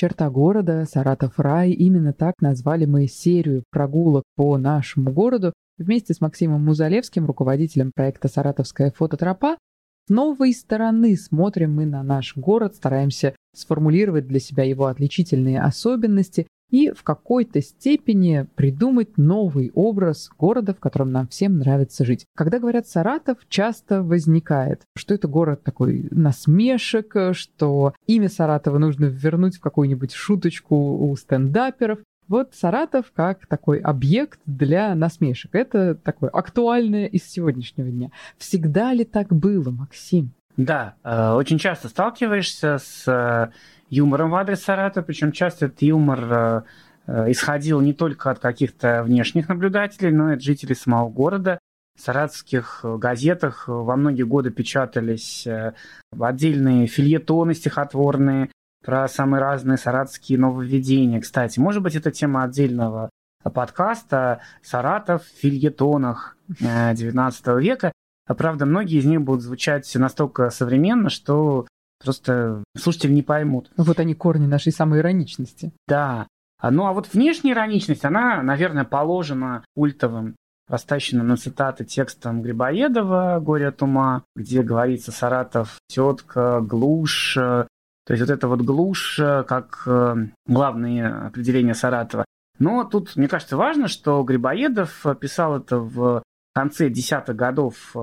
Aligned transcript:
черта 0.00 0.30
города, 0.30 0.86
Саратов 0.90 1.38
рай. 1.38 1.72
Именно 1.72 2.14
так 2.14 2.36
назвали 2.40 2.86
мы 2.86 3.06
серию 3.06 3.64
прогулок 3.70 4.24
по 4.34 4.56
нашему 4.56 5.12
городу 5.12 5.52
вместе 5.76 6.14
с 6.14 6.22
Максимом 6.22 6.64
Музалевским, 6.64 7.26
руководителем 7.26 7.92
проекта 7.94 8.28
«Саратовская 8.28 8.92
фототропа». 8.92 9.58
С 10.06 10.10
новой 10.10 10.54
стороны 10.54 11.16
смотрим 11.16 11.74
мы 11.74 11.84
на 11.84 12.02
наш 12.02 12.34
город, 12.34 12.76
стараемся 12.76 13.36
сформулировать 13.54 14.26
для 14.26 14.40
себя 14.40 14.64
его 14.64 14.86
отличительные 14.86 15.60
особенности 15.60 16.46
и 16.70 16.92
в 16.92 17.02
какой-то 17.02 17.60
степени 17.60 18.46
придумать 18.54 19.18
новый 19.18 19.70
образ 19.74 20.30
города, 20.38 20.74
в 20.74 20.80
котором 20.80 21.12
нам 21.12 21.28
всем 21.28 21.58
нравится 21.58 22.04
жить. 22.04 22.26
Когда 22.34 22.58
говорят 22.58 22.86
Саратов, 22.86 23.38
часто 23.48 24.02
возникает, 24.02 24.82
что 24.96 25.14
это 25.14 25.28
город 25.28 25.62
такой 25.62 26.08
насмешек, 26.10 27.14
что 27.32 27.94
имя 28.06 28.28
Саратова 28.28 28.78
нужно 28.78 29.06
вернуть 29.06 29.56
в 29.56 29.60
какую-нибудь 29.60 30.12
шуточку 30.12 30.76
у 30.76 31.16
стендаперов. 31.16 31.98
Вот 32.28 32.54
Саратов 32.54 33.06
как 33.12 33.46
такой 33.48 33.80
объект 33.80 34.38
для 34.46 34.94
насмешек. 34.94 35.54
Это 35.54 35.96
такое 35.96 36.30
актуальное 36.30 37.06
из 37.06 37.28
сегодняшнего 37.28 37.90
дня. 37.90 38.10
Всегда 38.38 38.92
ли 38.92 39.04
так 39.04 39.28
было, 39.34 39.70
Максим? 39.70 40.32
Да, 40.56 40.94
э, 41.02 41.32
очень 41.32 41.58
часто 41.58 41.88
сталкиваешься 41.88 42.78
с 42.78 43.08
э, 43.08 43.50
юмором 43.90 44.30
в 44.30 44.36
адрес 44.36 44.62
Саратова, 44.62 45.04
причем 45.04 45.32
часто 45.32 45.66
этот 45.66 45.82
юмор 45.82 46.32
э, 46.32 46.62
э, 47.06 47.30
исходил 47.32 47.80
не 47.80 47.92
только 47.92 48.30
от 48.30 48.38
каких-то 48.38 49.02
внешних 49.02 49.48
наблюдателей, 49.48 50.12
но 50.12 50.30
и 50.30 50.34
от 50.36 50.42
жителей 50.42 50.74
самого 50.74 51.10
города. 51.10 51.58
В 51.98 52.02
саратовских 52.02 52.80
газетах 52.82 53.64
во 53.68 53.96
многие 53.96 54.22
годы 54.22 54.50
печатались 54.50 55.46
э, 55.46 55.74
отдельные 56.18 56.86
фильетоны 56.86 57.54
стихотворные 57.54 58.50
про 58.82 59.06
самые 59.08 59.42
разные 59.42 59.76
саратовские 59.76 60.38
нововведения. 60.38 61.20
Кстати, 61.20 61.58
может 61.58 61.82
быть, 61.82 61.96
это 61.96 62.10
тема 62.10 62.44
отдельного 62.44 63.10
подкаста 63.42 64.40
«Саратов 64.62 65.24
в 65.24 65.40
фильетонах 65.40 66.36
XIX 66.48 67.60
века». 67.60 67.92
Правда, 68.26 68.64
многие 68.64 68.98
из 68.98 69.04
них 69.04 69.22
будут 69.22 69.42
звучать 69.42 69.92
настолько 69.96 70.50
современно, 70.50 71.10
что 71.10 71.66
Просто 72.02 72.64
слушатели 72.76 73.12
не 73.12 73.22
поймут. 73.22 73.70
Вот 73.76 74.00
они 74.00 74.14
корни 74.14 74.46
нашей 74.46 74.72
самой 74.72 75.00
ироничности. 75.00 75.72
Да. 75.86 76.26
А, 76.58 76.70
ну 76.70 76.86
а 76.86 76.92
вот 76.92 77.12
внешняя 77.12 77.52
ироничность, 77.52 78.04
она, 78.04 78.42
наверное, 78.42 78.84
положена 78.84 79.64
культовым 79.74 80.36
растащенным 80.68 81.26
на 81.26 81.36
цитаты 81.36 81.84
текстом 81.84 82.42
Грибоедова 82.42 83.40
«Горе 83.40 83.68
от 83.68 83.82
ума», 83.82 84.22
где 84.36 84.62
говорится 84.62 85.10
«Саратов, 85.10 85.78
тетка, 85.88 86.60
глушь». 86.60 87.34
То 87.34 88.14
есть 88.14 88.20
вот 88.20 88.30
это 88.30 88.48
вот 88.48 88.62
глушь 88.62 89.16
как 89.18 89.82
э, 89.86 90.14
главное 90.46 91.26
определение 91.26 91.74
Саратова. 91.74 92.24
Но 92.58 92.84
тут, 92.84 93.16
мне 93.16 93.28
кажется, 93.28 93.56
важно, 93.56 93.88
что 93.88 94.22
Грибоедов 94.22 95.04
писал 95.20 95.58
это 95.58 95.78
в 95.78 96.22
конце 96.54 96.88
десятых 96.88 97.36
годов 97.36 97.94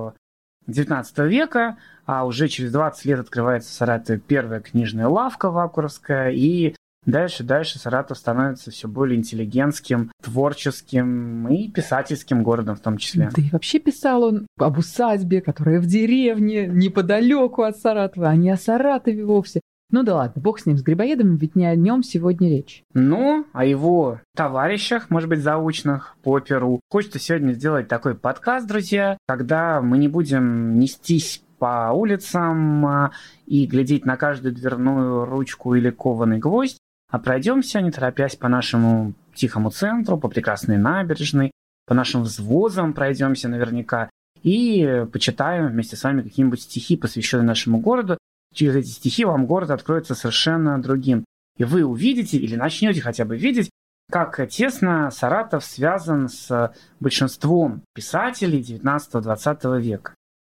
XIX 0.68 1.28
века, 1.28 1.76
а 2.06 2.24
уже 2.24 2.48
через 2.48 2.72
20 2.72 3.04
лет 3.06 3.20
открывается 3.20 3.70
в 3.70 3.74
Саратове 3.74 4.18
первая 4.18 4.60
книжная 4.60 5.08
лавка 5.08 5.50
Вакуровская, 5.50 6.30
и 6.30 6.74
дальше, 7.04 7.42
дальше 7.42 7.78
Саратов 7.78 8.18
становится 8.18 8.70
все 8.70 8.88
более 8.88 9.18
интеллигентским, 9.18 10.10
творческим 10.22 11.48
и 11.48 11.70
писательским 11.70 12.42
городом 12.42 12.76
в 12.76 12.80
том 12.80 12.98
числе. 12.98 13.30
Да 13.34 13.42
и 13.42 13.50
вообще 13.50 13.78
писал 13.78 14.24
он 14.24 14.46
об 14.58 14.78
усадьбе, 14.78 15.40
которая 15.40 15.80
в 15.80 15.86
деревне, 15.86 16.66
неподалеку 16.66 17.62
от 17.62 17.76
Саратова, 17.78 18.28
а 18.28 18.36
не 18.36 18.50
о 18.50 18.56
Саратове 18.56 19.24
вовсе. 19.24 19.60
Ну 19.90 20.02
да 20.02 20.16
ладно, 20.16 20.42
бог 20.42 20.60
с 20.60 20.66
ним, 20.66 20.76
с 20.76 20.82
Грибоедом, 20.82 21.36
ведь 21.36 21.56
не 21.56 21.64
о 21.64 21.74
нем 21.74 22.02
сегодня 22.02 22.50
речь. 22.50 22.82
Ну, 22.92 23.46
о 23.54 23.64
его 23.64 24.20
товарищах, 24.36 25.08
может 25.08 25.30
быть, 25.30 25.40
заучных 25.40 26.16
по 26.22 26.40
Перу. 26.40 26.80
Хочется 26.90 27.18
сегодня 27.18 27.52
сделать 27.52 27.88
такой 27.88 28.14
подкаст, 28.14 28.66
друзья, 28.66 29.16
когда 29.26 29.80
мы 29.80 29.96
не 29.96 30.08
будем 30.08 30.78
нестись 30.78 31.42
по 31.58 31.90
улицам 31.94 32.86
а, 32.86 33.12
и 33.46 33.66
глядеть 33.66 34.04
на 34.04 34.18
каждую 34.18 34.54
дверную 34.54 35.24
ручку 35.24 35.74
или 35.74 35.88
кованый 35.88 36.38
гвоздь, 36.38 36.78
а 37.10 37.18
пройдемся, 37.18 37.80
не 37.80 37.90
торопясь, 37.90 38.36
по 38.36 38.48
нашему 38.48 39.14
тихому 39.34 39.70
центру, 39.70 40.18
по 40.18 40.28
прекрасной 40.28 40.76
набережной, 40.76 41.50
по 41.86 41.94
нашим 41.94 42.22
взвозам 42.22 42.92
пройдемся 42.92 43.48
наверняка 43.48 44.10
и 44.42 45.06
почитаем 45.12 45.68
вместе 45.68 45.96
с 45.96 46.04
вами 46.04 46.22
какие-нибудь 46.22 46.60
стихи, 46.60 46.96
посвященные 46.96 47.46
нашему 47.46 47.78
городу. 47.78 48.18
Через 48.54 48.76
эти 48.76 48.88
стихи 48.88 49.24
вам 49.24 49.46
город 49.46 49.70
откроется 49.70 50.14
совершенно 50.14 50.80
другим. 50.80 51.24
И 51.56 51.64
вы 51.64 51.84
увидите 51.84 52.38
или 52.38 52.56
начнете 52.56 53.00
хотя 53.00 53.24
бы 53.24 53.36
видеть, 53.36 53.70
как 54.10 54.48
тесно 54.48 55.10
Саратов 55.10 55.64
связан 55.64 56.28
с 56.28 56.72
большинством 56.98 57.82
писателей 57.94 58.60
19-20 58.62 59.80
века. 59.80 60.14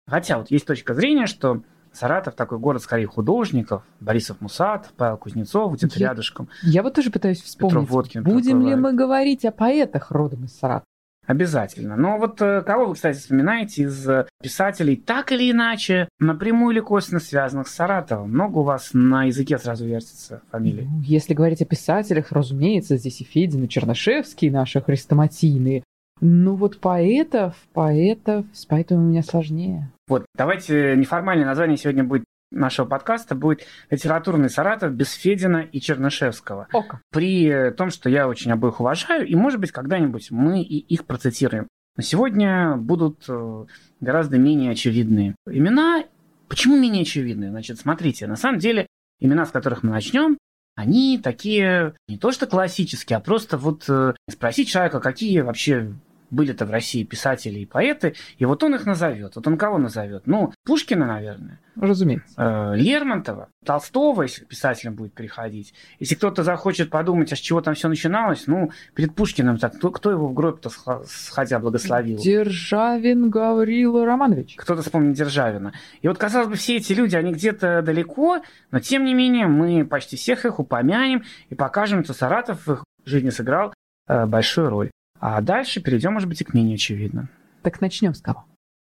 Хотя 0.08 0.38
вот 0.38 0.50
есть 0.50 0.66
точка 0.66 0.94
зрения, 0.94 1.26
что 1.26 1.62
Саратов 1.92 2.34
такой 2.34 2.58
город 2.58 2.82
скорее 2.82 3.06
художников. 3.06 3.82
Борисов 4.00 4.41
Мусат, 4.41 4.91
Павел 4.97 5.19
Кузнецов, 5.19 5.75
где-то 5.75 5.98
рядышком. 5.98 6.48
Я 6.62 6.82
вот 6.82 6.94
тоже 6.94 7.10
пытаюсь 7.10 7.42
вспомнить. 7.42 7.75
Петров 7.75 7.91
Водкин, 7.91 8.22
Будем 8.25 8.66
ли 8.66 8.75
мы 8.75 8.94
говорить 8.94 9.44
о 9.44 9.52
поэтах 9.52 10.10
родом 10.10 10.44
из 10.44 10.58
Саратова? 10.58 10.86
Обязательно. 11.27 11.97
Но 11.97 12.19
вот 12.19 12.43
э, 12.43 12.62
кого 12.62 12.87
вы, 12.87 12.94
кстати, 12.94 13.19
вспоминаете 13.19 13.83
из 13.84 14.09
э, 14.09 14.27
писателей, 14.43 14.97
так 14.97 15.31
или 15.31 15.53
иначе, 15.53 16.09
напрямую 16.19 16.75
или 16.75 16.81
косвенно 16.81 17.21
связанных 17.21 17.69
с 17.69 17.75
Саратовом? 17.75 18.31
Много 18.31 18.59
у 18.59 18.62
вас 18.62 18.91
на 18.93 19.25
языке 19.25 19.56
сразу 19.59 19.87
вертится 19.87 20.43
фамилии? 20.50 20.88
Ну, 20.91 21.00
если 21.03 21.34
говорить 21.34 21.62
о 21.62 21.65
писателях, 21.65 22.32
разумеется, 22.32 22.97
здесь 22.97 23.21
и 23.21 23.25
Федин, 23.25 23.65
и 23.65 23.69
Чернышевский, 23.69 24.50
наши 24.50 24.81
хрестоматийные. 24.81 25.84
Ну 26.21 26.55
вот 26.55 26.78
поэтов, 26.78 27.55
поэтов, 27.72 28.47
с 28.53 28.66
поэтами 28.66 28.99
у 28.99 29.09
меня 29.09 29.22
сложнее. 29.22 29.91
Вот, 30.09 30.25
давайте 30.37 30.97
неформальное 30.97 31.47
название 31.47 31.77
сегодня 31.77 32.05
будет 32.05 32.25
нашего 32.52 32.86
подкаста 32.86 33.34
будет 33.34 33.66
литературный 33.90 34.50
Саратов 34.50 34.92
без 34.92 35.12
Федина 35.12 35.58
и 35.58 35.80
Чернышевского. 35.80 36.68
Ока. 36.72 37.00
При 37.10 37.70
том, 37.72 37.90
что 37.90 38.08
я 38.08 38.28
очень 38.28 38.52
обоих 38.52 38.80
уважаю, 38.80 39.26
и, 39.26 39.34
может 39.34 39.60
быть, 39.60 39.72
когда-нибудь 39.72 40.30
мы 40.30 40.62
и 40.62 40.78
их 40.78 41.04
процитируем. 41.06 41.68
Но 41.96 42.02
сегодня 42.02 42.76
будут 42.76 43.24
э, 43.28 43.64
гораздо 44.00 44.38
менее 44.38 44.70
очевидные 44.70 45.34
имена. 45.46 46.04
Почему 46.48 46.78
менее 46.78 47.02
очевидные? 47.02 47.50
Значит, 47.50 47.78
смотрите, 47.80 48.26
на 48.26 48.36
самом 48.36 48.58
деле 48.58 48.86
имена, 49.20 49.44
с 49.44 49.50
которых 49.50 49.82
мы 49.82 49.90
начнем, 49.90 50.38
они 50.74 51.20
такие 51.22 51.94
не 52.08 52.16
то 52.16 52.32
что 52.32 52.46
классические, 52.46 53.19
а 53.19 53.20
просто 53.20 53.58
вот 53.58 53.84
э, 53.88 54.14
спросить 54.30 54.69
человека, 54.69 55.00
какие 55.00 55.40
вообще 55.40 55.92
были-то 56.32 56.65
в 56.66 56.70
России 56.70 57.04
писатели 57.04 57.60
и 57.60 57.66
поэты, 57.66 58.15
и 58.38 58.44
вот 58.44 58.65
он 58.65 58.75
их 58.75 58.87
назовет. 58.87 59.37
Вот 59.37 59.47
он 59.47 59.56
кого 59.56 59.78
назовет? 59.78 60.26
Ну, 60.26 60.53
Пушкина, 60.65 61.06
наверное. 61.06 61.60
Разумеется. 61.76 62.34
Э, 62.37 62.76
Лермонтова, 62.76 63.48
Толстого, 63.65 64.22
если 64.22 64.44
писателем 64.44 64.94
будет 64.94 65.12
приходить. 65.15 65.75
Если 66.00 66.15
кто-то 66.15 66.43
захочет 66.43 66.91
подумать, 66.91 67.32
а 67.32 67.37
с 67.37 67.38
чего 67.38 67.60
там 67.60 67.75
все 67.75 67.88
начиналось, 67.88 68.47
ну, 68.47 68.70
перед 68.94 69.15
Пушкиным 69.15 69.59
так, 69.59 69.76
кто, 69.76 69.91
кто 69.91 70.10
его 70.10 70.28
в 70.28 70.34
гроб-то 70.34 70.70
сходя 71.06 71.59
благословил? 71.59 72.19
Державин 72.19 73.31
Гаврила 73.31 74.04
Романович. 74.04 74.56
Кто-то 74.56 74.82
вспомнит 74.82 75.16
Державина. 75.16 75.72
И 76.00 76.09
вот, 76.09 76.19
казалось 76.19 76.49
бы, 76.49 76.56
все 76.56 76.76
эти 76.76 76.93
люди, 76.94 77.14
они 77.14 77.32
где-то 77.32 77.82
далеко, 77.82 78.43
но 78.70 78.81
тем 78.81 79.04
не 79.04 79.14
менее 79.14 79.47
мы 79.47 79.84
почти 79.84 80.16
всех 80.16 80.44
их 80.44 80.59
упомянем 80.59 81.25
и 81.50 81.54
покажем, 81.54 82.05
что 82.05 82.14
Саратов 82.14 82.67
в 82.67 82.73
их 82.73 82.84
жизни 83.05 83.31
сыграл 83.31 83.75
э, 84.08 84.26
большую 84.26 84.70
роль. 84.70 84.90
А 85.22 85.40
дальше 85.40 85.80
перейдем, 85.80 86.14
может 86.14 86.28
быть, 86.28 86.40
и 86.40 86.44
к 86.44 86.52
менее 86.52 86.74
очевидно. 86.74 87.28
Так 87.62 87.80
начнем 87.80 88.12
с 88.12 88.20
кого? 88.20 88.44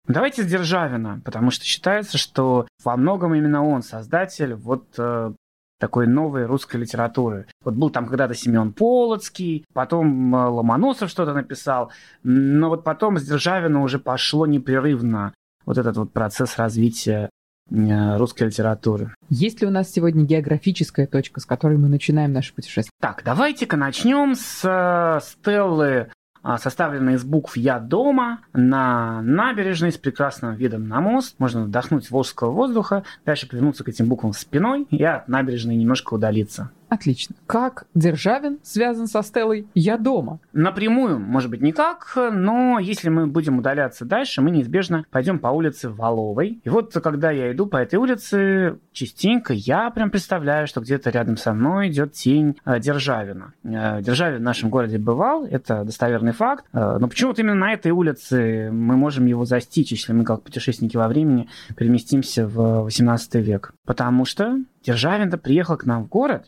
Давайте 0.09 0.43
с 0.43 0.47
Державина, 0.47 1.21
потому 1.23 1.51
что 1.51 1.67
считается, 1.67 2.17
что 2.17 2.67
во 2.83 2.97
многом 2.97 3.35
именно 3.35 3.63
он 3.63 3.83
создатель 3.83 4.55
вот 4.55 4.87
э, 4.97 5.35
такой 5.79 6.07
новой 6.07 6.47
русской 6.47 6.79
литературы. 6.79 7.47
Вот 7.63 7.75
был 7.75 7.91
там 7.91 8.07
когда-то 8.07 8.33
Семен 8.33 8.73
Полоцкий, 8.73 9.67
потом 9.75 10.35
э, 10.35 10.47
Ломоносов 10.49 11.11
что-то 11.11 11.35
написал, 11.35 11.93
но 12.23 12.71
вот 12.71 12.85
потом 12.85 13.19
с 13.19 13.23
Державина 13.23 13.83
уже 13.83 13.99
пошло 13.99 14.47
непрерывно 14.47 15.35
вот 15.67 15.77
этот 15.77 15.99
вот 15.99 16.15
процесс 16.15 16.57
развития 16.57 17.29
русской 17.71 18.45
литературы. 18.45 19.15
Есть 19.31 19.61
ли 19.61 19.67
у 19.67 19.71
нас 19.71 19.91
сегодня 19.91 20.25
географическая 20.25 21.07
точка, 21.07 21.41
с 21.41 21.47
которой 21.47 21.79
мы 21.79 21.89
начинаем 21.89 22.33
наше 22.33 22.55
путешествие? 22.55 22.93
Так, 23.01 23.23
давайте-ка 23.25 23.77
начнем 23.77 24.35
с 24.35 24.61
э, 24.65 25.21
стеллы 25.25 26.09
а, 26.45 26.59
составленная 26.59 27.15
из 27.15 27.25
букв 27.25 27.57
«Я 27.57 27.79
дома» 27.79 28.41
на 28.53 29.23
набережной 29.23 29.91
с 29.91 29.97
прекрасным 29.97 30.55
видом 30.55 30.87
на 30.89 31.01
мост. 31.01 31.37
Можно 31.39 31.65
вдохнуть 31.65 32.11
волжского 32.11 32.51
воздуха, 32.51 33.03
дальше 33.25 33.49
повернуться 33.49 33.83
к 33.83 33.89
этим 33.89 34.11
буквам 34.11 34.35
спиной 34.35 34.87
и 34.91 35.03
от 35.03 35.27
набережной 35.27 35.75
немножко 35.77 36.13
удалиться. 36.13 36.71
Отлично. 36.95 37.35
Как 37.49 37.87
Державин 37.95 38.61
связан 38.63 39.09
со 39.09 39.23
Стеллой 39.23 39.67
«Я 39.75 39.99
дома»? 39.99 40.39
Напрямую, 40.53 41.19
может 41.19 41.51
быть, 41.51 41.61
никак, 41.61 42.17
но 42.33 42.79
если 42.79 43.09
мы 43.09 43.27
будем 43.27 43.59
удаляться 43.59 44.05
дальше, 44.05 44.43
мы 44.43 44.53
неизбежно 44.53 45.05
пойдем 45.11 45.41
по 45.41 45.49
улице 45.49 45.89
Валовой. 45.89 46.61
И 46.63 46.69
вот 46.69 46.93
когда 46.95 47.33
я 47.33 47.51
иду 47.51 47.67
по 47.67 47.79
этой 47.79 47.97
улице, 47.97 48.79
частенько 48.93 49.53
я 49.53 49.91
прям 49.91 50.11
представляю, 50.11 50.69
что 50.69 50.81
где-то 50.81 51.11
рядом 51.11 51.37
со 51.37 51.53
мной 51.53 51.89
идет 51.89 52.13
тень 52.13 52.59
э, 52.65 52.79
Державина. 52.79 53.55
Э, 53.65 54.01
Державин 54.01 54.39
в 54.39 54.43
нашем 54.43 54.71
городе 54.71 54.99
бывал, 54.99 55.45
это 55.45 55.83
достоверный 55.83 56.33
факт, 56.33 56.65
э, 56.73 56.99
но 57.01 57.09
почему-то 57.09 57.43
именно 57.43 57.57
на 57.57 57.73
этой 57.73 57.91
улице 57.91 58.71
мы 58.71 58.97
можем 58.97 59.27
его 59.27 59.45
застичь, 59.45 59.91
если 59.91 60.13
мы 60.13 60.23
как 60.25 60.43
путешественники 60.43 60.97
во 60.97 61.09
времени 61.09 61.49
переместимся 61.77 62.47
в 62.47 62.85
18 62.85 63.35
век. 63.35 63.75
Потому 63.85 64.25
что 64.25 64.61
Державин-то 64.85 65.39
приехал 65.39 65.77
к 65.77 65.87
нам 65.87 66.05
в 66.05 66.09
город 66.09 66.47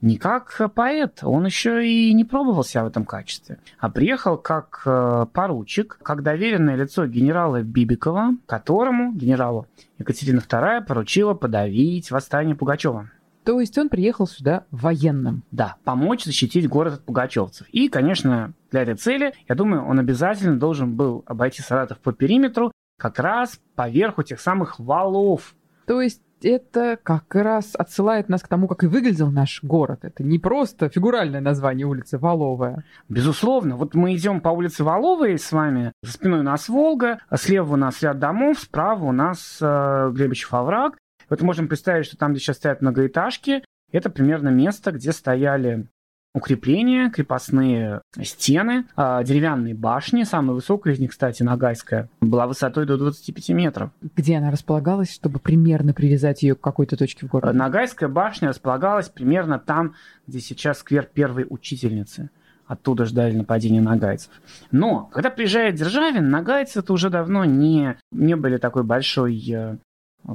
не 0.00 0.16
как 0.16 0.60
поэт, 0.74 1.20
он 1.22 1.46
еще 1.46 1.86
и 1.86 2.12
не 2.14 2.24
пробовал 2.24 2.64
себя 2.64 2.84
в 2.84 2.88
этом 2.88 3.04
качестве, 3.04 3.58
а 3.78 3.90
приехал 3.90 4.38
как 4.38 4.82
э, 4.86 5.26
поручик, 5.32 5.98
как 6.02 6.22
доверенное 6.22 6.76
лицо 6.76 7.06
генерала 7.06 7.62
Бибикова, 7.62 8.36
которому, 8.46 9.12
генералу 9.12 9.66
Екатерина 9.98 10.40
II, 10.40 10.84
поручила 10.86 11.34
подавить 11.34 12.10
восстание 12.10 12.54
Пугачева. 12.54 13.10
То 13.44 13.58
есть 13.58 13.76
он 13.78 13.88
приехал 13.88 14.26
сюда 14.26 14.64
военным. 14.70 15.42
Да, 15.50 15.76
помочь 15.84 16.24
защитить 16.24 16.68
город 16.68 16.94
от 16.94 17.04
пугачевцев. 17.04 17.66
И, 17.70 17.88
конечно, 17.88 18.52
для 18.70 18.82
этой 18.82 18.96
цели, 18.96 19.34
я 19.48 19.54
думаю, 19.54 19.84
он 19.84 19.98
обязательно 19.98 20.58
должен 20.58 20.94
был 20.94 21.24
обойти 21.26 21.62
Саратов 21.62 21.98
по 21.98 22.12
периметру, 22.12 22.70
как 22.98 23.18
раз 23.18 23.58
поверху 23.74 24.22
тех 24.22 24.40
самых 24.40 24.78
валов. 24.78 25.54
То 25.86 26.02
есть 26.02 26.20
это 26.44 26.98
как 27.02 27.34
раз 27.34 27.74
отсылает 27.74 28.28
нас 28.28 28.42
к 28.42 28.48
тому, 28.48 28.68
как 28.68 28.84
и 28.84 28.86
выглядел 28.86 29.30
наш 29.30 29.62
город. 29.62 30.00
Это 30.02 30.22
не 30.22 30.38
просто 30.38 30.88
фигуральное 30.88 31.40
название 31.40 31.86
улицы 31.86 32.18
Воловая. 32.18 32.84
Безусловно. 33.08 33.76
Вот 33.76 33.94
мы 33.94 34.14
идем 34.14 34.40
по 34.40 34.48
улице 34.50 34.84
Воловой 34.84 35.38
с 35.38 35.52
вами. 35.52 35.92
За 36.02 36.12
спиной 36.12 36.40
у 36.40 36.44
нас 36.44 36.68
Волга, 36.68 37.20
а 37.28 37.36
слева 37.36 37.74
у 37.74 37.76
нас 37.76 38.02
ряд 38.02 38.18
домов, 38.18 38.58
справа 38.60 39.04
у 39.04 39.12
нас 39.12 39.58
э, 39.60 40.10
Глебичев 40.12 40.52
овраг. 40.54 40.96
Вот 41.28 41.42
можем 41.42 41.68
представить, 41.68 42.06
что 42.06 42.16
там, 42.16 42.32
где 42.32 42.40
сейчас 42.40 42.56
стоят 42.56 42.80
многоэтажки, 42.80 43.62
это 43.92 44.10
примерно 44.10 44.48
место, 44.48 44.92
где 44.92 45.12
стояли 45.12 45.86
укрепления, 46.34 47.10
крепостные 47.10 48.02
стены, 48.22 48.86
а, 48.96 49.22
деревянные 49.24 49.74
башни. 49.74 50.22
Самая 50.22 50.54
высокая 50.54 50.94
из 50.94 51.00
них, 51.00 51.10
кстати, 51.10 51.42
Ногайская, 51.42 52.08
была 52.20 52.46
высотой 52.46 52.86
до 52.86 52.96
25 52.96 53.50
метров. 53.50 53.90
Где 54.16 54.36
она 54.36 54.50
располагалась, 54.50 55.12
чтобы 55.12 55.40
примерно 55.40 55.92
привязать 55.92 56.42
ее 56.42 56.54
к 56.54 56.60
какой-то 56.60 56.96
точке 56.96 57.26
в 57.26 57.30
городе? 57.30 57.56
Ногайская 57.56 58.08
башня 58.08 58.48
располагалась 58.48 59.08
примерно 59.08 59.58
там, 59.58 59.94
где 60.26 60.40
сейчас 60.40 60.78
сквер 60.78 61.04
первой 61.04 61.46
учительницы. 61.48 62.30
Оттуда 62.66 63.04
ждали 63.04 63.34
нападения 63.34 63.80
нагайцев. 63.80 64.30
Но, 64.70 65.06
когда 65.06 65.30
приезжает 65.30 65.74
Державин, 65.74 66.30
нагайцы 66.30 66.78
это 66.78 66.92
уже 66.92 67.10
давно 67.10 67.44
не, 67.44 67.96
не 68.12 68.36
были 68.36 68.58
такой 68.58 68.84
большой 68.84 69.36
э, 69.50 69.76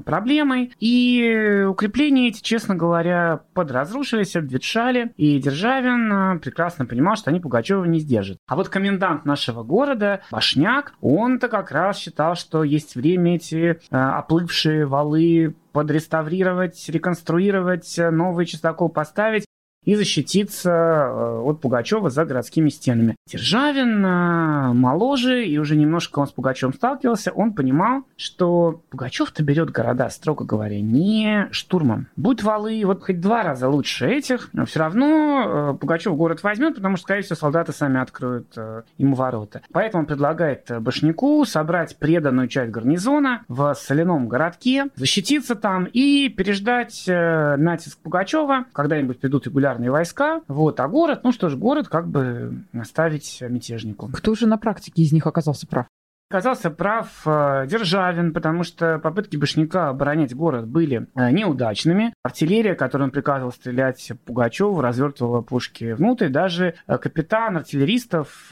проблемой. 0.05 0.73
И 0.79 1.65
укрепления 1.67 2.29
эти, 2.29 2.41
честно 2.41 2.75
говоря, 2.75 3.41
подразрушились, 3.53 4.35
обветшали. 4.35 5.13
И 5.17 5.39
Державин 5.39 6.11
а, 6.11 6.37
прекрасно 6.37 6.85
понимал, 6.85 7.15
что 7.15 7.29
они 7.29 7.39
Пугачева 7.39 7.85
не 7.85 7.99
сдержат. 7.99 8.37
А 8.47 8.55
вот 8.55 8.69
комендант 8.69 9.25
нашего 9.25 9.63
города, 9.63 10.21
Башняк, 10.31 10.93
он-то 11.01 11.47
как 11.47 11.71
раз 11.71 11.97
считал, 11.97 12.35
что 12.35 12.63
есть 12.63 12.95
время 12.95 13.35
эти 13.35 13.79
а, 13.91 14.19
оплывшие 14.19 14.85
валы 14.85 15.55
подреставрировать, 15.71 16.87
реконструировать, 16.87 17.95
новый 17.97 18.45
частокол 18.45 18.87
поставить 18.87 19.45
и 19.85 19.95
защититься 19.95 20.69
э, 20.69 21.39
от 21.43 21.61
Пугачева 21.61 22.09
за 22.09 22.25
городскими 22.25 22.69
стенами. 22.69 23.15
Державин 23.27 24.03
э, 24.05 24.73
моложе, 24.73 25.45
и 25.45 25.57
уже 25.57 25.75
немножко 25.75 26.19
он 26.19 26.27
с 26.27 26.31
Пугачевым 26.31 26.73
сталкивался, 26.73 27.31
он 27.31 27.53
понимал, 27.53 28.03
что 28.17 28.81
Пугачев-то 28.89 29.43
берет 29.43 29.69
города, 29.69 30.09
строго 30.09 30.43
говоря, 30.43 30.81
не 30.81 31.47
штурмом. 31.51 32.07
Будь 32.15 32.43
валы, 32.43 32.81
вот 32.85 33.03
хоть 33.03 33.21
два 33.21 33.43
раза 33.43 33.69
лучше 33.69 34.07
этих, 34.07 34.49
но 34.53 34.65
все 34.65 34.79
равно 34.79 35.43
э, 35.45 35.77
Пугачев 35.79 36.15
город 36.15 36.43
возьмет, 36.43 36.75
потому 36.75 36.97
что, 36.97 37.03
скорее 37.03 37.21
всего, 37.21 37.35
солдаты 37.35 37.71
сами 37.71 37.99
откроют 37.99 38.55
ему 38.97 39.15
ворота. 39.15 39.61
Поэтому 39.71 40.01
он 40.01 40.07
предлагает 40.07 40.71
Башняку 40.81 41.45
собрать 41.45 41.97
преданную 41.97 42.47
часть 42.47 42.71
гарнизона 42.71 43.43
в 43.47 43.73
соляном 43.75 44.27
городке, 44.27 44.87
защититься 44.95 45.55
там 45.55 45.85
и 45.85 46.29
переждать 46.29 47.03
натиск 47.07 47.99
Пугачева. 47.99 48.65
Когда-нибудь 48.73 49.19
придут 49.19 49.45
регулярно 49.45 49.74
регулярные 49.75 49.91
войска, 49.91 50.41
вот, 50.47 50.79
а 50.79 50.87
город, 50.87 51.21
ну 51.23 51.31
что 51.31 51.49
ж, 51.49 51.55
город 51.55 51.87
как 51.87 52.07
бы 52.07 52.63
оставить 52.73 53.41
мятежнику. 53.47 54.09
Кто 54.13 54.35
же 54.35 54.47
на 54.47 54.57
практике 54.57 55.03
из 55.03 55.11
них 55.11 55.27
оказался 55.27 55.67
прав? 55.67 55.87
Оказался 56.31 56.71
прав 56.71 57.21
э, 57.27 57.67
Державин, 57.67 58.33
потому 58.33 58.63
что 58.63 58.97
попытки 58.97 59.37
Башняка 59.37 59.89
оборонять 59.89 60.33
город 60.35 60.67
были 60.67 61.07
э, 61.13 61.29
неудачными. 61.29 62.15
Артиллерия, 62.23 62.73
которой 62.73 63.03
он 63.03 63.11
приказывал 63.11 63.51
стрелять 63.51 64.11
Пугачеву, 64.25 64.81
развертывала 64.81 65.41
пушки 65.41 65.93
внутрь. 65.93 66.29
Даже 66.29 66.73
э, 66.87 66.97
капитан 66.97 67.57
артиллеристов, 67.57 68.51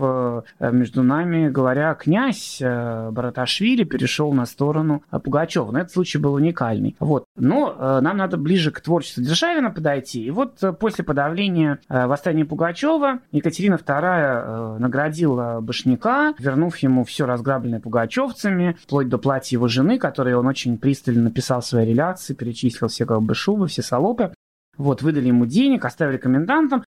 между 0.60 1.02
нами 1.02 1.50
говоря, 1.50 1.96
князь 1.96 2.62
Бараташвили 2.62 3.86
перешел 3.86 4.32
на 4.34 4.46
сторону 4.46 5.04
Пугачева. 5.10 5.72
Но 5.72 5.80
этот 5.80 5.94
случай 5.94 6.20
был 6.20 6.36
уникальный. 6.36 6.96
Вот. 7.00 7.26
Но 7.36 7.76
э, 7.76 8.00
нам 8.02 8.18
надо 8.18 8.38
ближе 8.38 8.72
к 8.72 8.80
творчеству 8.80 9.24
Державина 9.24 9.72
подойти. 9.72 10.24
И 10.24 10.30
вот 10.30 10.64
э, 10.64 10.72
после 10.72 11.04
подавления 11.04 11.80
э, 11.90 12.06
восстания 12.06 12.46
Пугачева 12.46 13.22
Екатерина 13.32 13.76
II 13.76 14.02
э, 14.02 14.78
наградила 14.78 15.60
Башняка, 15.60 16.36
вернув 16.38 16.78
ему 16.78 17.04
все 17.04 17.26
разграбленное 17.26 17.80
пугачевцами, 17.80 18.78
вплоть 18.80 19.10
до 19.10 19.18
платья 19.18 19.58
его 19.58 19.68
жены, 19.68 19.98
которые 19.98 20.38
он 20.38 20.46
очень 20.46 20.78
пристально 20.78 21.24
написал 21.24 21.62
в 21.62 21.66
своей 21.66 21.90
реляции, 21.90 22.36
перечислил 22.36 22.88
все 22.88 23.08
как 23.08 23.24
бы 23.24 23.34
шубы, 23.34 23.68
все 23.68 23.82
салопы. 23.82 24.34
Вот, 24.78 25.02
выдали 25.02 25.28
ему 25.28 25.48
денег, 25.48 25.86
оставили 25.86 26.18
комендантом, 26.18 26.84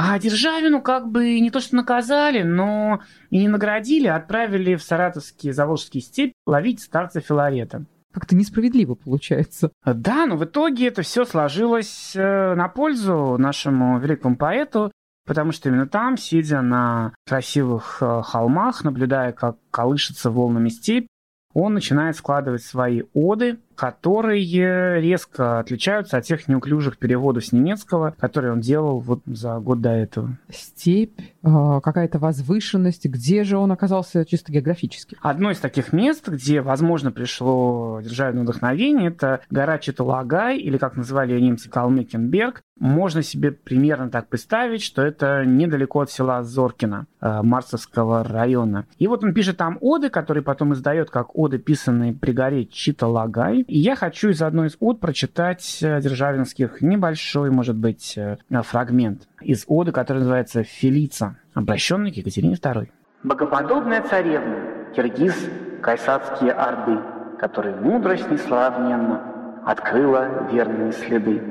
а 0.00 0.16
Державину 0.20 0.80
как 0.80 1.10
бы 1.10 1.40
не 1.40 1.50
то 1.50 1.58
что 1.58 1.74
наказали, 1.74 2.42
но 2.42 3.00
и 3.30 3.38
не 3.38 3.48
наградили, 3.48 4.06
отправили 4.06 4.76
в 4.76 4.82
Саратовский 4.84 5.50
Заволжский 5.50 6.00
степь 6.00 6.34
ловить 6.46 6.80
старца 6.80 7.20
Филарета. 7.20 7.84
Как-то 8.12 8.34
несправедливо 8.34 8.94
получается. 8.94 9.70
Да, 9.84 10.26
но 10.26 10.36
в 10.36 10.44
итоге 10.44 10.88
это 10.88 11.02
все 11.02 11.24
сложилось 11.24 12.12
э, 12.14 12.54
на 12.54 12.68
пользу 12.68 13.36
нашему 13.38 13.98
великому 13.98 14.36
поэту, 14.36 14.90
потому 15.26 15.52
что 15.52 15.68
именно 15.68 15.86
там, 15.86 16.16
сидя 16.16 16.62
на 16.62 17.12
красивых 17.26 17.98
э, 18.00 18.22
холмах, 18.24 18.82
наблюдая, 18.82 19.32
как 19.32 19.58
колышется 19.70 20.30
волнами 20.30 20.70
степь, 20.70 21.06
он 21.52 21.74
начинает 21.74 22.16
складывать 22.16 22.62
свои 22.62 23.02
оды, 23.12 23.58
которые 23.78 25.00
резко 25.00 25.60
отличаются 25.60 26.16
от 26.16 26.24
тех 26.24 26.48
неуклюжих 26.48 26.98
переводов 26.98 27.46
с 27.46 27.52
немецкого, 27.52 28.12
которые 28.18 28.52
он 28.52 28.60
делал 28.60 28.98
вот 28.98 29.20
за 29.24 29.60
год 29.60 29.80
до 29.80 29.90
этого. 29.90 30.36
Степь, 30.50 31.20
а, 31.44 31.80
какая-то 31.80 32.18
возвышенность, 32.18 33.06
где 33.06 33.44
же 33.44 33.56
он 33.56 33.70
оказался 33.70 34.24
чисто 34.24 34.52
географически? 34.52 35.16
Одно 35.22 35.52
из 35.52 35.58
таких 35.58 35.92
мест, 35.92 36.28
где, 36.28 36.60
возможно, 36.60 37.12
пришло 37.12 38.00
державное 38.02 38.42
вдохновение, 38.42 39.10
это 39.10 39.42
гора 39.48 39.78
Читалагай, 39.78 40.58
или, 40.58 40.76
как 40.76 40.96
называли 40.96 41.34
ее 41.34 41.40
немцы, 41.40 41.70
Калмыкенберг. 41.70 42.62
Можно 42.80 43.22
себе 43.22 43.50
примерно 43.50 44.08
так 44.08 44.28
представить, 44.28 44.82
что 44.82 45.02
это 45.02 45.44
недалеко 45.44 46.00
от 46.00 46.10
села 46.10 46.44
Зоркино, 46.44 47.06
э, 47.20 47.42
Марсовского 47.42 48.22
района. 48.22 48.86
И 48.98 49.08
вот 49.08 49.24
он 49.24 49.34
пишет 49.34 49.56
там 49.56 49.78
оды, 49.80 50.10
которые 50.10 50.44
потом 50.44 50.74
издает 50.74 51.10
как 51.10 51.36
оды, 51.36 51.58
писанные 51.58 52.12
при 52.12 52.32
горе 52.32 52.66
Читалагай. 52.66 53.64
И 53.68 53.78
я 53.78 53.96
хочу 53.96 54.30
из 54.30 54.40
одной 54.40 54.68
из 54.68 54.78
от 54.80 54.98
прочитать 54.98 55.80
э, 55.82 56.00
Державинских 56.00 56.80
небольшой, 56.80 57.50
может 57.50 57.76
быть, 57.76 58.16
э, 58.16 58.38
фрагмент 58.62 59.28
из 59.42 59.64
оды, 59.66 59.92
который 59.92 60.18
называется 60.20 60.62
«Фелица», 60.62 61.36
обращенный 61.52 62.10
к 62.10 62.16
Екатерине 62.16 62.54
II. 62.54 62.88
«Богоподобная 63.24 64.02
царевна, 64.02 64.56
киргиз 64.96 65.34
Кайсадские 65.82 66.52
Орды, 66.52 66.98
которой 67.38 67.74
мудрость 67.74 68.30
несравненно 68.30 69.60
открыла 69.66 70.48
верные 70.50 70.92
следы. 70.92 71.42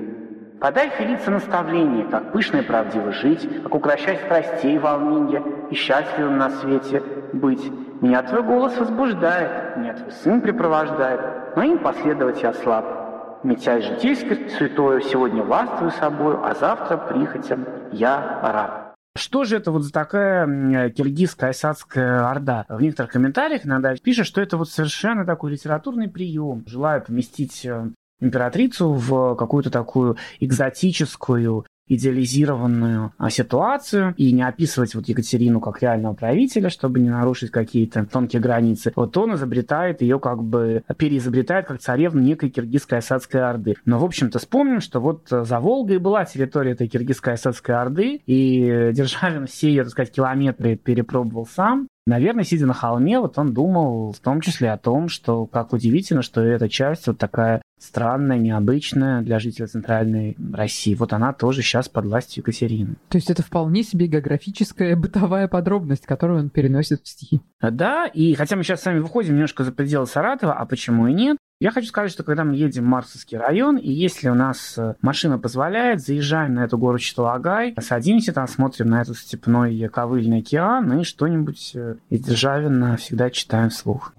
Подай 0.59 0.89
Фелице 0.89 1.29
наставление, 1.29 2.05
как 2.05 2.31
пышно 2.31 2.57
и 2.57 2.61
правдиво 2.63 3.11
жить, 3.11 3.47
как 3.61 3.75
укращать 3.75 4.21
страстей 4.21 4.79
волнения 4.79 5.43
и 5.69 5.75
счастливым 5.75 6.39
на 6.39 6.49
свете 6.49 7.03
быть. 7.31 7.71
Меня 8.01 8.21
твой 8.21 8.43
голос 8.43 8.77
возбуждает, 8.77 9.75
меня 9.77 9.93
твой 9.95 10.11
сын 10.11 10.39
припровождает, 10.39 11.55
но 11.55 11.63
им 11.63 11.79
последовать 11.79 12.43
я 12.43 12.53
слаб. 12.53 13.41
Метясь 13.43 13.85
житейской 13.85 14.49
святою, 14.49 15.01
сегодня 15.01 15.41
властвую 15.41 15.89
собою, 15.91 16.43
а 16.43 16.53
завтра 16.53 16.97
прихотям 16.97 17.65
я 17.91 18.39
раб. 18.43 18.93
Что 19.17 19.45
же 19.45 19.57
это 19.57 19.71
вот 19.71 19.81
за 19.81 19.91
такая 19.91 20.91
киргизская 20.91 21.49
осадская 21.49 22.29
орда? 22.29 22.65
В 22.69 22.79
некоторых 22.79 23.13
комментариях 23.13 23.65
иногда 23.65 23.95
пишет, 23.95 24.27
что 24.27 24.41
это 24.41 24.57
вот 24.57 24.69
совершенно 24.69 25.25
такой 25.25 25.51
литературный 25.51 26.07
прием. 26.07 26.63
Желаю 26.67 27.03
поместить 27.03 27.65
э, 27.65 27.89
императрицу 28.19 28.93
в 28.93 29.35
какую-то 29.35 29.71
такую 29.71 30.17
экзотическую 30.39 31.65
идеализированную 31.87 33.13
а, 33.17 33.29
ситуацию 33.29 34.13
и 34.17 34.31
не 34.31 34.43
описывать 34.43 34.95
вот 34.95 35.07
Екатерину 35.07 35.59
как 35.59 35.81
реального 35.81 36.13
правителя, 36.13 36.69
чтобы 36.69 36.99
не 36.99 37.09
нарушить 37.09 37.51
какие-то 37.51 38.05
тонкие 38.05 38.41
границы, 38.41 38.91
вот 38.95 39.15
он 39.17 39.35
изобретает 39.35 40.01
ее 40.01 40.19
как 40.19 40.43
бы, 40.43 40.83
переизобретает 40.97 41.67
как 41.67 41.79
царевну 41.79 42.21
некой 42.21 42.49
киргизской 42.49 42.99
осадской 42.99 43.41
орды. 43.41 43.75
Но, 43.85 43.99
в 43.99 44.03
общем-то, 44.03 44.39
вспомним, 44.39 44.81
что 44.81 44.99
вот 44.99 45.27
за 45.29 45.59
Волгой 45.59 45.97
была 45.97 46.25
территория 46.25 46.71
этой 46.71 46.87
киргизской 46.87 47.33
осадской 47.33 47.75
орды, 47.75 48.21
и 48.25 48.91
Державин 48.93 49.47
все 49.47 49.69
ее, 49.69 49.83
так 49.83 49.91
сказать, 49.91 50.11
километры 50.11 50.75
перепробовал 50.75 51.45
сам, 51.45 51.87
Наверное, 52.07 52.45
сидя 52.45 52.65
на 52.65 52.73
холме, 52.73 53.19
вот 53.19 53.37
он 53.37 53.53
думал 53.53 54.13
в 54.13 54.19
том 54.19 54.39
числе 54.39 54.71
о 54.71 54.77
том, 54.77 55.09
что 55.09 55.45
как 55.45 55.73
удивительно, 55.73 56.21
что 56.21 56.39
эта 56.41 56.69
часть 56.69 57.05
вот 57.07 57.17
такая 57.17 57.61
странная, 57.77 58.37
необычная 58.37 59.21
для 59.21 59.39
жителей 59.39 59.67
Центральной 59.67 60.37
России. 60.53 60.95
Вот 60.95 61.11
она 61.11 61.33
тоже 61.33 61.61
сейчас 61.61 61.89
под 61.89 62.05
властью 62.05 62.43
Екатерины. 62.43 62.95
То 63.09 63.17
есть 63.17 63.29
это 63.29 63.43
вполне 63.43 63.83
себе 63.83 64.07
географическая 64.07 64.95
бытовая 64.95 65.49
подробность, 65.49 66.05
которую 66.05 66.39
он 66.39 66.49
переносит 66.49 67.01
в 67.03 67.09
стихи. 67.09 67.41
Да, 67.61 68.07
и 68.07 68.35
хотя 68.35 68.55
мы 68.55 68.63
сейчас 68.63 68.83
с 68.83 68.85
вами 68.85 68.99
выходим 68.99 69.33
немножко 69.33 69.65
за 69.65 69.73
пределы 69.73 70.07
Саратова, 70.07 70.53
а 70.53 70.65
почему 70.65 71.07
и 71.07 71.13
нет, 71.13 71.37
я 71.59 71.71
хочу 71.71 71.87
сказать, 71.87 72.11
что 72.11 72.23
когда 72.23 72.43
мы 72.43 72.55
едем 72.55 72.83
в 72.83 72.87
Марсовский 72.87 73.37
район, 73.37 73.77
и 73.77 73.91
если 73.91 74.29
у 74.29 74.35
нас 74.35 74.77
э, 74.77 74.93
машина 75.01 75.39
позволяет, 75.39 76.01
заезжаем 76.01 76.53
на 76.53 76.65
эту 76.65 76.77
гору 76.77 76.99
Читалагай, 76.99 77.73
садимся 77.79 78.31
там, 78.31 78.47
смотрим 78.47 78.89
на 78.89 79.01
этот 79.01 79.17
степной 79.17 79.87
ковыльный 79.87 80.39
океан 80.39 80.99
и 80.99 81.03
что-нибудь 81.03 81.71
э, 81.73 81.95
из 82.09 82.19
Державина 82.21 82.97
всегда 82.97 83.31
читаем 83.31 83.69
вслух. 83.69 84.13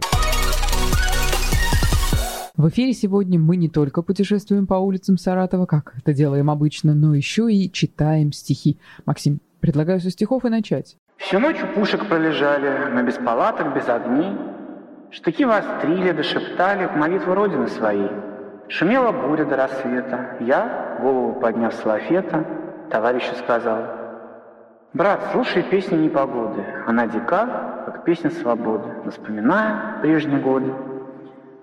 В 2.57 2.69
эфире 2.71 2.93
сегодня 2.93 3.39
мы 3.39 3.57
не 3.57 3.69
только 3.69 4.03
путешествуем 4.03 4.67
по 4.67 4.75
улицам 4.75 5.17
Саратова, 5.17 5.67
как 5.67 5.95
это 5.97 6.13
делаем 6.13 6.51
обычно, 6.51 6.93
но 6.93 7.15
еще 7.15 7.53
и 7.53 7.71
читаем 7.71 8.33
стихи. 8.33 8.81
Максим, 9.07 9.39
предлагаю 9.61 10.01
со 10.01 10.11
стихов 10.11 10.45
и 10.45 10.49
начать. 10.49 10.97
Всю 11.19 11.39
ночь 11.39 11.63
у 11.63 11.69
пушек 11.79 12.09
пролежали, 12.09 12.93
но 12.93 13.05
без 13.05 13.15
палаток, 13.15 13.77
без 13.77 13.89
огней, 13.89 14.33
Штыки 15.11 15.45
вострили, 15.45 16.13
дошептали 16.13 16.87
молитву 16.95 17.35
Родины 17.35 17.69
своей. 17.69 18.11
Шумела 18.69 19.11
буря 19.13 19.47
до 19.47 19.57
рассвета. 19.57 20.37
Я, 20.41 20.99
голову 21.01 21.41
подняв 21.41 21.73
с 21.73 21.85
лафета, 21.85 22.45
товарищу 22.91 23.35
сказал, 23.37 23.85
«Брат, 24.93 25.21
слушай 25.33 25.63
песни 25.63 25.97
непогоды. 25.97 26.63
Она 26.87 27.07
дика, 27.07 27.83
как 27.87 28.05
песня 28.05 28.31
свободы. 28.31 28.89
вспоминая 29.11 30.01
прежние 30.03 30.41
годы, 30.41 30.75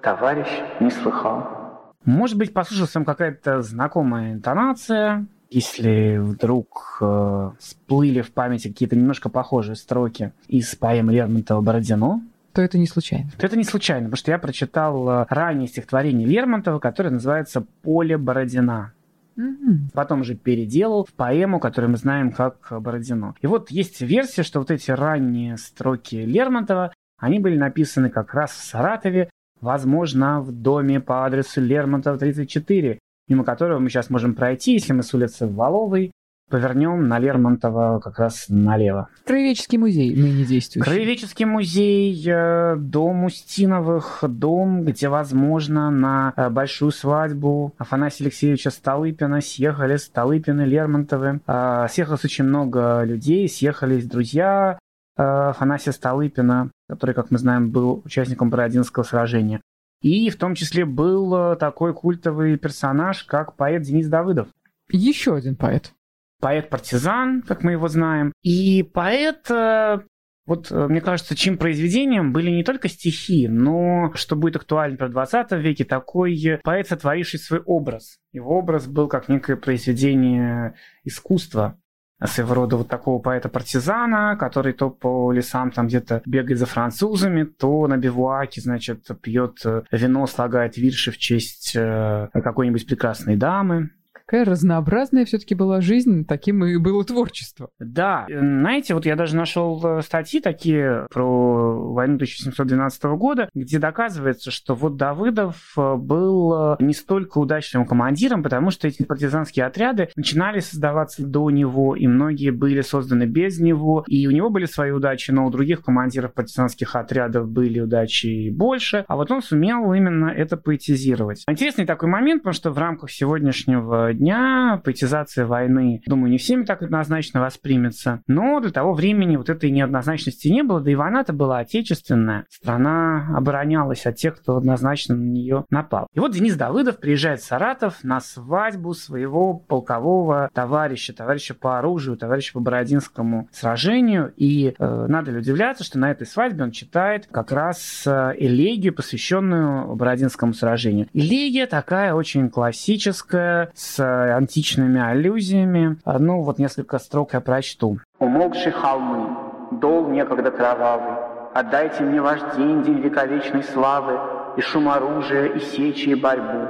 товарищ 0.02 0.48
не 0.80 0.90
слыхал». 0.90 1.92
Может 2.04 2.38
быть, 2.38 2.54
послушалась 2.54 3.06
какая-то 3.06 3.62
знакомая 3.62 4.34
интонация, 4.34 5.28
если 5.50 6.18
вдруг 6.18 6.98
э, 7.02 7.52
всплыли 7.60 8.22
в 8.22 8.32
памяти 8.32 8.70
какие-то 8.70 8.96
немножко 8.96 9.30
похожие 9.30 9.76
строки 9.76 10.32
из 10.48 10.76
поэмы 10.76 11.14
Лермонтова 11.14 11.62
«Бородино», 11.62 12.22
то 12.56 12.62
это 12.62 12.78
не 12.78 12.88
случайно. 12.88 13.30
То 13.38 13.46
это 13.46 13.58
не 13.58 13.66
случайно, 13.66 14.06
потому 14.06 14.18
что 14.18 14.32
я 14.32 14.40
прочитал 14.40 15.10
э, 15.10 15.26
раннее 15.30 15.68
стихотворение 15.68 16.26
Лермонтова, 16.26 16.80
которое 16.80 17.10
называется 17.10 17.66
«Поле 17.82 18.18
Бородина». 18.18 18.94
Mm-hmm. 19.38 19.92
Потом 19.94 20.24
же 20.24 20.36
переделал 20.36 21.04
в 21.04 21.12
поэму, 21.12 21.60
которую 21.60 21.92
мы 21.92 21.98
знаем 21.98 22.32
как 22.32 22.72
Бородино. 22.72 23.36
И 23.42 23.48
вот 23.48 23.72
есть 23.72 24.00
версия, 24.00 24.44
что 24.44 24.60
вот 24.60 24.72
эти 24.72 24.90
ранние 24.90 25.58
строки 25.58 26.16
Лермонтова, 26.16 26.94
они 27.20 27.40
были 27.40 27.58
написаны 27.58 28.10
как 28.10 28.34
раз 28.34 28.52
в 28.52 28.64
Саратове, 28.64 29.30
возможно, 29.60 30.40
в 30.40 30.54
доме 30.54 31.02
по 31.02 31.26
адресу 31.26 31.60
Лермонтова 31.60 32.18
34, 32.18 33.00
мимо 33.28 33.44
которого 33.44 33.80
мы 33.80 33.90
сейчас 33.90 34.10
можем 34.10 34.34
пройти, 34.34 34.74
если 34.74 34.94
мы 34.94 35.04
с 35.04 35.14
улицы 35.14 35.46
Воловой 35.46 36.14
Повернем 36.48 37.08
на 37.08 37.18
Лермонтова 37.18 38.00
как 38.00 38.20
раз 38.20 38.46
налево. 38.50 39.10
Краеведческий 39.26 39.80
музей 39.80 40.16
ныне 40.16 40.46
действующий. 40.46 40.88
Краеведческий 40.88 41.46
музей, 41.46 42.24
э, 42.24 42.76
дом 42.78 43.26
Устиновых, 43.26 44.20
дом, 44.22 44.84
где, 44.84 45.10
возможно, 45.10 45.90
на 45.90 46.34
э, 46.36 46.50
большую 46.52 46.92
свадьбу 46.92 47.74
Афанасия 47.80 48.28
Алексеевича 48.28 48.70
Столыпина 48.70 49.42
съехали 49.42 49.98
Столыпины, 49.98 50.62
Лермонтовы. 50.62 51.42
Э, 51.48 51.88
съехалось 51.90 52.24
очень 52.26 52.44
много 52.44 53.04
людей, 53.04 53.50
съехались 53.50 54.06
друзья 54.06 54.78
Афанасия 55.18 55.94
Столыпина, 55.94 56.70
который, 56.88 57.16
как 57.16 57.32
мы 57.32 57.40
знаем, 57.40 57.72
был 57.72 58.04
участником 58.06 58.52
Бородинского 58.52 59.04
сражения. 59.04 59.62
И 60.02 60.30
в 60.30 60.38
том 60.38 60.54
числе 60.54 60.86
был 60.86 61.56
такой 61.56 61.94
культовый 61.94 62.58
персонаж, 62.58 63.24
как 63.24 63.56
поэт 63.56 63.82
Денис 63.82 64.08
Давыдов. 64.08 64.50
Еще 64.90 65.34
один 65.34 65.56
поэт 65.56 65.94
поэт-партизан, 66.42 67.42
как 67.42 67.64
мы 67.64 67.74
его 67.74 67.88
знаем. 67.88 68.32
И 68.42 68.84
поэт 68.84 69.50
э, 69.50 70.00
вот, 70.46 70.72
э, 70.72 70.88
мне 70.88 71.02
кажется, 71.02 71.36
чьим 71.36 71.58
произведением 71.58 72.32
были 72.32 72.52
не 72.52 72.64
только 72.64 72.88
стихи, 72.88 73.48
но, 73.48 74.12
что 74.14 74.36
будет 74.36 74.58
актуально 74.58 74.96
про 74.96 75.10
20 75.10 75.52
веке, 75.54 75.86
такой 75.86 76.60
поэт, 76.64 76.88
сотворивший 76.88 77.40
свой 77.40 77.62
образ. 77.62 78.18
Его 78.32 78.60
образ 78.60 78.86
был 78.86 79.08
как 79.08 79.28
некое 79.28 79.56
произведение 79.56 80.76
искусства 81.04 81.80
своего 82.24 82.54
рода 82.54 82.78
вот 82.78 82.88
такого 82.88 83.20
поэта-партизана, 83.20 84.38
который 84.40 84.74
то 84.74 84.90
по 84.90 85.32
лесам 85.32 85.72
там 85.72 85.88
где-то 85.88 86.22
бегает 86.26 86.60
за 86.60 86.66
французами, 86.66 87.44
то 87.44 87.88
на 87.88 87.98
бивуаке, 87.98 88.62
значит, 88.62 89.08
пьет 89.22 89.66
э, 89.66 89.84
вино, 89.92 90.28
слагает 90.28 90.78
вирши 90.78 91.12
в 91.12 91.18
честь 91.18 91.74
какой-нибудь 91.74 92.86
прекрасной 92.86 93.36
дамы. 93.36 93.90
Какая 94.28 94.46
разнообразная 94.46 95.26
все-таки 95.26 95.54
была 95.54 95.82
жизнь, 95.82 96.26
таким 96.26 96.66
и 96.66 96.78
было 96.78 97.06
творчество. 97.06 97.70
Да, 97.80 98.26
знаете, 98.28 98.96
вот 98.96 99.06
я 99.06 99.16
даже 99.16 99.36
нашел 99.36 99.80
э, 99.86 100.02
статьи 100.02 100.40
такие 100.40 101.06
про 101.12 101.94
войну 101.94 102.16
1712 102.16 103.04
года, 103.04 103.50
где 103.54 103.78
доказывается, 103.78 104.50
что 104.50 104.74
вот 104.74 104.98
Давыдов 104.98 105.74
э, 105.78 105.96
был 105.96 106.74
э, 106.74 106.76
не 106.80 106.94
столько 106.94 107.38
удачным 107.38 107.86
командиром, 107.86 108.42
потому 108.42 108.72
что 108.72 108.88
эти 108.88 109.04
партизанские 109.04 109.66
отряды 109.66 110.10
начинали 110.16 110.60
создаваться 110.60 111.24
до 111.24 111.52
него, 111.52 111.96
и 111.96 112.08
многие 112.08 112.50
были 112.50 112.82
созданы 112.82 113.26
без 113.26 113.60
него, 113.60 114.04
и 114.08 114.26
у 114.26 114.32
него 114.32 114.50
были 114.50 114.66
свои 114.66 114.90
удачи, 114.90 115.30
но 115.30 115.46
у 115.46 115.52
других 115.52 115.84
командиров 115.84 116.34
партизанских 116.34 116.96
отрядов 116.96 117.48
были 117.48 117.80
удачи 117.80 118.50
больше, 118.50 119.06
а 119.08 119.18
вот 119.18 119.30
он 119.30 119.44
сумел 119.44 119.94
именно 119.94 120.30
это 120.30 120.58
поэтизировать. 120.58 121.44
Интересный 121.48 121.86
такой 121.86 122.10
момент, 122.10 122.42
потому 122.42 122.56
что 122.56 122.72
в 122.72 122.78
рамках 122.80 123.12
сегодняшнего 123.12 124.15
дня, 124.16 124.82
поэтизация 124.84 125.46
войны, 125.46 126.02
думаю, 126.06 126.32
не 126.32 126.38
всеми 126.38 126.64
так 126.64 126.82
однозначно 126.82 127.42
воспримется. 127.42 128.22
Но 128.28 128.60
для 128.60 128.72
того 128.72 128.94
времени 128.94 129.36
вот 129.38 129.50
этой 129.50 129.72
неоднозначности 129.72 130.48
не 130.48 130.64
было, 130.64 130.82
да 130.82 130.92
и 130.92 130.96
война-то 130.96 131.34
была 131.34 131.60
отечественная. 131.60 132.46
Страна 132.50 133.28
оборонялась 133.36 134.06
от 134.06 134.16
тех, 134.16 134.38
кто 134.38 134.58
однозначно 134.58 135.16
на 135.16 135.24
нее 135.24 135.66
напал. 135.70 136.08
И 136.14 136.20
вот 136.20 136.34
Денис 136.34 136.56
Давыдов 136.56 137.00
приезжает 137.00 137.42
в 137.42 137.46
Саратов 137.46 138.04
на 138.04 138.20
свадьбу 138.20 138.94
своего 138.94 139.54
полкового 139.54 140.50
товарища, 140.54 141.14
товарища 141.14 141.54
по 141.54 141.80
оружию, 141.80 142.18
товарища 142.18 142.54
по 142.54 142.60
Бородинскому 142.60 143.50
сражению. 143.52 144.34
И 144.38 144.74
э, 144.78 145.06
надо 145.08 145.32
ли 145.32 145.38
удивляться, 145.38 145.84
что 145.84 146.00
на 146.00 146.12
этой 146.12 146.28
свадьбе 146.28 146.64
он 146.64 146.72
читает 146.72 147.28
как 147.32 147.52
раз 147.52 148.04
э, 148.06 148.34
элегию, 148.38 148.94
посвященную 148.94 149.96
Бородинскому 149.96 150.54
сражению. 150.54 151.08
Элегия 151.14 151.68
такая 151.68 152.14
очень 152.14 152.50
классическая, 152.50 153.72
с 153.74 154.00
античными 154.06 155.02
аллюзиями. 155.02 155.98
Ну, 156.06 156.42
вот 156.42 156.60
несколько 156.60 157.00
строк 157.00 157.34
я 157.34 157.42
прочту. 157.42 158.00
«Умолкшие 158.20 158.72
холмы, 158.72 159.30
дол 159.72 160.08
некогда 160.08 160.52
кровавый, 160.52 161.16
отдайте 161.54 162.04
мне 162.04 162.22
ваш 162.22 162.40
день, 162.56 162.84
день 162.84 163.00
вековечной 163.00 163.64
славы, 163.64 164.20
и 164.58 164.62
шум 164.62 164.90
оружия, 164.90 165.46
и 165.46 165.60
сечи, 165.60 166.10
и 166.10 166.16
борьбу. 166.16 166.68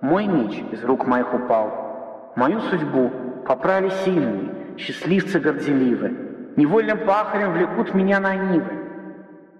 Мой 0.00 0.26
меч 0.26 0.62
из 0.72 0.82
рук 0.84 1.06
моих 1.06 1.32
упал, 1.34 2.32
мою 2.36 2.60
судьбу 2.60 3.10
поправили 3.46 3.90
сильные, 4.04 4.76
счастливцы 4.78 5.40
горделивы, 5.40 6.54
невольным 6.56 6.98
пахарем 7.04 7.52
влекут 7.52 7.94
меня 7.94 8.20
на 8.20 8.34
нивы. 8.34 8.72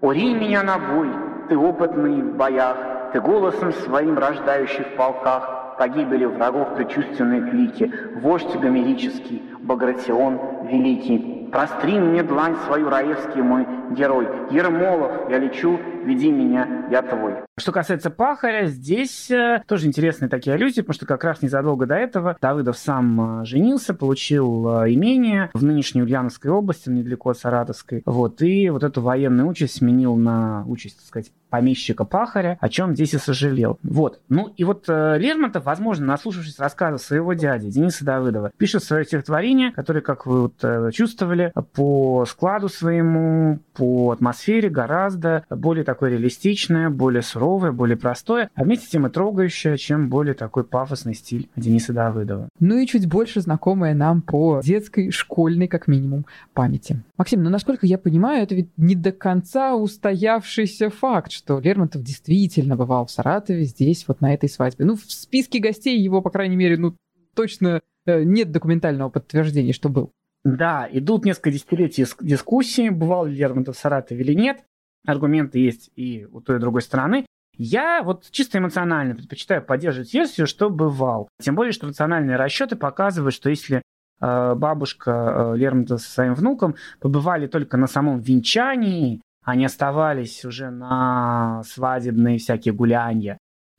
Ури 0.01 0.33
меня 0.35 0.63
на 0.63 0.79
бой, 0.79 1.11
ты 1.49 1.59
опытный 1.59 2.23
в 2.23 2.37
боях, 2.37 2.77
ты 3.13 3.21
голосом 3.21 3.73
своим 3.73 4.17
рождающий 4.17 4.85
в 4.85 4.97
полках, 4.97 5.60
погибели 5.81 6.27
врагов 6.27 6.75
предчувственные 6.77 7.51
клики, 7.51 7.91
вождь 8.17 8.55
гомерический, 8.55 9.43
Багратион 9.61 10.39
великий. 10.65 11.49
Простри 11.51 11.99
мне 11.99 12.23
длань 12.23 12.55
свою, 12.67 12.91
Раевский 12.91 13.41
мой, 13.41 13.67
герой. 13.91 14.27
Ермолов, 14.51 15.31
я 15.31 15.39
лечу, 15.39 15.79
веди 16.05 16.31
меня, 16.31 16.87
я 16.91 17.03
твой. 17.03 17.35
Что 17.61 17.73
касается 17.73 18.11
Пахаря, 18.11 18.67
здесь 18.67 19.31
э, 19.31 19.63
тоже 19.67 19.87
интересные 19.87 20.31
такие 20.31 20.55
аллюзии, 20.55 20.81
потому 20.81 20.95
что 20.95 21.05
как 21.05 21.25
раз 21.25 21.43
незадолго 21.43 21.85
до 21.85 21.95
этого 21.95 22.39
Давыдов 22.41 22.79
сам 22.79 23.43
э, 23.43 23.45
женился, 23.45 23.93
получил 23.93 24.83
э, 24.83 24.95
имение 24.95 25.51
в 25.53 25.63
нынешней 25.63 26.03
Ульяновской 26.03 26.51
области, 26.51 26.89
недалеко 26.89 27.31
от 27.31 27.39
Саратовской. 27.39 28.03
Вот, 28.07 28.41
и 28.41 28.71
вот 28.71 28.83
эту 28.83 29.03
военную 29.03 29.47
участь 29.47 29.77
сменил 29.77 30.17
на 30.17 30.65
участь, 30.67 30.97
так 30.97 31.07
сказать, 31.07 31.33
помещика 31.51 32.05
Пахаря, 32.05 32.57
о 32.61 32.69
чем 32.71 32.95
здесь 32.95 33.13
и 33.13 33.19
сожалел. 33.19 33.79
Вот. 33.83 34.21
Ну 34.29 34.53
и 34.57 34.65
вот 34.65 34.89
Лермонтов, 34.89 35.65
возможно, 35.65 36.07
наслушавшись 36.07 36.59
рассказа 36.59 36.97
своего 36.97 37.35
дяди 37.35 37.69
Дениса 37.69 38.05
Давыдова, 38.05 38.53
пишет 38.57 38.85
свое 38.85 39.05
стихотворение, 39.05 39.73
которое, 39.73 40.01
как 40.01 40.27
вы 40.27 40.43
вот, 40.43 40.95
чувствовали, 40.95 41.53
по 41.75 42.25
складу 42.25 42.69
своему, 42.69 43.59
по 43.81 44.11
атмосфере 44.11 44.69
гораздо 44.69 45.47
более 45.49 45.85
такое 45.85 46.11
реалистичное, 46.11 46.91
более 46.91 47.23
суровое, 47.23 47.73
более 47.73 47.97
простое, 47.97 48.51
а 48.55 48.65
вместе 48.65 48.85
с 48.85 48.91
тем 48.91 49.07
и 49.07 49.11
трогающее, 49.11 49.79
чем 49.79 50.11
более 50.11 50.35
такой 50.35 50.65
пафосный 50.65 51.15
стиль 51.15 51.49
Дениса 51.57 51.95
Давыдова. 51.95 52.51
Ну 52.59 52.77
и 52.77 52.87
чуть 52.87 53.09
больше 53.09 53.41
знакомое 53.41 53.95
нам 53.95 54.21
по 54.21 54.61
детской, 54.63 55.11
школьной, 55.11 55.67
как 55.67 55.89
минимум, 55.89 56.27
памяти. 56.53 57.03
Максим, 57.17 57.43
ну 57.43 57.49
насколько 57.49 57.87
я 57.87 57.97
понимаю, 57.97 58.43
это 58.43 58.55
ведь 58.55 58.69
не 58.77 58.95
до 58.95 59.13
конца 59.13 59.75
устоявшийся 59.75 60.91
факт, 60.91 61.33
что 61.33 61.59
Лермонтов 61.59 62.03
действительно 62.03 62.77
бывал 62.77 63.07
в 63.07 63.11
Саратове 63.11 63.65
здесь, 63.65 64.05
вот 64.07 64.21
на 64.21 64.35
этой 64.35 64.51
свадьбе. 64.51 64.85
Ну, 64.85 64.97
в 64.97 65.11
списке 65.11 65.59
гостей 65.59 65.99
его, 65.99 66.21
по 66.21 66.29
крайней 66.29 66.57
мере, 66.57 66.77
ну, 66.77 66.95
точно 67.35 67.81
э, 68.05 68.25
нет 68.25 68.53
документального 68.53 69.09
подтверждения, 69.09 69.73
что 69.73 69.89
был. 69.89 70.11
Да, 70.45 70.89
идут 70.91 71.25
несколько 71.25 71.51
десятилетий 71.51 72.07
дискуссий, 72.21 72.91
бывал 72.91 73.27
ли 73.27 73.37
Лермонтов 73.37 73.77
в 73.77 73.79
Саратове 73.79 74.23
или 74.23 74.35
нет. 74.35 74.65
Аргументы 75.07 75.59
есть 75.59 75.91
и 75.97 76.27
у 76.31 76.41
той 76.41 76.57
и 76.57 76.61
другой 76.61 76.83
стороны. 76.83 77.27
Я 77.57 78.03
вот 78.03 78.31
чисто 78.31 78.59
эмоционально 78.59 79.15
предпочитаю 79.15 79.63
поддерживать 79.63 80.15
версию, 80.15 80.47
что 80.47 80.71
бывал. 80.71 81.29
Тем 81.43 81.55
более, 81.57 81.73
что 81.73 81.89
рациональные 81.89 82.37
расчеты 82.37 82.75
показывают, 82.75 83.35
что 83.35 83.51
если 83.51 83.83
э, 84.21 84.55
бабушка 84.55 85.53
э, 85.55 85.57
Лермонтова 85.59 85.99
со 85.99 86.11
своим 86.11 86.35
внуком 86.35 86.77
побывали 87.01 87.47
только 87.47 87.77
на 87.77 87.87
самом 87.87 88.21
венчании, 88.21 89.21
они 89.45 89.67
оставались 89.67 90.45
уже 90.47 90.71
на 90.71 91.63
свадебные 91.65 92.39
всякие 92.39 92.73
гулянья, 92.73 93.35
э, 93.35 93.37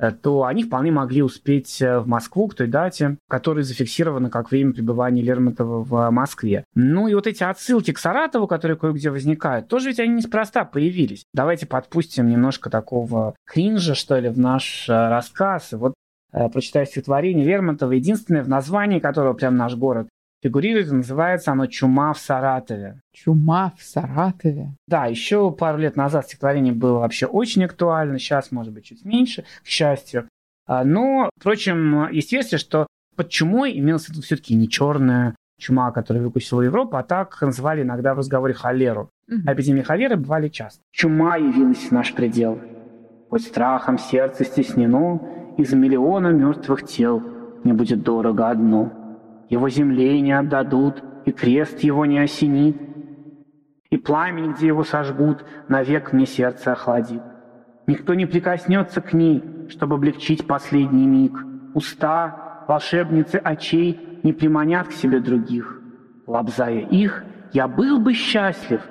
то 0.09 0.45
они 0.45 0.63
вполне 0.63 0.91
могли 0.91 1.21
успеть 1.21 1.81
э, 1.81 1.99
в 1.99 2.07
Москву 2.07 2.47
к 2.47 2.55
той 2.55 2.67
дате, 2.67 3.17
которая 3.29 3.63
зафиксирована 3.63 4.29
как 4.29 4.49
время 4.49 4.73
пребывания 4.73 5.21
Лермонтова 5.21 5.83
в 5.83 6.09
Москве. 6.09 6.63
Ну 6.73 7.07
и 7.07 7.13
вот 7.13 7.27
эти 7.27 7.43
отсылки 7.43 7.91
к 7.91 7.99
Саратову, 7.99 8.47
которые 8.47 8.77
кое-где 8.77 9.11
возникают, 9.11 9.67
тоже 9.67 9.89
ведь 9.89 9.99
они 9.99 10.15
неспроста 10.15 10.65
появились. 10.65 11.25
Давайте 11.33 11.67
подпустим 11.67 12.27
немножко 12.27 12.69
такого 12.69 13.35
кринжа, 13.45 13.93
что 13.93 14.17
ли, 14.17 14.29
в 14.29 14.39
наш 14.39 14.89
э, 14.89 14.93
рассказ. 14.93 15.73
И 15.73 15.75
вот 15.75 15.93
прочитаю 16.31 16.85
стихотворение 16.85 17.45
Лермонтова, 17.45 17.91
единственное 17.91 18.41
в 18.41 18.47
названии 18.47 18.99
которого 18.99 19.33
прям 19.33 19.57
наш 19.57 19.75
город 19.75 20.07
фигурирует, 20.41 20.91
называется 20.91 21.51
оно 21.51 21.67
«Чума 21.67 22.13
в 22.13 22.19
Саратове». 22.19 23.01
«Чума 23.13 23.73
в 23.77 23.83
Саратове». 23.83 24.75
Да, 24.87 25.05
еще 25.05 25.51
пару 25.51 25.77
лет 25.77 25.95
назад 25.95 26.25
стихотворение 26.25 26.73
было 26.73 26.99
вообще 26.99 27.25
очень 27.25 27.63
актуально, 27.63 28.19
сейчас, 28.19 28.51
может 28.51 28.73
быть, 28.73 28.85
чуть 28.85 29.05
меньше, 29.05 29.45
к 29.63 29.67
счастью. 29.67 30.27
А, 30.65 30.83
но, 30.83 31.29
впрочем, 31.37 32.09
версия, 32.31 32.57
что 32.57 32.87
под 33.15 33.29
чумой 33.29 33.73
в 34.07 34.09
виду 34.09 34.21
все-таки 34.21 34.55
не 34.55 34.69
черная 34.69 35.35
чума, 35.59 35.91
которая 35.91 36.23
выкусила 36.23 36.61
Европу, 36.61 36.97
а 36.97 37.03
так 37.03 37.39
называли 37.41 37.83
иногда 37.83 38.15
в 38.15 38.17
разговоре 38.17 38.53
холеру. 38.53 39.09
Mm-hmm. 39.29 39.53
Эпидемии 39.53 39.81
холеры 39.81 40.15
бывали 40.15 40.49
часто. 40.49 40.81
Чума 40.91 41.37
явилась 41.37 41.89
в 41.89 41.91
наш 41.91 42.13
предел. 42.13 42.59
Хоть 43.29 43.43
страхом 43.43 43.99
сердце 43.99 44.43
стеснено, 44.43 45.21
из 45.57 45.71
миллиона 45.73 46.29
мертвых 46.29 46.83
тел 46.87 47.21
не 47.63 47.73
будет 47.73 48.01
дорого 48.01 48.49
одно— 48.49 48.91
его 49.51 49.67
земле 49.67 50.21
не 50.21 50.31
отдадут, 50.31 51.03
и 51.25 51.31
крест 51.31 51.81
его 51.81 52.05
не 52.05 52.19
осенит, 52.19 52.77
и 53.89 53.97
пламень, 53.97 54.53
где 54.53 54.67
его 54.67 54.85
сожгут, 54.85 55.43
навек 55.67 56.13
мне 56.13 56.25
сердце 56.25 56.71
охладит. 56.71 57.21
Никто 57.85 58.13
не 58.13 58.25
прикоснется 58.25 59.01
к 59.01 59.11
ней, 59.11 59.43
чтобы 59.67 59.95
облегчить 59.95 60.47
последний 60.47 61.05
миг. 61.05 61.33
Уста, 61.73 62.63
волшебницы 62.69 63.35
очей, 63.35 64.21
не 64.23 64.31
приманят 64.31 64.87
к 64.87 64.93
себе 64.93 65.19
других. 65.19 65.81
Лобзая 66.25 66.79
их, 66.79 67.25
я 67.51 67.67
был 67.67 67.99
бы 67.99 68.13
счастлив, 68.13 68.81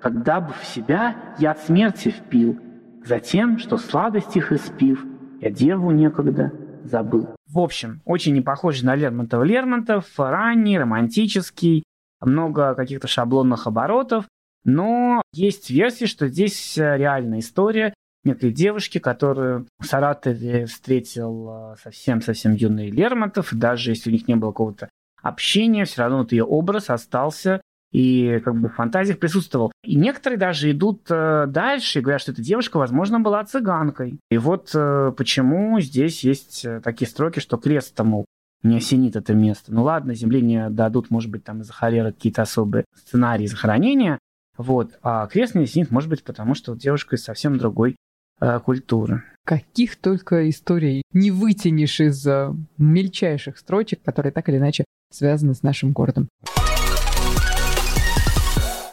когда 0.00 0.40
бы 0.40 0.54
в 0.54 0.64
себя 0.64 1.14
я 1.38 1.50
от 1.50 1.58
смерти 1.58 2.08
впил, 2.08 2.58
затем, 3.04 3.58
что 3.58 3.76
сладость 3.76 4.34
их 4.34 4.50
испив, 4.50 5.04
я 5.42 5.50
деву 5.50 5.90
некогда 5.90 6.52
забыл. 6.88 7.34
В 7.48 7.58
общем, 7.58 8.02
очень 8.04 8.34
не 8.34 8.40
похож 8.40 8.82
на 8.82 8.94
Лермонтова. 8.94 9.42
Лермонтов 9.42 10.06
ранний, 10.18 10.78
романтический, 10.78 11.84
много 12.20 12.74
каких-то 12.74 13.08
шаблонных 13.08 13.66
оборотов, 13.66 14.26
но 14.64 15.22
есть 15.32 15.70
версия, 15.70 16.06
что 16.06 16.28
здесь 16.28 16.76
реальная 16.76 17.40
история 17.40 17.94
некой 18.24 18.50
девушки, 18.50 18.98
которую 18.98 19.68
в 19.78 19.86
Саратове 19.86 20.66
встретил 20.66 21.76
совсем-совсем 21.80 22.54
юный 22.54 22.90
Лермонтов, 22.90 23.50
даже 23.52 23.90
если 23.90 24.10
у 24.10 24.12
них 24.12 24.26
не 24.26 24.34
было 24.34 24.50
какого-то 24.50 24.88
общения, 25.22 25.84
все 25.84 26.02
равно 26.02 26.18
вот 26.18 26.32
ее 26.32 26.44
образ 26.44 26.90
остался 26.90 27.60
и 27.92 28.40
как 28.44 28.56
бы 28.56 28.68
в 28.68 28.74
фантазиях 28.74 29.18
присутствовал. 29.18 29.72
И 29.84 29.96
некоторые 29.96 30.38
даже 30.38 30.70
идут 30.70 31.06
э, 31.10 31.46
дальше 31.48 31.98
и 31.98 32.02
говорят, 32.02 32.20
что 32.20 32.32
эта 32.32 32.42
девушка, 32.42 32.78
возможно, 32.78 33.20
была 33.20 33.44
цыганкой. 33.44 34.18
И 34.30 34.38
вот 34.38 34.70
э, 34.74 35.12
почему 35.16 35.80
здесь 35.80 36.24
есть 36.24 36.64
э, 36.64 36.80
такие 36.82 37.08
строки, 37.08 37.40
что 37.40 37.56
крест 37.56 37.98
мол, 38.00 38.26
не 38.62 38.76
осенит 38.76 39.16
это 39.16 39.34
место. 39.34 39.72
Ну 39.72 39.84
ладно, 39.84 40.14
земле 40.14 40.40
не 40.40 40.68
дадут, 40.70 41.10
может 41.10 41.30
быть, 41.30 41.44
там 41.44 41.62
из-за 41.62 41.72
холеры 41.72 42.12
какие-то 42.12 42.42
особые 42.42 42.84
сценарии 42.94 43.46
захоронения, 43.46 44.18
вот, 44.56 44.98
а 45.02 45.26
крест 45.26 45.54
не 45.54 45.64
осенит, 45.64 45.90
может 45.90 46.08
быть, 46.08 46.24
потому 46.24 46.54
что 46.54 46.74
девушка 46.74 47.16
из 47.16 47.24
совсем 47.24 47.58
другой 47.58 47.96
э, 48.40 48.60
культуры. 48.60 49.22
Каких 49.44 49.96
только 49.96 50.48
историй 50.48 51.02
не 51.12 51.30
вытянешь 51.30 52.00
из 52.00 52.26
э, 52.26 52.52
мельчайших 52.78 53.58
строчек, 53.58 54.02
которые 54.02 54.32
так 54.32 54.48
или 54.48 54.56
иначе 54.56 54.84
связаны 55.12 55.54
с 55.54 55.62
нашим 55.62 55.92
городом 55.92 56.28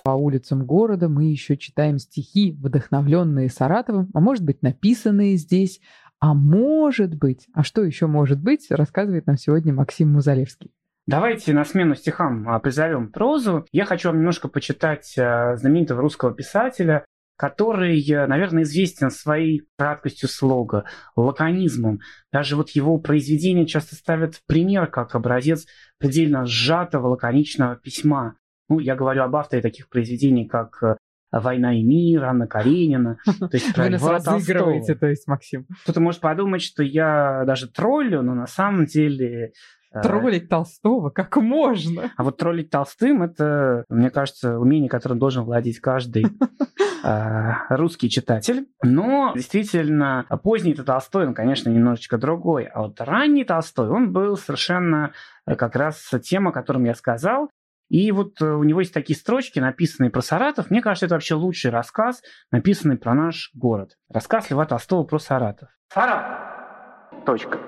по 0.04 0.12
улицам 0.12 0.66
города 0.66 1.08
мы 1.08 1.26
еще 1.26 1.56
читаем 1.56 1.98
стихи, 1.98 2.52
вдохновленные 2.52 3.50
Саратовым, 3.50 4.10
а 4.14 4.20
может 4.20 4.44
быть, 4.44 4.62
написанные 4.62 5.38
здесь, 5.38 5.80
а 6.20 6.34
может 6.34 7.16
быть, 7.16 7.48
а 7.54 7.64
что 7.64 7.84
еще 7.84 8.08
может 8.08 8.42
быть, 8.42 8.70
рассказывает 8.70 9.28
нам 9.28 9.38
сегодня 9.38 9.74
Максим 9.74 10.12
Музалевский. 10.12 10.72
Давайте 11.08 11.54
на 11.54 11.66
смену 11.66 11.96
стихам 11.96 12.48
а, 12.48 12.60
призовем 12.60 13.12
прозу. 13.12 13.66
Я 13.72 13.86
хочу 13.86 14.10
вам 14.10 14.20
немножко 14.20 14.48
почитать 14.48 15.18
а, 15.18 15.56
знаменитого 15.58 16.02
русского 16.02 16.34
писателя, 16.34 17.06
который, 17.36 18.00
э, 18.10 18.28
наверное, 18.28 18.64
известен 18.64 19.10
своей 19.10 19.64
краткостью 19.78 20.30
слога, 20.30 20.86
лаконизмом. 21.16 22.00
Даже 22.32 22.56
вот 22.56 22.70
его 22.70 23.00
произведения 23.00 23.66
часто 23.66 23.96
ставят 23.96 24.36
в 24.36 24.46
пример 24.46 24.88
как 24.88 25.16
образец 25.16 25.66
предельно 25.98 26.46
сжатого 26.46 27.08
лаконичного 27.08 27.76
письма. 27.76 28.38
Ну, 28.74 28.80
я 28.80 28.96
говорю 28.96 29.22
об 29.22 29.36
авторе 29.36 29.62
таких 29.62 29.88
произведений, 29.88 30.48
как 30.48 30.82
э, 30.82 30.96
«Война 31.32 31.78
и 31.78 31.84
мир», 31.84 32.26
Анна 32.26 32.48
Каренина. 32.48 33.20
То 33.40 33.50
есть 33.52 33.72
про 33.76 33.84
Вы 33.84 33.90
нас 33.92 34.04
разыгрываете, 34.04 34.96
то 34.96 35.06
есть, 35.06 35.28
Максим. 35.28 35.68
Кто-то 35.84 36.00
может 36.00 36.22
подумать, 36.22 36.64
что 36.64 36.82
я 36.82 37.44
даже 37.46 37.68
троллю, 37.70 38.24
но 38.24 38.34
на 38.34 38.48
самом 38.48 38.88
деле 38.88 39.52
э, 39.94 40.02
Троллить 40.02 40.50
Толстого? 40.50 41.12
Как 41.12 41.38
можно? 41.38 42.12
А 42.18 42.24
вот 42.24 42.38
троллить 42.38 42.72
Толстым– 42.72 43.22
это, 43.24 43.86
мне 43.90 44.10
кажется, 44.10 44.58
умение, 44.58 44.90
которым 44.90 45.20
должен 45.20 45.44
владеть 45.44 45.80
каждый 45.80 46.26
э, 47.04 47.52
русский 47.70 48.10
читатель. 48.10 48.66
Но 48.82 49.34
действительно, 49.36 50.26
поздний 50.42 50.74
Толстой, 50.74 51.28
он, 51.28 51.36
конечно, 51.36 51.70
немножечко 51.70 52.18
другой. 52.18 52.64
А 52.64 52.82
вот 52.82 53.00
ранний 53.00 53.44
Толстой, 53.44 53.90
он 53.90 54.14
был 54.14 54.36
совершенно 54.36 55.12
как 55.46 55.76
раз 55.76 56.10
тема, 56.24 56.50
о 56.50 56.54
котором 56.54 56.86
я 56.86 56.96
сказал. 56.96 57.52
И 57.94 58.12
вот 58.12 58.42
э, 58.42 58.46
у 58.46 58.64
него 58.64 58.80
есть 58.80 58.92
такие 58.92 59.16
строчки, 59.16 59.60
написанные 59.60 60.10
про 60.10 60.22
Саратов. 60.22 60.72
Мне 60.72 60.82
кажется, 60.82 61.06
это 61.06 61.14
вообще 61.14 61.36
лучший 61.36 61.70
рассказ, 61.70 62.24
написанный 62.50 62.98
про 62.98 63.14
наш 63.14 63.52
город. 63.54 64.00
Рассказ 64.10 64.50
Льва 64.50 64.66
Толстого 64.66 65.04
про 65.04 65.20
Саратов. 65.20 65.70
Саратов. 65.94 67.24
Точка. 67.24 67.60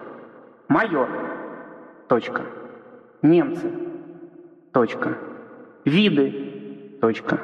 Майор. 0.68 1.08
Точка. 2.10 2.42
Немцы. 3.22 3.72
Точка. 4.74 5.16
Виды. 5.86 6.98
Точка. 7.00 7.42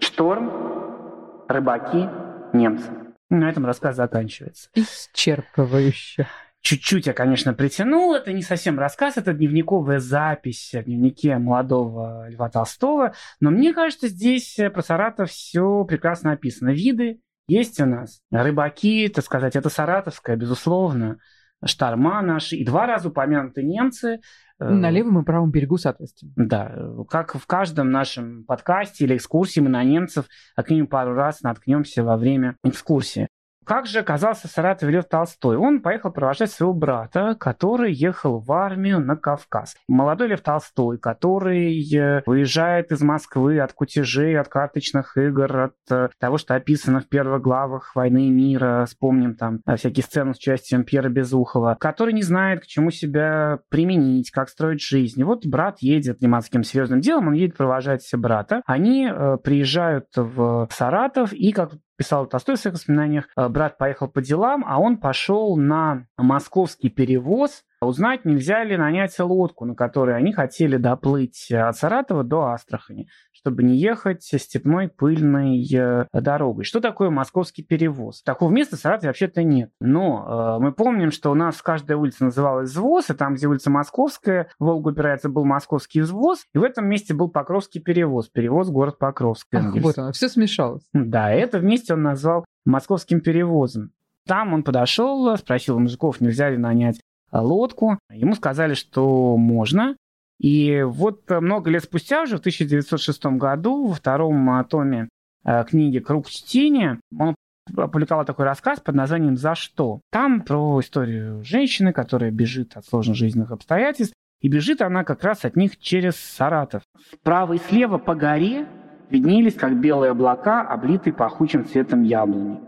Шторм. 0.00 1.44
Рыбаки. 1.48 2.08
Немцы. 2.54 2.90
На 3.28 3.50
этом 3.50 3.66
рассказ 3.66 3.94
заканчивается. 3.94 4.70
Исчерпывающе. 4.74 6.26
Чуть-чуть 6.62 7.06
я, 7.06 7.12
конечно, 7.12 7.54
притянул. 7.54 8.14
Это 8.14 8.32
не 8.32 8.42
совсем 8.42 8.78
рассказ, 8.78 9.16
это 9.16 9.32
дневниковая 9.32 10.00
запись 10.00 10.72
в 10.72 10.82
дневнике 10.82 11.38
молодого 11.38 12.28
Льва 12.28 12.48
Толстого. 12.48 13.14
Но 13.40 13.50
мне 13.50 13.72
кажется, 13.72 14.08
здесь 14.08 14.58
про 14.74 14.82
Саратов 14.82 15.30
все 15.30 15.84
прекрасно 15.84 16.32
описано. 16.32 16.70
Виды 16.70 17.20
есть 17.48 17.80
у 17.80 17.86
нас. 17.86 18.20
Рыбаки, 18.30 19.08
так 19.08 19.24
сказать, 19.24 19.54
это 19.54 19.68
саратовская, 19.68 20.36
безусловно. 20.36 21.18
Шторма 21.64 22.20
наши. 22.20 22.56
И 22.56 22.64
два 22.64 22.86
раза 22.86 23.08
упомянуты 23.08 23.62
немцы. 23.62 24.20
Э, 24.58 24.68
на 24.68 24.90
левом 24.90 25.20
и 25.20 25.24
правом 25.24 25.50
берегу, 25.50 25.78
соответственно. 25.78 26.32
Да, 26.36 26.74
как 27.08 27.34
в 27.34 27.46
каждом 27.46 27.90
нашем 27.90 28.44
подкасте 28.44 29.04
или 29.04 29.16
экскурсии 29.16 29.60
мы 29.60 29.68
на 29.68 29.82
немцев 29.82 30.26
как 30.54 30.68
минимум 30.70 30.88
пару 30.88 31.14
раз 31.14 31.40
наткнемся 31.42 32.04
во 32.04 32.16
время 32.16 32.56
экскурсии. 32.62 33.28
Как 33.66 33.86
же 33.86 33.98
оказался 33.98 34.46
в 34.46 34.52
Саратове 34.52 34.92
Лев 34.92 35.06
Толстой? 35.06 35.56
Он 35.56 35.80
поехал 35.80 36.12
провожать 36.12 36.52
своего 36.52 36.72
брата, 36.72 37.36
который 37.38 37.92
ехал 37.92 38.38
в 38.38 38.52
армию 38.52 39.00
на 39.00 39.16
Кавказ. 39.16 39.74
Молодой 39.88 40.28
Лев 40.28 40.40
Толстой, 40.40 40.98
который 40.98 41.82
э, 41.92 42.22
выезжает 42.26 42.92
из 42.92 43.02
Москвы 43.02 43.58
от 43.58 43.72
кутежей, 43.72 44.38
от 44.38 44.46
карточных 44.46 45.16
игр, 45.16 45.62
от 45.62 45.74
э, 45.90 46.10
того, 46.20 46.38
что 46.38 46.54
описано 46.54 47.00
в 47.00 47.08
первых 47.08 47.42
главах 47.42 47.96
«Войны 47.96 48.28
и 48.28 48.30
мира», 48.30 48.84
вспомним 48.86 49.34
там 49.34 49.58
э, 49.66 49.74
всякие 49.74 50.04
сцены 50.04 50.34
с 50.34 50.38
участием 50.38 50.84
Пьера 50.84 51.08
Безухова, 51.08 51.76
который 51.80 52.12
не 52.12 52.22
знает, 52.22 52.60
к 52.60 52.66
чему 52.66 52.92
себя 52.92 53.58
применить, 53.68 54.30
как 54.30 54.48
строить 54.48 54.80
жизнь. 54.80 55.20
И 55.20 55.24
вот 55.24 55.44
брат 55.44 55.78
едет 55.80 56.20
заниматься 56.20 56.50
каким 56.50 56.62
серьезным 56.62 57.00
делом, 57.00 57.28
он 57.28 57.34
едет 57.34 57.56
провожать 57.56 58.08
брата. 58.12 58.62
Они 58.64 59.10
приезжают 59.42 60.06
в 60.14 60.68
Саратов 60.70 61.32
и, 61.32 61.50
как 61.50 61.72
писал 61.96 62.26
Толстой 62.26 62.56
в 62.56 62.58
своих 62.58 62.74
воспоминаниях, 62.74 63.28
э, 63.36 63.48
брат 63.48 63.78
поехал 63.78 64.08
по 64.08 64.20
делам, 64.20 64.64
а 64.66 64.78
он 64.78 64.98
пошел 64.98 65.56
на 65.56 66.06
московский 66.16 66.88
перевоз. 66.88 67.62
Узнать, 67.80 68.24
нельзя 68.24 68.64
ли 68.64 68.76
нанять 68.76 69.18
лодку, 69.18 69.66
на 69.66 69.74
которой 69.74 70.16
они 70.16 70.32
хотели 70.32 70.76
доплыть 70.76 71.50
от 71.52 71.76
Саратова 71.76 72.24
до 72.24 72.46
Астрахани 72.46 73.08
чтобы 73.46 73.62
не 73.62 73.76
ехать 73.76 74.24
степной 74.24 74.88
пыльной 74.88 75.64
э, 75.72 76.06
дорогой. 76.12 76.64
Что 76.64 76.80
такое 76.80 77.10
московский 77.10 77.62
перевоз? 77.62 78.22
Такого 78.22 78.50
места 78.50 78.74
в 78.74 78.80
Саратове 78.80 79.10
вообще-то 79.10 79.44
нет. 79.44 79.70
Но 79.80 80.56
э, 80.58 80.62
мы 80.64 80.72
помним, 80.72 81.12
что 81.12 81.30
у 81.30 81.34
нас 81.34 81.62
каждая 81.62 81.96
улица 81.96 82.24
называлась 82.24 82.70
взвоз, 82.70 83.08
и 83.08 83.14
там, 83.14 83.34
где 83.36 83.46
улица 83.46 83.70
Московская, 83.70 84.48
Волга 84.58 84.88
упирается, 84.88 85.28
был 85.28 85.44
московский 85.44 86.00
взвоз, 86.00 86.44
и 86.54 86.58
в 86.58 86.64
этом 86.64 86.88
месте 86.88 87.14
был 87.14 87.28
Покровский 87.28 87.80
перевоз, 87.80 88.28
перевоз 88.28 88.68
город 88.68 88.98
Покровск. 88.98 89.46
Ах, 89.54 89.72
вот 89.76 89.96
оно, 89.96 90.10
все 90.10 90.28
смешалось. 90.28 90.82
Да, 90.92 91.30
это 91.30 91.60
вместе 91.60 91.94
он 91.94 92.02
назвал 92.02 92.44
московским 92.64 93.20
перевозом. 93.20 93.92
Там 94.26 94.54
он 94.54 94.64
подошел, 94.64 95.36
спросил 95.36 95.76
у 95.76 95.78
мужиков, 95.78 96.20
нельзя 96.20 96.50
ли 96.50 96.56
нанять 96.56 96.98
лодку. 97.30 98.00
Ему 98.10 98.34
сказали, 98.34 98.74
что 98.74 99.36
можно. 99.36 99.94
И 100.38 100.82
вот 100.82 101.22
много 101.30 101.70
лет 101.70 101.84
спустя, 101.84 102.22
уже 102.22 102.36
в 102.36 102.40
1906 102.40 103.24
году, 103.26 103.86
во 103.86 103.94
втором 103.94 104.64
томе 104.68 105.08
э, 105.44 105.64
книги 105.64 105.98
«Круг 105.98 106.28
чтения», 106.28 107.00
он 107.18 107.34
опубликовал 107.74 108.24
такой 108.24 108.44
рассказ 108.44 108.80
под 108.80 108.94
названием 108.94 109.36
«За 109.36 109.54
что?». 109.54 110.00
Там 110.10 110.42
про 110.42 110.80
историю 110.80 111.42
женщины, 111.42 111.92
которая 111.92 112.30
бежит 112.30 112.76
от 112.76 112.84
сложных 112.84 113.16
жизненных 113.16 113.50
обстоятельств, 113.50 114.14
и 114.42 114.48
бежит 114.48 114.82
она 114.82 115.04
как 115.04 115.24
раз 115.24 115.44
от 115.44 115.56
них 115.56 115.78
через 115.78 116.16
Саратов. 116.16 116.82
Справа 117.12 117.54
и 117.54 117.58
слева 117.58 117.98
по 117.98 118.14
горе 118.14 118.66
виднелись, 119.10 119.54
как 119.54 119.80
белые 119.80 120.10
облака, 120.10 120.62
облитые 120.62 121.14
пахучим 121.14 121.64
цветом 121.64 122.02
яблони. 122.02 122.60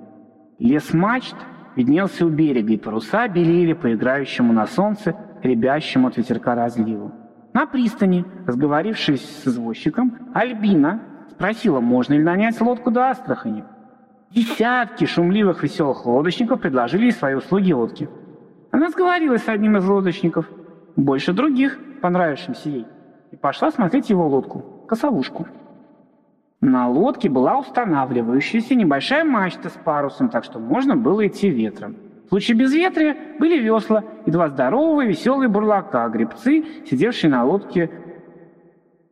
Лес 0.58 0.92
мачт 0.92 1.36
виднелся 1.76 2.26
у 2.26 2.30
берега, 2.30 2.72
и 2.72 2.78
паруса 2.78 3.28
белели 3.28 3.74
по 3.74 3.92
играющему 3.92 4.52
на 4.52 4.66
солнце, 4.66 5.14
рябящему 5.42 6.08
от 6.08 6.16
ветерка 6.16 6.54
разливу. 6.54 7.12
На 7.58 7.66
пристани, 7.66 8.24
разговорившись 8.46 9.42
с 9.42 9.48
извозчиком, 9.48 10.16
Альбина 10.32 11.00
спросила, 11.32 11.80
можно 11.80 12.14
ли 12.14 12.22
нанять 12.22 12.60
лодку 12.60 12.92
до 12.92 13.10
Астрахани. 13.10 13.64
Десятки 14.30 15.06
шумливых 15.06 15.64
веселых 15.64 16.06
лодочников 16.06 16.60
предложили 16.60 17.10
свои 17.10 17.34
услуги 17.34 17.72
лодки. 17.72 18.08
Она 18.70 18.90
сговорилась 18.90 19.42
с 19.42 19.48
одним 19.48 19.76
из 19.76 19.84
лодочников, 19.88 20.48
больше 20.94 21.32
других, 21.32 21.80
понравившимся 22.00 22.68
ей, 22.68 22.86
и 23.32 23.36
пошла 23.36 23.72
смотреть 23.72 24.08
его 24.08 24.28
лодку, 24.28 24.60
косовушку. 24.86 25.48
На 26.60 26.88
лодке 26.88 27.28
была 27.28 27.58
устанавливающаяся 27.58 28.76
небольшая 28.76 29.24
мачта 29.24 29.68
с 29.68 29.76
парусом, 29.84 30.28
так 30.28 30.44
что 30.44 30.60
можно 30.60 30.94
было 30.94 31.26
идти 31.26 31.50
ветром. 31.50 31.96
В 32.28 32.30
случае 32.30 32.58
безветрия 32.58 33.16
были 33.38 33.58
весла 33.58 34.04
и 34.26 34.30
два 34.30 34.50
здоровые, 34.50 35.08
веселые 35.08 35.48
бурлака, 35.48 36.06
гребцы, 36.08 36.84
сидевшие 36.84 37.30
на 37.30 37.42
лодке 37.42 37.90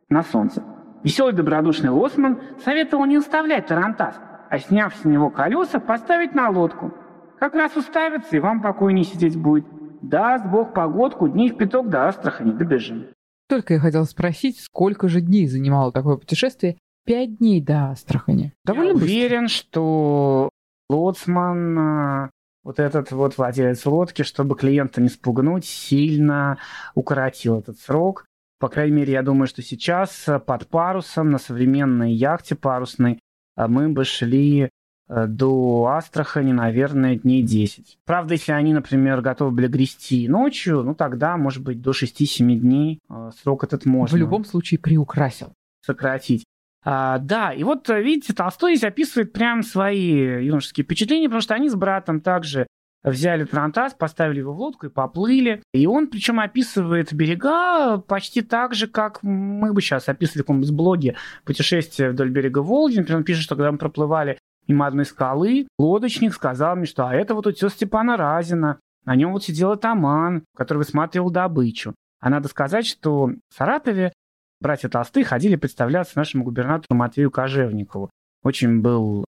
на 0.07 0.21
солнце. 0.21 0.63
Веселый 1.03 1.33
добродушный 1.33 1.89
лоцман 1.89 2.39
советовал 2.63 3.05
не 3.05 3.15
оставлять 3.15 3.65
тарантас, 3.65 4.19
а 4.51 4.59
сняв 4.59 4.95
с 4.95 5.03
него 5.03 5.31
колеса, 5.31 5.79
поставить 5.79 6.35
на 6.35 6.49
лодку. 6.49 6.93
Как 7.39 7.55
раз 7.55 7.75
уставится, 7.75 8.35
и 8.35 8.39
вам 8.39 8.61
покойнее 8.61 9.03
сидеть 9.03 9.35
будет. 9.35 9.65
Даст 10.03 10.45
Бог 10.45 10.75
погодку, 10.75 11.27
дней 11.27 11.49
в 11.49 11.57
пяток 11.57 11.89
до 11.89 12.07
Астрахани 12.07 12.51
добежим. 12.51 13.07
Только 13.49 13.75
я 13.75 13.79
хотел 13.79 14.05
спросить, 14.05 14.59
сколько 14.59 15.07
же 15.07 15.21
дней 15.21 15.47
занимало 15.47 15.91
такое 15.91 16.17
путешествие? 16.17 16.77
Пять 17.03 17.37
дней 17.37 17.61
до 17.61 17.91
Астрахани. 17.91 18.53
Довольно 18.63 18.89
я 18.89 18.95
уверен, 18.95 19.43
быстро. 19.43 19.57
что 19.57 20.49
лоцман 20.89 21.79
а, 21.79 22.29
вот 22.67 22.81
этот 22.81 23.11
вот 23.11 23.37
владелец 23.37 23.85
лодки, 23.85 24.23
чтобы 24.23 24.57
клиента 24.57 24.99
не 24.99 25.07
спугнуть, 25.07 25.63
сильно 25.63 26.57
укоротил 26.95 27.59
этот 27.59 27.79
срок. 27.79 28.25
По 28.59 28.67
крайней 28.67 28.93
мере, 28.93 29.13
я 29.13 29.23
думаю, 29.23 29.47
что 29.47 29.61
сейчас 29.61 30.27
э, 30.27 30.37
под 30.37 30.67
парусом 30.67 31.31
на 31.31 31.37
современной 31.37 32.11
яхте 32.11 32.55
парусной 32.55 33.19
э, 33.55 33.67
мы 33.67 33.87
бы 33.87 34.03
шли 34.03 34.63
э, 35.07 35.27
до 35.27 35.85
Астрахани, 35.85 36.51
наверное, 36.51 37.15
дней 37.15 37.41
10. 37.41 37.99
Правда, 38.05 38.33
если 38.33 38.51
они, 38.51 38.73
например, 38.73 39.21
готовы 39.21 39.51
были 39.51 39.69
грести 39.69 40.27
ночью, 40.27 40.83
ну 40.83 40.93
тогда, 40.93 41.37
может 41.37 41.63
быть, 41.63 41.81
до 41.81 41.91
6-7 41.91 42.55
дней 42.55 42.99
срок 43.41 43.63
этот 43.63 43.85
можно. 43.85 44.13
В 44.13 44.19
любом 44.19 44.43
случае 44.43 44.81
приукрасил. 44.81 45.53
Сократить. 45.85 46.43
А, 46.89 47.17
да, 47.17 47.51
и 47.51 47.65
вот, 47.65 47.89
э, 47.89 48.01
видите, 48.01 48.33
Толстой 48.33 48.77
здесь 48.77 48.87
описывает 48.87 49.33
прям 49.33 49.61
свои 49.61 50.45
юношеские 50.45 50.85
впечатления, 50.85 51.27
потому 51.27 51.41
что 51.41 51.53
они 51.53 51.67
с 51.67 51.75
братом 51.75 52.21
также 52.21 52.65
взяли 53.03 53.43
Тарантас, 53.43 53.93
поставили 53.93 54.39
его 54.39 54.53
в 54.53 54.59
лодку 54.61 54.85
и 54.85 54.89
поплыли. 54.89 55.61
И 55.73 55.85
он 55.85 56.07
причем 56.07 56.39
описывает 56.39 57.11
берега 57.11 57.97
почти 57.97 58.41
так 58.41 58.73
же, 58.73 58.87
как 58.87 59.21
мы 59.21 59.73
бы 59.73 59.81
сейчас 59.81 60.07
описывали 60.07 60.43
в 60.43 60.45
каком-нибудь 60.45 60.71
блоге 60.71 61.15
путешествие 61.43 62.11
вдоль 62.11 62.29
берега 62.29 62.59
Волги. 62.59 62.99
Например, 62.99 63.17
он 63.17 63.25
пишет, 63.25 63.43
что 63.43 63.57
когда 63.57 63.73
мы 63.73 63.79
проплывали 63.79 64.37
мимо 64.69 64.87
одной 64.87 65.03
скалы, 65.03 65.67
лодочник 65.77 66.33
сказал 66.33 66.77
мне, 66.77 66.85
что 66.85 67.05
а 67.05 67.13
это 67.13 67.35
вот 67.35 67.47
утес 67.47 67.73
Степана 67.73 68.15
Разина, 68.15 68.79
на 69.03 69.13
нем 69.13 69.33
вот 69.33 69.43
сидел 69.43 69.71
атаман, 69.73 70.45
который 70.55 70.77
высматривал 70.77 71.31
добычу. 71.31 71.93
А 72.21 72.29
надо 72.29 72.47
сказать, 72.47 72.85
что 72.85 73.25
в 73.25 73.53
Саратове 73.53 74.13
братья 74.59 74.89
Толстые 74.89 75.25
ходили 75.25 75.55
представляться 75.55 76.17
нашему 76.17 76.43
губернатору 76.43 76.97
Матвею 76.97 77.31
Кожевникову. 77.31 78.09
Очень 78.43 78.81
был 78.81 79.25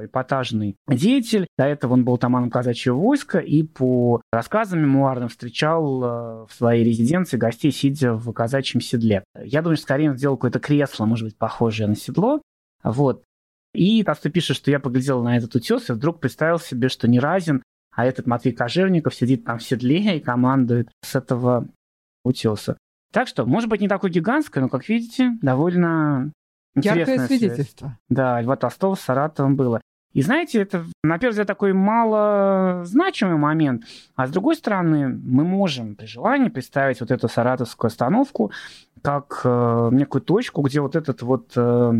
эпатажный 0.00 0.76
деятель. 0.88 1.46
До 1.58 1.64
этого 1.64 1.92
он 1.92 2.04
был 2.04 2.16
таманом 2.16 2.50
казачьего 2.50 2.96
войска 2.96 3.38
и 3.38 3.62
по 3.62 4.22
рассказам 4.32 4.80
мемуарным 4.80 5.28
встречал 5.28 6.02
э, 6.02 6.46
в 6.46 6.52
своей 6.52 6.84
резиденции 6.84 7.36
гостей, 7.36 7.70
сидя 7.70 8.14
в 8.14 8.32
казачьем 8.32 8.80
седле. 8.80 9.24
Я 9.38 9.62
думаю, 9.62 9.76
что 9.76 9.84
скорее 9.84 10.10
он 10.10 10.16
сделал 10.16 10.36
какое-то 10.36 10.60
кресло, 10.60 11.04
может 11.04 11.26
быть, 11.26 11.36
похожее 11.36 11.88
на 11.88 11.96
седло. 11.96 12.40
Вот. 12.82 13.22
И 13.74 14.02
Толстой 14.02 14.30
пишет, 14.30 14.56
что 14.56 14.70
я 14.70 14.80
поглядел 14.80 15.22
на 15.22 15.36
этот 15.36 15.54
утес 15.54 15.88
и 15.88 15.92
вдруг 15.92 16.20
представил 16.20 16.58
себе, 16.58 16.88
что 16.88 17.08
не 17.08 17.20
разин, 17.20 17.62
а 17.94 18.04
этот 18.04 18.26
Матвей 18.26 18.52
Кожевников 18.52 19.14
сидит 19.14 19.44
там 19.44 19.58
в 19.58 19.62
седле 19.62 20.16
и 20.16 20.20
командует 20.20 20.88
с 21.02 21.14
этого 21.14 21.68
утеса. 22.24 22.76
Так 23.12 23.28
что, 23.28 23.46
может 23.46 23.68
быть, 23.68 23.80
не 23.80 23.88
такое 23.88 24.10
гигантское, 24.10 24.62
но, 24.62 24.68
как 24.68 24.88
видите, 24.88 25.36
довольно 25.42 26.32
Яркое 26.74 27.26
свидетельство. 27.26 27.86
Связь. 27.86 27.98
Да, 28.08 28.40
Льва 28.40 28.56
Толстого 28.56 28.94
с 28.94 29.00
Саратовым 29.00 29.56
было. 29.56 29.80
И 30.12 30.20
знаете, 30.20 30.60
это, 30.60 30.84
на 31.02 31.18
первый 31.18 31.32
взгляд, 31.32 31.46
такой 31.46 31.72
мало 31.72 32.82
значимый 32.84 33.36
момент. 33.36 33.84
А 34.14 34.26
с 34.26 34.30
другой 34.30 34.56
стороны, 34.56 35.08
мы 35.08 35.44
можем 35.44 35.94
при 35.94 36.06
желании 36.06 36.48
представить 36.48 37.00
вот 37.00 37.10
эту 37.10 37.28
саратовскую 37.28 37.88
остановку 37.88 38.52
как 39.00 39.40
э, 39.44 39.88
некую 39.92 40.22
точку, 40.22 40.60
где 40.62 40.80
вот 40.80 40.96
этот 40.96 41.22
вот 41.22 41.52
э, 41.56 41.92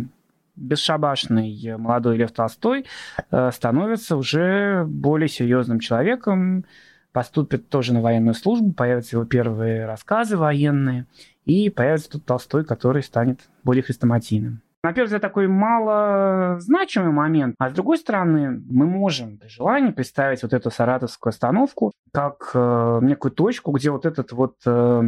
бесшабашный 0.57 1.77
молодой 1.79 2.19
Лев 2.19 2.33
Толстой 2.33 2.85
э, 3.31 3.51
становится 3.51 4.17
уже 4.17 4.85
более 4.87 5.29
серьезным 5.29 5.81
человеком, 5.81 6.65
поступит 7.13 7.69
тоже 7.69 7.93
на 7.93 8.01
военную 8.01 8.35
службу, 8.35 8.73
появятся 8.73 9.17
его 9.17 9.25
первые 9.25 9.87
рассказы 9.87 10.37
военные, 10.37 11.07
и 11.45 11.71
появится 11.71 12.11
тут 12.11 12.25
Толстой, 12.25 12.65
который 12.65 13.03
станет 13.03 13.41
более 13.65 13.83
хрестоматийным. 13.83 14.63
На 14.85 14.93
первый 14.93 15.07
взгляд, 15.07 15.23
такой 15.23 15.47
мало 15.47 16.59
значимый 16.59 17.13
момент. 17.13 17.55
А 17.59 17.71
с 17.71 17.73
другой 17.73 17.99
стороны, 17.99 18.61
мы 18.69 18.85
можем 18.85 19.39
при 19.39 19.47
желании 19.47 19.93
представить 19.93 20.43
вот 20.43 20.53
эту 20.53 20.73
саратовскую 20.73 21.31
остановку 21.31 21.93
как 22.13 22.51
э, 22.53 22.99
некую 23.03 23.31
точку, 23.31 23.71
где 23.71 23.93
вот 23.93 24.07
этот 24.07 24.33
вот 24.33 24.57
э, 24.67 25.03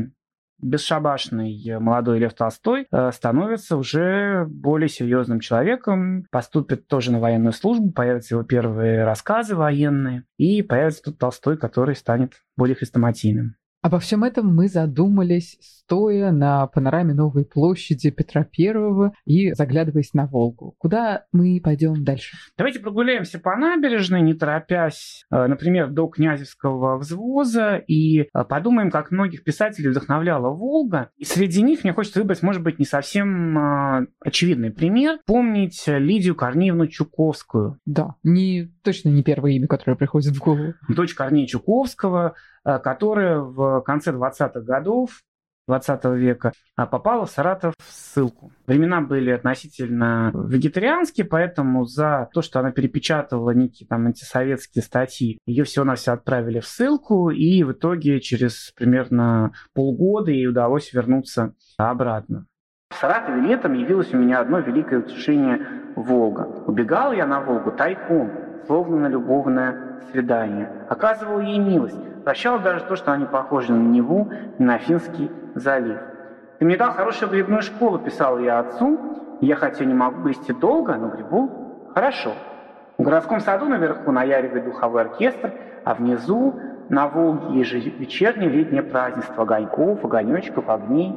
бесшабашный 0.60 1.78
молодой 1.78 2.18
Лев 2.18 2.34
Толстой 2.34 2.86
э, 2.90 3.10
становится 3.12 3.76
уже 3.76 4.46
более 4.46 4.88
серьезным 4.88 5.40
человеком, 5.40 6.24
поступит 6.30 6.86
тоже 6.86 7.12
на 7.12 7.20
военную 7.20 7.52
службу, 7.52 7.92
появятся 7.92 8.34
его 8.34 8.44
первые 8.44 9.04
рассказы 9.04 9.54
военные, 9.56 10.24
и 10.36 10.62
появится 10.62 11.02
тут 11.04 11.18
Толстой, 11.18 11.58
который 11.58 11.94
станет 11.94 12.34
более 12.56 12.76
хрестоматийным. 12.76 13.56
Обо 13.84 13.98
всем 13.98 14.24
этом 14.24 14.46
мы 14.46 14.68
задумались, 14.68 15.58
стоя 15.60 16.32
на 16.32 16.66
панораме 16.68 17.12
Новой 17.12 17.44
площади 17.44 18.08
Петра 18.10 18.42
Первого 18.42 19.12
и 19.26 19.52
заглядываясь 19.52 20.14
на 20.14 20.26
Волгу. 20.26 20.74
Куда 20.78 21.26
мы 21.32 21.60
пойдем 21.62 22.02
дальше? 22.02 22.38
Давайте 22.56 22.80
прогуляемся 22.80 23.38
по 23.38 23.54
набережной, 23.54 24.22
не 24.22 24.32
торопясь, 24.32 25.26
э, 25.30 25.46
например, 25.48 25.90
до 25.90 26.06
Князевского 26.06 26.96
взвоза, 26.96 27.76
и 27.76 28.20
э, 28.20 28.26
подумаем, 28.48 28.90
как 28.90 29.10
многих 29.10 29.44
писателей 29.44 29.90
вдохновляла 29.90 30.48
Волга. 30.48 31.10
И 31.18 31.26
среди 31.26 31.60
них 31.60 31.84
мне 31.84 31.92
хочется 31.92 32.20
выбрать, 32.20 32.42
может 32.42 32.62
быть, 32.62 32.78
не 32.78 32.86
совсем 32.86 33.58
э, 33.58 34.06
очевидный 34.18 34.70
пример. 34.70 35.18
Помнить 35.26 35.84
Лидию 35.86 36.34
Корнеевну 36.34 36.86
Чуковскую. 36.86 37.78
Да, 37.84 38.14
не, 38.22 38.72
точно 38.82 39.10
не 39.10 39.22
первое 39.22 39.50
имя, 39.50 39.66
которое 39.66 39.98
приходит 39.98 40.34
в 40.34 40.42
голову. 40.42 40.72
Дочь 40.88 41.12
Корнея 41.12 41.46
Чуковского, 41.46 42.34
которая 42.64 43.40
в 43.40 43.81
конце 43.83 44.12
20-х 44.12 44.61
годов 44.61 45.11
20 45.66 46.05
века 46.16 46.53
а 46.77 46.87
попала 46.87 47.24
в 47.24 47.31
Саратов 47.31 47.74
в 47.79 47.90
ссылку. 47.90 48.53
Времена 48.66 49.00
были 49.00 49.31
относительно 49.31 50.31
вегетарианские, 50.35 51.27
поэтому 51.27 51.85
за 51.85 52.29
то, 52.33 52.42
что 52.42 52.61
она 52.61 52.72
перепечатывала 52.72 53.50
некие 53.50 53.87
там 53.87 54.07
антисоветские 54.07 54.83
статьи, 54.83 55.38
ее 55.46 55.64
все 55.64 55.85
на 55.85 55.94
все 55.94 56.12
отправили 56.12 56.61
в 56.61 56.66
ссылку, 56.66 57.31
и 57.31 57.62
в 57.62 57.72
итоге 57.72 58.20
через 58.20 58.72
примерно 58.77 59.53
полгода 59.72 60.31
ей 60.31 60.48
удалось 60.48 60.92
вернуться 60.92 61.55
обратно. 61.79 62.46
В 62.90 62.96
Саратове 62.96 63.40
летом 63.40 63.72
явилось 63.74 64.12
у 64.12 64.18
меня 64.18 64.40
одно 64.40 64.59
великое 64.61 65.00
утешение– 65.00 65.66
Волга. 65.96 66.42
Убегал 66.66 67.12
я 67.12 67.27
на 67.27 67.40
Волгу 67.40 67.70
тайком, 67.70 68.31
словно 68.66 68.98
на 68.98 69.07
любовное 69.07 70.00
свидание. 70.11 70.87
Оказывал 70.88 71.40
ей 71.40 71.59
милость, 71.59 72.00
Прощал 72.24 72.58
даже 72.58 72.84
то, 72.84 72.96
что 72.96 73.12
они 73.12 73.26
похожи 73.26 73.72
на 73.72 73.87
Неву 73.87 74.30
на 74.58 74.78
Финский 74.78 75.30
залив. 75.54 75.98
«Ты 76.58 76.64
мне 76.64 76.76
дал 76.76 76.92
хорошую 76.92 77.30
грибную 77.30 77.60
школу»,— 77.60 77.98
писал 78.04 78.38
я 78.38 78.60
отцу. 78.60 78.98
«Я 79.42 79.56
хотя 79.56 79.84
не 79.84 79.92
могу 79.92 80.22
грести 80.22 80.54
долго, 80.54 80.94
но 80.94 81.08
грибу 81.08 81.90
хорошо». 81.94 82.32
В 82.96 83.02
городском 83.02 83.40
саду 83.40 83.66
наверху 83.66 84.10
наяривает 84.10 84.64
духовой 84.64 85.02
оркестр, 85.02 85.52
а 85.84 85.94
внизу 85.94 86.54
на 86.88 87.08
Волге 87.08 87.58
ежевечернее 87.58 88.48
летнее 88.48 88.82
празднество 88.82 89.42
огоньков, 89.42 90.02
огонечков, 90.04 90.68
огней. 90.70 91.14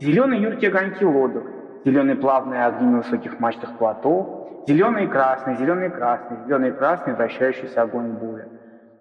Зеленые 0.00 0.42
юркие 0.42 0.70
огоньки 0.70 1.04
лодок, 1.04 1.44
зеленые 1.84 2.16
плавные 2.16 2.66
огни 2.66 2.88
на 2.88 2.98
высоких 2.98 3.40
мачтах 3.40 3.78
плотов, 3.78 4.66
зеленые 4.66 5.06
и 5.06 5.08
красные, 5.08 5.56
зеленые 5.56 5.88
и 5.88 5.92
красные, 5.92 6.40
зеленые 6.44 6.72
и 6.72 6.74
красные, 6.74 7.16
вращающийся 7.16 7.82
огонь 7.82 8.10
буря. 8.12 8.48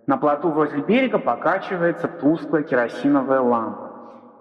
На 0.07 0.17
плоту 0.17 0.49
возле 0.49 0.81
берега 0.81 1.19
покачивается 1.19 2.07
тусклая 2.07 2.63
керосиновая 2.63 3.41
лампа. 3.41 3.91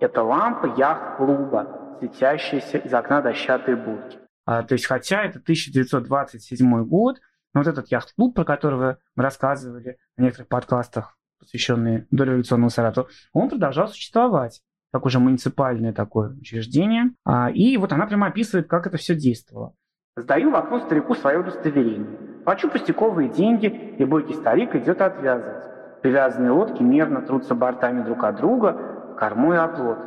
Это 0.01 0.23
лампа 0.23 0.67
яхт-клуба, 0.77 1.97
светящаяся 1.99 2.79
из 2.79 2.93
окна 2.95 3.21
дощатой 3.21 3.77
будки. 3.77 4.19
А, 4.47 4.63
то 4.63 4.73
есть, 4.73 4.87
хотя 4.87 5.23
это 5.23 5.39
1927 5.39 6.85
год, 6.85 7.21
но 7.53 7.61
вот 7.61 7.67
этот 7.67 7.89
яхт-клуб, 7.89 8.35
про 8.35 8.45
который 8.45 8.97
мы 9.15 9.23
рассказывали 9.23 9.99
в 10.17 10.23
некоторых 10.23 10.49
подкастах, 10.49 11.17
посвященные 11.39 12.07
дореволюционному 12.11 12.71
Саратову, 12.71 13.09
он 13.33 13.49
продолжал 13.49 13.89
существовать 13.89 14.63
как 14.93 15.07
уже 15.07 15.21
муниципальное 15.21 15.93
такое 15.93 16.31
учреждение. 16.31 17.13
А, 17.25 17.51
и 17.51 17.77
вот 17.77 17.93
она 17.93 18.07
прямо 18.07 18.29
описывает, 18.29 18.69
как 18.69 18.87
это 18.87 18.97
все 18.97 19.15
действовало. 19.15 19.75
Сдаю 20.17 20.51
в 20.51 20.57
окно 20.57 20.81
старику 20.81 21.15
свое 21.15 21.39
удостоверение. 21.39 22.30
Плачу 22.45 22.69
пустяковые 22.69 23.29
деньги, 23.29 23.67
и 23.67 24.05
бойкий 24.05 24.35
старик 24.35 24.75
идет 24.75 25.01
отвязывать. 25.01 25.65
Привязанные 26.03 26.53
лодки 26.53 26.83
мерно 26.83 27.21
трутся 27.21 27.55
бортами 27.55 28.03
друг 28.03 28.25
от 28.25 28.37
друга, 28.37 28.77
корму 29.19 29.53
и 29.53 29.57
оплот. 29.57 29.99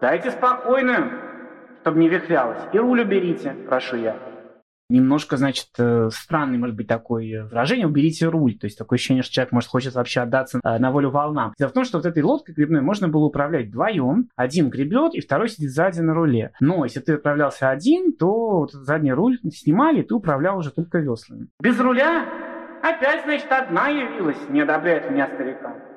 «Дайте 0.00 0.30
спокойно, 0.30 1.10
чтобы 1.82 1.98
не 1.98 2.08
вихрялось, 2.08 2.60
и 2.72 2.78
руль 2.78 3.02
уберите»,– 3.02 3.54
прошу 3.68 3.96
я 3.96 4.14
немножко, 4.90 5.36
значит, 5.36 5.68
э, 5.78 6.10
странный, 6.12 6.58
может 6.58 6.76
быть, 6.76 6.88
такое 6.88 7.44
выражение 7.44 7.86
«уберите 7.86 8.26
руль». 8.26 8.58
То 8.58 8.66
есть 8.66 8.76
такое 8.76 8.96
ощущение, 8.96 9.22
что 9.22 9.32
человек, 9.32 9.52
может, 9.52 9.70
хочет 9.70 9.94
вообще 9.94 10.20
отдаться 10.20 10.60
э, 10.62 10.78
на 10.78 10.90
волю 10.90 11.10
волнам. 11.10 11.54
Дело 11.58 11.70
в 11.70 11.72
том, 11.72 11.84
что 11.84 11.98
вот 11.98 12.06
этой 12.06 12.22
лодкой 12.22 12.54
грибной 12.54 12.80
можно 12.80 13.08
было 13.08 13.24
управлять 13.24 13.68
вдвоем. 13.68 14.28
Один 14.36 14.70
гребет, 14.70 15.14
и 15.14 15.20
второй 15.20 15.48
сидит 15.48 15.70
сзади 15.70 16.00
на 16.00 16.14
руле. 16.14 16.52
Но 16.60 16.84
если 16.84 17.00
ты 17.00 17.14
отправлялся 17.14 17.70
один, 17.70 18.12
то 18.12 18.60
вот 18.60 18.72
задний 18.72 19.12
руль 19.12 19.38
снимали, 19.52 20.00
и 20.00 20.02
ты 20.02 20.14
управлял 20.14 20.58
уже 20.58 20.70
только 20.70 20.98
веслами. 20.98 21.48
Без 21.60 21.78
руля? 21.78 22.26
Опять, 22.82 23.24
значит, 23.24 23.50
одна 23.50 23.88
явилась, 23.88 24.38
не 24.48 24.62
одобряет 24.62 25.10
меня 25.10 25.28
старика. 25.34 25.89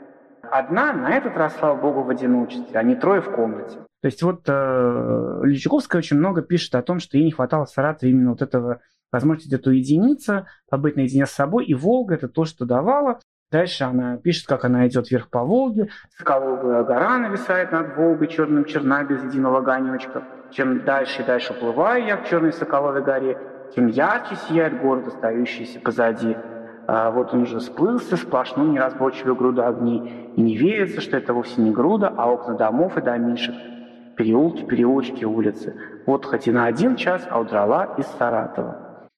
Одна, 0.52 0.94
на 0.94 1.10
этот 1.12 1.36
раз, 1.38 1.56
слава 1.58 1.80
богу, 1.80 2.04
в 2.04 2.10
одиночестве, 2.10 2.80
а 2.80 2.84
не 2.84 2.96
трое 2.96 3.22
в 3.22 3.32
комнате. 3.32 3.80
То 4.02 4.08
есть 4.08 4.22
вот 4.22 4.42
э, 4.48 5.40
Личаковская 5.44 6.00
очень 6.00 6.18
много 6.18 6.42
пишет 6.42 6.76
о 6.76 6.82
том, 6.82 7.00
что 7.00 7.18
ей 7.18 7.24
не 7.24 7.32
хватало 7.32 7.66
в 7.66 7.70
Саратове 7.70 8.12
именно 8.12 8.32
вот 8.32 8.42
этого 8.42 8.82
возможности 9.12 9.48
где-то 9.48 9.70
уединиться, 9.70 10.48
побыть 10.70 10.98
наедине 10.98 11.26
с 11.26 11.32
собой. 11.32 11.66
И 11.66 11.74
Волга 11.74 12.16
это 12.16 12.28
то, 12.28 12.44
что 12.44 12.66
давала. 12.66 13.20
Дальше 13.52 13.84
она 13.84 14.18
пишет, 14.18 14.48
как 14.48 14.66
она 14.66 14.88
идет 14.88 15.10
вверх 15.10 15.30
по 15.30 15.44
Волге. 15.44 15.90
Соколовая 16.18 16.84
гора 16.84 17.20
нависает 17.20 17.72
над 17.72 17.96
Волгой 17.96 18.28
черным 18.28 18.66
черна 18.66 19.04
без 19.04 19.24
единого 19.24 19.60
огонечка. 19.60 20.24
Чем 20.52 20.84
дальше 20.84 21.22
и 21.22 21.26
дальше 21.26 21.54
уплываю 21.54 22.04
я 22.06 22.18
к 22.18 22.28
черной 22.28 22.52
Соколовой 22.52 23.04
горе, 23.04 23.38
тем 23.76 23.88
ярче 23.88 24.36
сияет 24.36 24.82
город, 24.82 25.08
остающийся 25.08 25.80
позади. 25.80 26.36
А 26.88 27.12
вот 27.12 27.34
он 27.34 27.44
уже 27.44 27.62
сплылся, 27.62 28.18
сплошную 28.18 28.72
неразборчивую 28.72 29.36
груду 29.36 29.66
огней. 29.66 30.32
И 30.36 30.42
не 30.42 30.58
верится, 30.58 31.02
что 31.02 31.18
это 31.18 31.34
вовсе 31.34 31.62
не 31.62 31.72
груда, 31.72 32.14
а 32.16 32.32
окна 32.32 32.56
домов 32.56 32.98
и 32.98 33.02
домишек 33.02 33.56
переулки, 34.16 34.64
переулочки, 34.64 35.24
улицы. 35.26 35.76
Вот 36.06 36.26
хоть 36.26 36.48
и 36.48 36.52
на 36.52 36.66
один 36.66 36.96
час, 36.96 37.26
а 37.30 37.40
удрала 37.40 37.96
из 37.98 38.06
Саратова. 38.18 39.10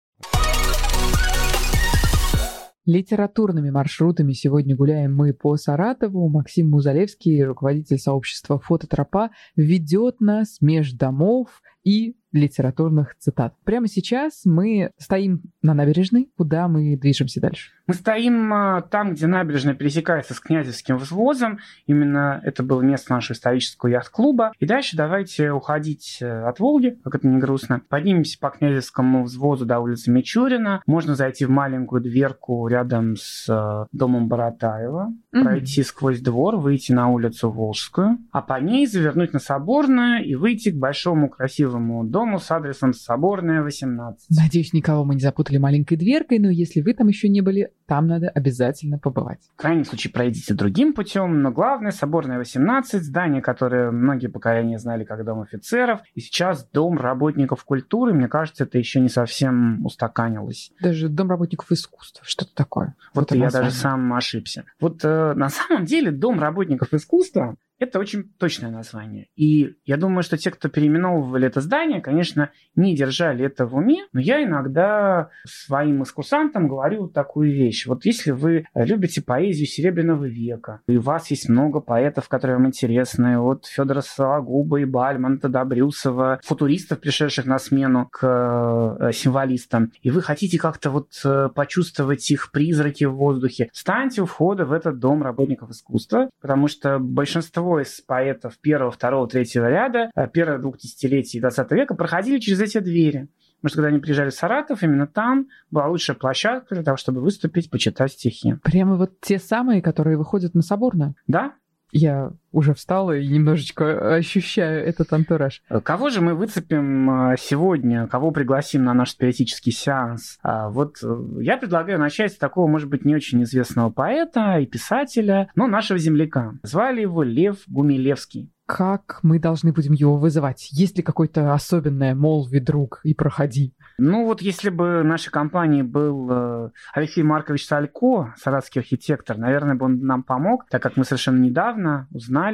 Литературными 2.85 3.71
маршрутами 3.71 4.33
сегодня 4.33 4.75
гуляем 4.75 5.15
мы 5.15 5.33
по 5.33 5.55
Саратову. 5.57 6.29
Максим 6.29 6.69
Музалевский, 6.69 7.43
руководитель 7.43 7.97
сообщества 7.97 8.59
«Фототропа», 8.59 9.31
ведет 9.55 10.21
нас 10.21 10.61
между 10.61 10.95
домов 10.95 11.61
и 11.83 12.15
литературных 12.35 13.15
цитат. 13.17 13.53
Прямо 13.63 13.87
сейчас 13.87 14.41
мы 14.45 14.91
стоим 14.97 15.41
на 15.61 15.73
набережной. 15.73 16.29
Куда 16.37 16.67
мы 16.67 16.97
движемся 16.97 17.41
дальше? 17.41 17.71
Мы 17.87 17.93
стоим 17.93 18.53
а, 18.53 18.81
там, 18.81 19.13
где 19.13 19.27
набережная 19.27 19.75
пересекается 19.75 20.33
с 20.33 20.39
Князевским 20.39 20.97
взвозом. 20.97 21.59
Именно 21.85 22.41
это 22.43 22.63
было 22.63 22.81
место 22.81 23.13
нашего 23.13 23.35
исторического 23.35 23.89
яхт-клуба. 23.89 24.51
И 24.59 24.65
дальше 24.65 24.97
давайте 24.97 25.51
уходить 25.51 26.17
э, 26.21 26.43
от 26.43 26.59
Волги, 26.59 26.99
как 27.03 27.15
это 27.15 27.27
не 27.27 27.37
грустно. 27.37 27.81
Поднимемся 27.87 28.39
по 28.39 28.49
Князевскому 28.49 29.23
взвозу 29.23 29.65
до 29.65 29.79
улицы 29.79 30.11
Мичурина. 30.11 30.81
Можно 30.87 31.15
зайти 31.15 31.45
в 31.45 31.49
маленькую 31.49 32.01
дверку 32.01 32.67
рядом 32.67 33.15
с 33.17 33.45
э, 33.47 33.85
домом 33.91 34.27
Боротаева, 34.27 35.13
mm-hmm. 35.33 35.43
пройти 35.43 35.83
сквозь 35.83 36.21
двор, 36.21 36.55
выйти 36.57 36.91
на 36.91 37.09
улицу 37.09 37.51
Волжскую, 37.51 38.17
а 38.31 38.41
по 38.41 38.59
ней 38.59 38.87
завернуть 38.87 39.33
на 39.33 39.39
Соборную 39.39 40.23
и 40.25 40.33
выйти 40.35 40.69
к 40.69 40.75
большому 40.75 41.29
красивому 41.29 42.03
дому 42.03 42.24
дому 42.25 42.39
с 42.39 42.49
адресом 42.49 42.93
Соборная, 42.93 43.61
18. 43.61 44.35
Надеюсь, 44.35 44.73
никого 44.73 45.05
мы 45.05 45.13
не 45.13 45.21
запутали 45.21 45.57
маленькой 45.57 45.95
дверкой, 45.95 46.39
но 46.39 46.49
если 46.49 46.81
вы 46.81 46.93
там 46.95 47.07
еще 47.07 47.29
не 47.29 47.41
были, 47.41 47.71
там 47.85 48.07
надо 48.07 48.29
обязательно 48.29 48.97
побывать. 48.97 49.41
В 49.55 49.61
крайнем 49.61 49.85
случае 49.85 50.11
пройдите 50.11 50.55
другим 50.55 50.93
путем, 50.93 51.43
но 51.43 51.51
главное 51.51 51.91
Соборная, 51.91 52.39
18, 52.39 53.03
здание, 53.03 53.43
которое 53.43 53.91
многие 53.91 54.27
поколения 54.27 54.79
знали 54.79 55.03
как 55.03 55.23
дом 55.23 55.41
офицеров, 55.41 55.99
и 56.15 56.19
сейчас 56.19 56.67
дом 56.73 56.97
работников 56.97 57.63
культуры, 57.63 58.13
мне 58.13 58.27
кажется, 58.27 58.63
это 58.63 58.79
еще 58.79 58.99
не 58.99 59.09
совсем 59.09 59.85
устаканилось. 59.85 60.71
Даже 60.81 61.09
дом 61.09 61.29
работников 61.29 61.71
искусства, 61.71 62.23
что-то 62.25 62.55
такое. 62.55 62.95
Вот 63.13 63.31
я 63.31 63.43
название. 63.43 63.69
даже 63.69 63.81
сам 63.81 64.13
ошибся. 64.13 64.65
Вот 64.79 65.01
э, 65.03 65.33
на 65.35 65.49
самом 65.49 65.85
деле 65.85 66.11
дом 66.11 66.39
работников 66.39 66.91
искусства 66.93 67.55
это 67.79 67.99
очень 67.99 68.29
точное 68.37 68.71
название. 68.71 69.27
И 69.35 69.75
я 69.85 69.97
думаю, 69.97 70.23
что 70.23 70.37
те, 70.37 70.51
кто 70.51 70.69
переименовывали 70.69 71.47
это 71.47 71.61
здание, 71.61 72.01
конечно, 72.01 72.51
не 72.75 72.95
держали 72.95 73.45
это 73.45 73.65
в 73.65 73.75
уме, 73.75 74.05
но 74.13 74.21
я 74.21 74.43
иногда 74.43 75.29
своим 75.45 76.03
искусантам 76.03 76.67
говорю 76.67 77.07
такую 77.07 77.51
вещь. 77.51 77.85
Вот 77.85 78.05
если 78.05 78.31
вы 78.31 78.65
любите 78.73 79.21
поэзию 79.21 79.67
Серебряного 79.67 80.25
века, 80.25 80.81
и 80.87 80.97
у 80.97 81.01
вас 81.01 81.29
есть 81.31 81.49
много 81.49 81.81
поэтов, 81.81 82.29
которые 82.29 82.57
вам 82.57 82.67
интересны, 82.67 83.39
от 83.39 83.65
Федора 83.65 84.01
Сологуба 84.01 84.77
и 84.79 84.85
Бальмонта 84.85 85.49
до 85.49 85.65
Брюсова, 85.65 86.39
футуристов, 86.43 86.99
пришедших 87.01 87.45
на 87.45 87.59
смену 87.59 88.07
к 88.11 88.97
э, 88.99 89.11
символистам, 89.11 89.91
и 90.01 90.11
вы 90.11 90.21
хотите 90.21 90.57
как-то 90.57 90.91
вот 90.91 91.09
э, 91.25 91.49
почувствовать 91.53 92.29
их 92.31 92.51
призраки 92.51 93.03
в 93.03 93.15
воздухе, 93.15 93.69
станьте 93.73 94.21
у 94.21 94.25
входа 94.25 94.65
в 94.65 94.71
этот 94.71 94.99
дом 94.99 95.23
работников 95.23 95.71
искусства, 95.71 96.29
потому 96.41 96.67
что 96.67 96.99
большинство 96.99 97.64
большинство 97.65 97.79
из 97.79 98.01
поэтов 98.01 98.57
первого, 98.59 98.91
второго, 98.91 99.27
третьего 99.27 99.69
ряда 99.69 100.11
э, 100.15 100.27
первых 100.27 100.61
двух 100.61 100.77
десятилетий 100.77 101.39
20 101.39 101.71
века 101.71 101.95
проходили 101.95 102.39
через 102.39 102.61
эти 102.61 102.79
двери. 102.79 103.27
Потому 103.61 103.69
что 103.69 103.75
когда 103.77 103.87
они 103.89 103.99
приезжали 103.99 104.29
в 104.29 104.33
Саратов, 104.33 104.83
именно 104.83 105.07
там 105.07 105.47
была 105.71 105.87
лучшая 105.87 106.15
площадка 106.15 106.75
для 106.75 106.83
того, 106.83 106.97
чтобы 106.97 107.21
выступить, 107.21 107.69
почитать 107.69 108.11
стихи. 108.11 108.55
Прямо 108.63 108.95
вот 108.95 109.19
те 109.21 109.39
самые, 109.39 109.81
которые 109.81 110.17
выходят 110.17 110.53
на 110.53 110.61
Соборную? 110.61 111.15
Да, 111.25 111.53
я 111.91 112.31
уже 112.55 112.73
встала 112.73 113.17
и 113.17 113.27
немножечко 113.27 114.15
ощущаю 114.15 114.85
этот 114.85 115.11
антураж. 115.11 115.61
Кого 115.83 116.09
же 116.09 116.21
мы 116.21 116.35
выцепим 116.35 117.09
а, 117.09 117.35
сегодня? 117.37 118.07
Кого 118.07 118.31
пригласим 118.31 118.85
на 118.85 118.93
наш 118.93 119.11
спиритический 119.11 119.73
сеанс? 119.73 120.39
А, 120.41 120.69
вот 120.69 120.97
э, 121.03 121.41
я 121.41 121.57
предлагаю 121.57 121.99
начать 121.99 122.31
с 122.31 122.37
такого, 122.37 122.67
может 122.67 122.89
быть, 122.89 123.03
не 123.03 123.13
очень 123.13 123.43
известного 123.43 123.89
поэта 123.89 124.57
и 124.59 124.65
писателя, 124.65 125.49
но 125.55 125.67
нашего 125.67 125.99
земляка. 125.99 126.53
Звали 126.63 127.01
его 127.01 127.23
Лев 127.23 127.57
Гумилевский 127.67 128.51
как 128.65 129.19
мы 129.21 129.39
должны 129.39 129.71
будем 129.71 129.93
его 129.93 130.17
вызывать? 130.17 130.69
Есть 130.71 130.97
ли 130.97 131.03
какое-то 131.03 131.53
особенное 131.53 132.15
«молви, 132.15 132.59
друг, 132.59 132.99
и 133.03 133.13
проходи»? 133.13 133.73
Ну 133.97 134.25
вот 134.25 134.41
если 134.41 134.69
бы 134.69 135.03
нашей 135.03 135.29
компании 135.29 135.83
был 135.83 136.27
э, 136.29 136.69
Алексей 136.93 137.23
Маркович 137.23 137.65
Салько, 137.65 138.33
саратский 138.37 138.81
архитектор, 138.81 139.37
наверное, 139.37 139.75
бы 139.75 139.85
он 139.85 139.99
нам 139.99 140.23
помог, 140.23 140.65
так 140.69 140.81
как 140.81 140.97
мы 140.97 141.05
совершенно 141.05 141.39
недавно 141.39 142.07
узнали, 142.11 142.44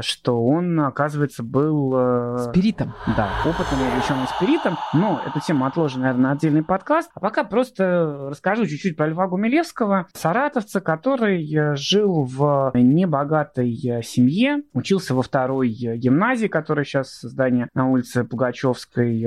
что 0.00 0.44
он, 0.44 0.80
оказывается, 0.80 1.42
был... 1.42 1.92
Э, 1.96 2.38
спиритом. 2.50 2.94
Да, 3.16 3.30
опытным 3.44 3.80
увлеченным 3.88 4.26
спиритом. 4.26 4.76
Но 4.92 5.20
эту 5.26 5.40
тему 5.40 5.64
отложим, 5.66 6.02
наверное, 6.02 6.22
на 6.22 6.32
отдельный 6.32 6.62
подкаст. 6.62 7.10
А 7.14 7.20
пока 7.20 7.44
просто 7.44 8.28
расскажу 8.30 8.66
чуть-чуть 8.66 8.96
про 8.96 9.08
Льва 9.08 9.26
Гумилевского, 9.28 10.06
саратовца, 10.14 10.80
который 10.80 11.52
э, 11.52 11.76
жил 11.76 12.24
в 12.24 12.70
небогатой 12.74 13.74
э, 13.84 14.02
семье, 14.02 14.62
учился 14.74 15.14
во 15.14 15.22
второй 15.22 15.68
гимназии, 15.70 16.48
которая 16.48 16.84
сейчас 16.84 17.20
здание 17.22 17.68
на 17.74 17.88
улице 17.88 18.24
Пугачевской 18.24 19.22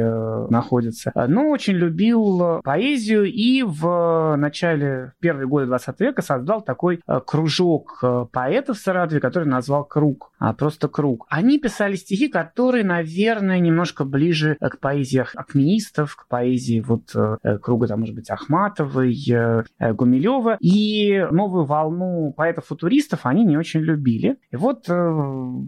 находится. 0.49 1.11
Но 1.27 1.49
очень 1.49 1.73
любил 1.73 2.61
поэзию 2.63 3.25
и 3.25 3.63
в 3.63 4.35
начале 4.37 5.13
первые 5.19 5.47
годы 5.47 5.65
20 5.67 5.99
века 5.99 6.21
создал 6.21 6.61
такой 6.61 7.01
кружок 7.25 8.03
поэтов 8.31 8.77
в 8.77 8.81
Саратове, 8.81 9.19
который 9.19 9.47
назвал 9.47 9.85
«Круг». 10.01 10.31
А 10.39 10.53
просто 10.53 10.87
круг. 10.87 11.27
Они 11.29 11.59
писали 11.59 11.95
стихи, 11.95 12.27
которые, 12.27 12.83
наверное, 12.83 13.59
немножко 13.59 14.03
ближе 14.03 14.57
к 14.59 14.79
поэзии 14.79 15.23
акмеистов, 15.35 16.15
к 16.15 16.27
поэзии 16.27 16.79
вот 16.79 17.11
э, 17.13 17.59
круга, 17.59 17.85
там, 17.85 17.99
может 17.99 18.15
быть, 18.15 18.31
Ахматовой, 18.31 19.15
э, 19.29 19.63
Гумилева. 19.93 20.57
И 20.59 21.27
новую 21.29 21.65
волну 21.65 22.33
поэтов-футуристов 22.35 23.27
они 23.27 23.45
не 23.45 23.55
очень 23.55 23.81
любили. 23.81 24.37
И 24.49 24.55
вот 24.55 24.89
э, 24.89 24.93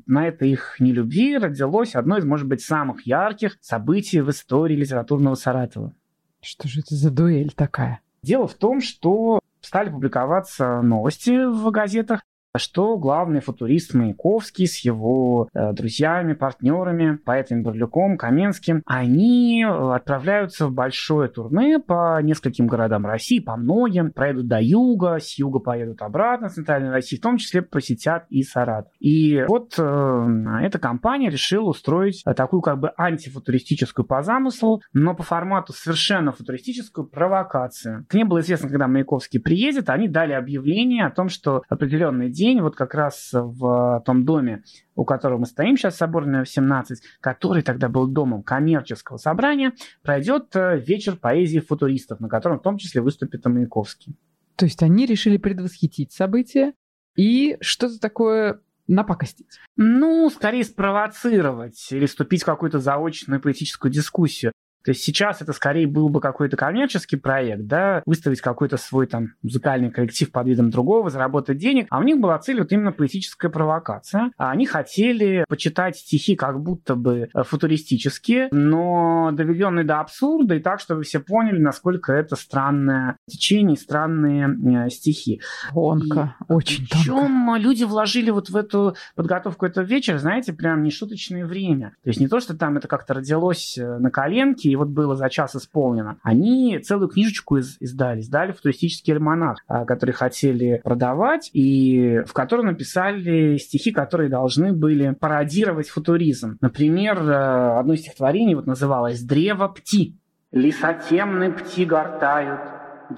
на 0.08 0.28
этой 0.28 0.50
их 0.50 0.78
нелюбви 0.80 1.38
родилось 1.38 1.94
одно 1.94 2.18
из, 2.18 2.26
может 2.26 2.48
быть, 2.48 2.62
самых 2.62 3.06
ярких 3.06 3.60
событий 3.62 4.22
в 4.22 4.32
истории 4.32 4.76
литературного 4.76 5.36
Саратова. 5.36 5.94
Что 6.42 6.68
же 6.68 6.80
это 6.80 6.96
за 6.96 7.12
дуэль 7.12 7.54
такая? 7.56 8.00
Дело 8.24 8.48
в 8.48 8.56
том, 8.56 8.82
что 8.82 9.40
стали 9.62 9.92
публиковаться 9.92 10.82
новости 10.82 11.46
в 11.46 11.70
газетах 11.70 12.22
что 12.60 12.98
главный 12.98 13.42
футурист 13.42 13.94
Маяковский 13.94 14.68
с 14.68 14.80
его 14.80 15.50
э, 15.54 15.74
друзьями, 15.74 16.34
партнерами, 16.34 17.18
поэтами 17.18 17.62
Барлюком, 17.62 18.18
Каменским, 18.18 18.84
они 18.86 19.66
отправляются 19.66 20.68
в 20.68 20.72
большое 20.72 21.30
турне 21.30 21.80
по 21.80 22.22
нескольким 22.22 22.68
городам 22.68 23.06
России, 23.06 23.40
по 23.40 23.56
многим, 23.56 24.12
проедут 24.12 24.48
до 24.48 24.62
юга, 24.62 25.18
с 25.20 25.38
юга 25.40 25.60
поедут 25.60 26.02
обратно 26.02 26.50
в 26.50 26.54
Центральной 26.54 26.92
России, 26.92 27.18
в 27.18 27.22
том 27.22 27.38
числе 27.38 27.62
посетят 27.64 28.26
и 28.30 28.44
Саратов. 28.44 28.92
И 29.00 29.44
вот 29.48 29.74
э, 29.80 30.46
эта 30.62 30.78
компания 30.78 31.30
решила 31.30 31.70
устроить 31.70 32.24
такую 32.36 32.62
как 32.62 32.80
бы 32.80 32.92
антифутуристическую 32.98 34.06
по 34.06 34.22
замыслу, 34.22 34.82
но 34.94 35.16
по 35.16 35.24
формату 35.24 35.74
совершенно 35.74 36.32
футуристическую 36.32 37.08
провокацию. 37.08 38.06
Не 38.14 38.26
было 38.26 38.42
известно, 38.42 38.70
когда 38.70 38.88
Маяковский 38.88 39.40
приедет, 39.40 39.90
они 39.90 40.08
дали 40.08 40.34
объявление 40.34 41.06
о 41.06 41.12
том, 41.12 41.30
что 41.30 41.64
определенный 41.68 42.30
день 42.30 42.43
день 42.44 42.62
вот 42.62 42.76
как 42.76 42.94
раз 42.94 43.30
в 43.32 44.04
том 44.06 44.26
доме, 44.26 44.64
у 44.96 45.06
которого 45.06 45.40
мы 45.40 45.46
стоим 45.46 45.78
сейчас, 45.78 45.96
Соборная 45.96 46.44
17, 46.44 47.02
который 47.22 47.64
тогда 47.64 47.88
был 47.88 48.08
домом 48.08 48.44
коммерческого 48.44 49.18
собрания, 49.18 49.74
пройдет 50.02 50.56
э, 50.56 50.78
вечер 50.78 51.16
поэзии 51.16 51.60
футуристов, 51.60 52.20
на 52.20 52.28
котором 52.28 52.60
в 52.60 52.64
том 52.64 52.78
числе 52.78 53.02
выступит 53.02 53.46
и 53.46 53.50
Маяковский. 53.50 54.18
То 54.56 54.66
есть 54.66 54.84
они 54.84 55.06
решили 55.06 55.38
предвосхитить 55.38 56.12
события 56.12 56.74
и 57.16 57.58
что-то 57.62 58.00
такое 58.00 58.60
напакостить? 58.88 59.60
Ну, 59.76 60.30
скорее 60.30 60.64
спровоцировать 60.64 61.88
или 61.92 62.06
вступить 62.06 62.44
в 62.44 62.46
какую-то 62.46 62.80
заочную 62.80 63.42
политическую 63.42 63.92
дискуссию. 63.92 64.52
То 64.84 64.92
есть 64.92 65.04
сейчас 65.04 65.42
это 65.42 65.54
скорее 65.54 65.88
был 65.88 66.10
бы 66.10 66.20
какой-то 66.20 66.58
коммерческий 66.58 67.16
проект, 67.16 67.66
да, 67.66 68.04
выставить 68.06 68.42
какой-то 68.42 68.78
свой 68.78 69.08
там 69.08 69.34
музыкальный 69.42 69.92
коллектив 69.92 70.32
под 70.32 70.48
видом 70.48 70.70
другого, 70.70 71.10
заработать 71.10 71.58
денег, 71.58 71.88
а 71.90 72.00
у 72.00 72.04
них 72.04 72.20
была 72.20 72.38
цель 72.40 72.60
вот 72.60 72.72
именно 72.72 72.92
политическая 72.92 73.50
провокация. 73.50 74.32
А 74.38 74.52
они 74.52 74.66
хотели 74.66 75.46
почитать 75.48 75.98
стихи 75.98 76.36
как 76.36 76.62
будто 76.62 76.96
бы 76.96 77.30
э, 77.34 77.44
футуристические, 77.44 78.50
но 78.52 79.32
доведенные 79.34 79.86
до 79.86 80.00
абсурда 80.00 80.56
и 80.56 80.60
так, 80.60 80.80
чтобы 80.80 81.04
все 81.04 81.20
поняли, 81.20 81.60
насколько 81.60 82.12
это 82.12 82.36
странное 82.36 83.18
течение, 83.28 83.78
странные 83.78 84.86
э, 84.86 84.90
стихи. 84.90 85.42
Тонко, 85.74 86.36
и 86.50 86.54
очень 86.54 86.88
Причем 86.90 87.46
тонко. 87.46 87.60
люди 87.60 87.84
вложили 87.84 88.32
вот 88.32 88.50
в 88.50 88.56
эту 88.56 88.96
подготовку 89.16 89.66
этого 89.66 89.86
вечера, 89.86 90.18
знаете, 90.18 90.54
прям 90.54 90.84
нешуточное 90.84 91.46
время. 91.46 91.96
То 92.04 92.10
есть 92.10 92.20
не 92.20 92.28
то, 92.28 92.40
что 92.40 92.56
там 92.56 92.78
это 92.78 92.88
как-то 92.88 93.14
родилось 93.14 93.78
э, 93.78 93.98
на 93.98 94.12
коленке, 94.12 94.73
и 94.74 94.76
вот 94.76 94.88
было 94.88 95.16
за 95.16 95.30
час 95.30 95.56
исполнено, 95.56 96.18
они 96.24 96.80
целую 96.80 97.08
книжечку 97.08 97.58
из, 97.58 97.78
издали, 97.80 98.22
издали 98.22 98.54
футуристический 98.54 99.14
альманах, 99.14 99.60
а, 99.68 99.86
который 99.86 100.12
хотели 100.12 100.82
продавать, 100.84 101.52
и 101.54 102.22
в 102.26 102.34
котором 102.34 102.66
написали 102.66 103.58
стихи, 103.58 103.92
которые 103.92 104.30
должны 104.30 104.74
были 104.74 105.12
пародировать 105.14 105.90
футуризм. 105.90 106.58
Например, 106.60 107.18
э, 107.20 107.80
одно 107.80 107.94
из 107.94 108.00
стихотворений 108.00 108.56
вот 108.56 108.66
называлось 108.66 109.22
«Древо 109.22 109.70
пти». 109.70 110.18
«Лисотемны 110.52 111.52
пти 111.52 111.86
гортают, 111.86 112.62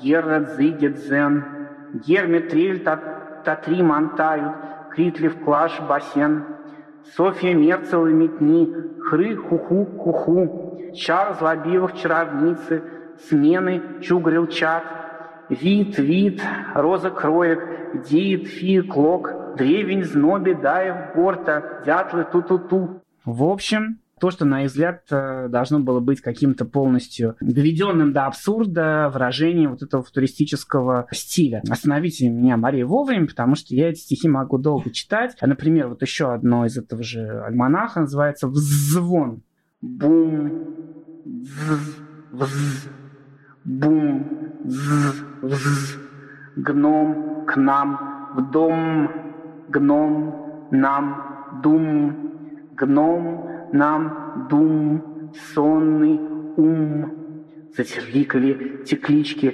Геррат 0.03 0.55
зыдет 0.55 0.97
зен, 0.97 1.45
Герметрель 2.05 2.83
татри 3.45 3.81
монтают, 3.81 4.55
Критлив 4.93 5.39
клаш 5.43 5.79
басен, 5.87 6.43
Софья 7.13 7.53
мерцевы 7.53 8.13
метни, 8.13 8.67
Хры 8.99 9.35
хуху 9.35 9.85
куху, 9.85 10.91
чар 10.95 11.35
злобивых 11.37 11.95
чаровницы, 11.95 12.83
смены 13.27 14.01
чугрил 14.01 14.47
чат, 14.47 14.83
вид, 15.49 15.97
вид, 15.99 16.41
роза 16.73 17.11
кроек, 17.11 17.59
диет, 18.09 18.47
фи, 18.47 18.81
клок, 18.81 19.55
древень, 19.55 20.03
зноби, 20.03 20.53
даев, 20.53 21.13
горта, 21.15 21.83
дятлы, 21.85 22.25
ту-ту-ту. 22.31 23.01
В 23.23 23.43
общем, 23.43 23.99
то, 24.19 24.31
что, 24.31 24.45
на 24.45 24.63
их 24.63 24.69
взгляд, 24.69 25.03
э, 25.11 25.47
должно 25.49 25.79
было 25.79 25.99
быть 25.99 26.21
каким-то 26.21 26.63
полностью 26.63 27.35
доведенным 27.41 28.13
до 28.13 28.27
абсурда 28.27 29.09
выражением 29.13 29.71
вот 29.71 29.83
этого 29.83 30.03
футуристического 30.03 31.07
стиля. 31.11 31.61
Остановите 31.69 32.29
меня, 32.29 32.55
Мария, 32.55 32.85
вовремя, 32.85 33.27
потому 33.27 33.55
что 33.55 33.75
я 33.75 33.89
эти 33.89 33.99
стихи 33.99 34.29
могу 34.29 34.57
долго 34.57 34.89
читать. 34.91 35.35
А, 35.41 35.47
например, 35.47 35.89
вот 35.89 36.01
еще 36.01 36.33
одно 36.33 36.65
из 36.65 36.77
этого 36.77 37.03
же 37.03 37.41
альманаха 37.41 38.01
называется 38.01 38.47
«Взвон». 38.47 39.43
Бум, 39.81 40.63
вз, 41.25 41.97
вз, 42.31 42.89
бум, 43.65 44.53
вз, 44.63 45.15
вз. 45.41 45.97
Гном 46.55 47.45
к 47.45 47.57
нам 47.57 48.31
в 48.35 48.51
дом, 48.51 49.09
гном 49.67 50.67
нам 50.71 51.59
дум, 51.61 52.31
гном 52.75 53.54
нам 53.73 54.47
дум, 54.49 55.31
сонный 55.53 56.19
ум. 56.57 57.11
Затерликали 57.75 58.83
теклички, 58.85 59.53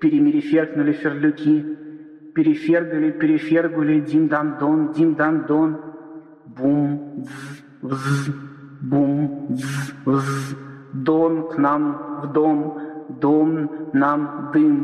перемереферкнули 0.00 0.92
ферлюки, 0.92 1.64
перефергали, 2.34 3.10
перефергули, 3.12 4.00
дим-дан-дон, 4.00 4.92
дим-дан-дон. 4.92 5.76
бум, 6.46 7.24
дз, 7.24 7.62
вз, 7.82 8.30
бум, 8.80 9.46
дз, 9.50 9.92
вз, 10.06 10.56
дон 10.92 11.48
к 11.48 11.58
нам 11.58 11.82
в 12.22 12.32
дом, 12.32 12.78
дом 13.20 13.70
нам 13.92 14.50
дым, 14.52 14.74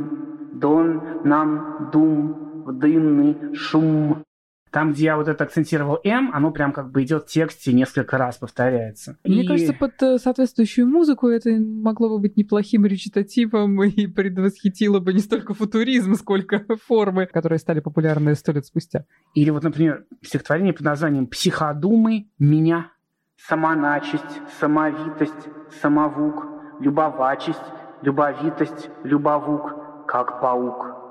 дон 0.54 1.00
нам 1.24 1.90
дум, 1.92 2.64
в 2.66 2.72
дымный 2.72 3.36
шум. 3.54 4.24
Там, 4.72 4.92
где 4.92 5.04
я 5.04 5.16
вот 5.18 5.28
это 5.28 5.44
акцентировал 5.44 6.00
М, 6.02 6.30
оно 6.32 6.50
прям 6.50 6.72
как 6.72 6.90
бы 6.90 7.02
идет 7.02 7.24
в 7.24 7.26
тексте 7.26 7.74
несколько 7.74 8.16
раз 8.16 8.38
повторяется. 8.38 9.18
Мне 9.22 9.44
и... 9.44 9.46
кажется, 9.46 9.74
под 9.74 10.02
э, 10.02 10.18
соответствующую 10.18 10.86
музыку 10.86 11.28
это 11.28 11.50
могло 11.50 12.08
бы 12.08 12.20
быть 12.20 12.38
неплохим 12.38 12.86
речитативом 12.86 13.82
и 13.84 14.06
предвосхитило 14.06 14.98
бы 14.98 15.12
не 15.12 15.18
столько 15.18 15.52
футуризм, 15.52 16.14
сколько 16.14 16.64
формы, 16.86 17.26
которые 17.26 17.58
стали 17.58 17.80
популярны 17.80 18.34
сто 18.34 18.52
лет 18.52 18.64
спустя. 18.64 19.04
Или 19.34 19.50
вот, 19.50 19.62
например, 19.62 20.06
стихотворение 20.22 20.72
под 20.72 20.86
названием 20.86 21.26
«Психодумы 21.26 22.28
меня». 22.38 22.92
Самоначесть, 23.36 24.40
самовитость, 24.58 25.48
самовук, 25.82 26.46
любовачесть, 26.80 27.60
любовитость, 28.00 28.88
любовук, 29.04 30.06
как 30.06 30.40
паук 30.40 31.01